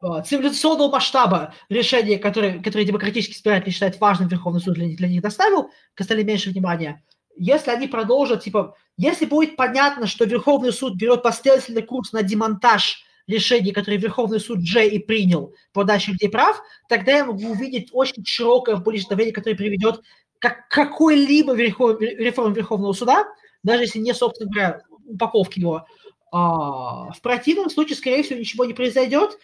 цивилизационного 0.00 0.92
масштаба 0.92 1.54
решение, 1.68 2.18
которое, 2.18 2.62
которое 2.62 2.84
демократически 2.84 3.32
избиратели 3.32 3.70
считают 3.70 4.00
важным 4.00 4.28
Верховный 4.28 4.60
суд 4.60 4.74
для 4.74 4.86
них, 4.86 4.96
для 4.98 5.08
них 5.08 5.22
доставил, 5.22 5.70
к 5.94 6.00
остальным 6.00 6.26
меньше 6.26 6.50
внимания, 6.50 7.02
если 7.38 7.70
они 7.70 7.86
продолжат, 7.86 8.42
типа, 8.42 8.76
если 8.96 9.24
будет 9.24 9.56
понятно, 9.56 10.06
что 10.06 10.24
Верховный 10.24 10.72
суд 10.72 10.96
берет 10.96 11.22
последовательный 11.22 11.82
курс 11.82 12.12
на 12.12 12.22
демонтаж 12.22 13.04
решений, 13.28 13.72
которые 13.72 14.00
Верховный 14.00 14.40
суд 14.40 14.58
уже 14.58 14.88
и 14.88 14.98
принял 14.98 15.54
по 15.72 15.84
даче 15.84 16.12
людей 16.12 16.28
прав, 16.28 16.60
тогда 16.88 17.18
я 17.18 17.24
могу 17.24 17.50
увидеть 17.50 17.90
очень 17.92 18.24
широкое 18.24 18.76
публичное 18.76 19.10
давление, 19.10 19.34
которое 19.34 19.56
приведет 19.56 20.02
к 20.40 20.68
какой-либо 20.68 21.54
верхов, 21.54 22.00
реформе 22.00 22.54
Верховного 22.54 22.92
суда, 22.92 23.26
даже 23.62 23.84
если 23.84 23.98
не, 23.98 24.14
собственно 24.14 24.50
говоря, 24.50 24.82
упаковки 25.06 25.60
его. 25.60 25.86
А, 26.32 27.12
в 27.12 27.20
противном 27.22 27.70
случае, 27.70 27.96
скорее 27.96 28.22
всего, 28.22 28.38
ничего 28.38 28.64
не 28.64 28.74
произойдет, 28.74 29.38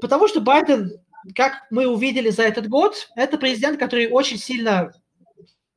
Потому 0.00 0.28
что 0.28 0.40
Байден, 0.40 0.92
как 1.34 1.66
мы 1.70 1.86
увидели 1.86 2.30
за 2.30 2.42
этот 2.42 2.68
год, 2.68 3.08
это 3.16 3.38
президент, 3.38 3.78
который 3.78 4.10
очень 4.10 4.38
сильно 4.38 4.92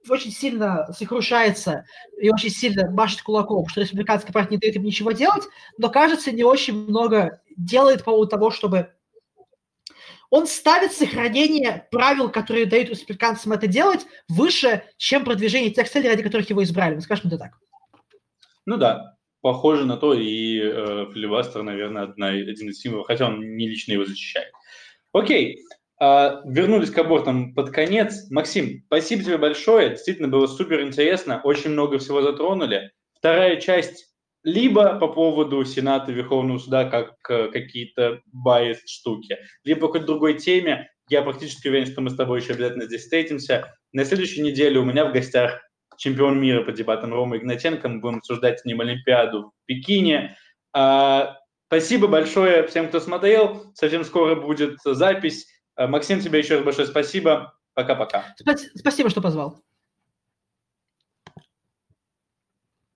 очень 0.10 0.31
сильно 0.31 0.88
сокрушается 0.94 1.84
и 2.18 2.30
очень 2.30 2.49
сильно 2.49 2.89
машет 2.89 3.22
кулаком, 3.22 3.68
что 3.68 3.81
республиканская 3.81 4.31
партия 4.31 4.52
не 4.52 4.57
дает 4.57 4.77
им 4.77 4.84
ничего 4.84 5.11
делать, 5.11 5.44
но, 5.77 5.89
кажется, 5.89 6.31
не 6.31 6.45
очень 6.45 6.76
много 6.76 7.41
делает 7.57 8.06
по 8.06 8.11
поводу 8.11 8.30
того, 8.30 8.52
чтобы 8.52 8.94
он 10.30 10.48
ставит 10.48 10.91
сохранение 10.91 11.88
правил, 11.91 12.30
которые 12.30 12.65
дают 12.65 12.89
республиканцам 12.89 13.53
это 13.53 13.68
делать, 13.68 14.06
выше, 14.27 14.84
чем 14.98 15.23
продвижение 15.23 15.72
тех 15.72 15.89
целей, 15.89 16.10
ради 16.10 16.23
которых 16.23 16.49
его 16.49 16.64
избрали. 16.64 16.95
Мы 16.95 17.02
скажем 17.02 17.27
это 17.27 17.38
так. 17.38 17.52
Ну 18.65 18.77
да, 18.77 19.16
похоже 19.41 19.85
на 19.85 19.97
то, 19.97 20.14
и 20.14 20.59
э, 20.59 21.07
филибастер, 21.14 21.64
наверное, 21.64 22.03
одна, 22.03 22.27
один 22.27 22.69
из 22.69 22.80
символов, 22.80 23.07
хотя 23.07 23.27
он 23.27 23.55
не 23.55 23.68
лично 23.68 23.93
его 23.93 24.05
защищает. 24.05 24.51
Окей, 25.14 25.59
э, 26.01 26.41
вернулись 26.45 26.91
к 26.91 26.97
абортам 26.97 27.53
под 27.53 27.72
конец. 27.72 28.30
Максим, 28.30 28.84
спасибо 28.88 29.23
тебе 29.23 29.38
большое, 29.38 29.91
действительно 29.91 30.27
было 30.27 30.47
супер 30.47 30.81
интересно, 30.81 31.41
очень 31.43 31.72
много 31.72 31.99
всего 31.99 32.22
затронули. 32.22 32.91
Вторая 33.14 33.59
часть 33.59 34.07
либо 34.43 34.97
по 34.97 35.09
поводу 35.09 35.65
Сената 35.65 36.11
Верховного 36.11 36.57
Суда 36.57 36.85
как 36.85 37.15
э, 37.30 37.49
какие-то 37.51 38.22
байс 38.31 38.80
штуки, 38.85 39.38
либо 39.65 39.81
по 39.81 39.88
какой-то 39.88 40.07
другой 40.07 40.35
теме. 40.35 40.89
Я 41.09 41.22
практически 41.22 41.68
уверен, 41.68 41.88
что 41.88 42.01
мы 42.01 42.09
с 42.09 42.15
тобой 42.15 42.41
еще 42.41 42.53
обязательно 42.53 42.85
здесь 42.85 43.01
встретимся. 43.01 43.76
На 43.91 44.05
следующей 44.05 44.41
неделе 44.41 44.80
у 44.80 44.85
меня 44.85 45.05
в 45.05 45.14
гостях 45.14 45.61
чемпион 45.98 46.40
мира 46.40 46.64
по 46.64 46.72
дебатам 46.72 47.14
Рома 47.14 47.38
Игнатенко. 47.38 47.90
Мы 47.90 47.99
будем 47.99 48.18
обсуждать 48.18 48.60
с 48.60 48.65
ним 48.65 48.82
Олимпиаду 48.82 49.52
в 49.64 49.65
Пекине. 49.65 50.38
А, 50.74 51.38
спасибо 51.68 52.07
большое 52.07 52.65
всем, 52.68 52.88
кто 52.88 52.99
смотрел. 52.99 53.72
Совсем 53.74 54.03
скоро 54.06 54.36
будет 54.36 54.78
запись. 54.86 55.48
А, 55.76 55.88
Максим, 55.88 56.22
тебе 56.22 56.40
еще 56.40 56.56
раз 56.56 56.64
большое 56.64 56.88
спасибо. 56.88 57.53
Пока-пока. 57.74 58.34
Спасибо, 58.76 59.10
что 59.10 59.22
позвал. 59.22 59.61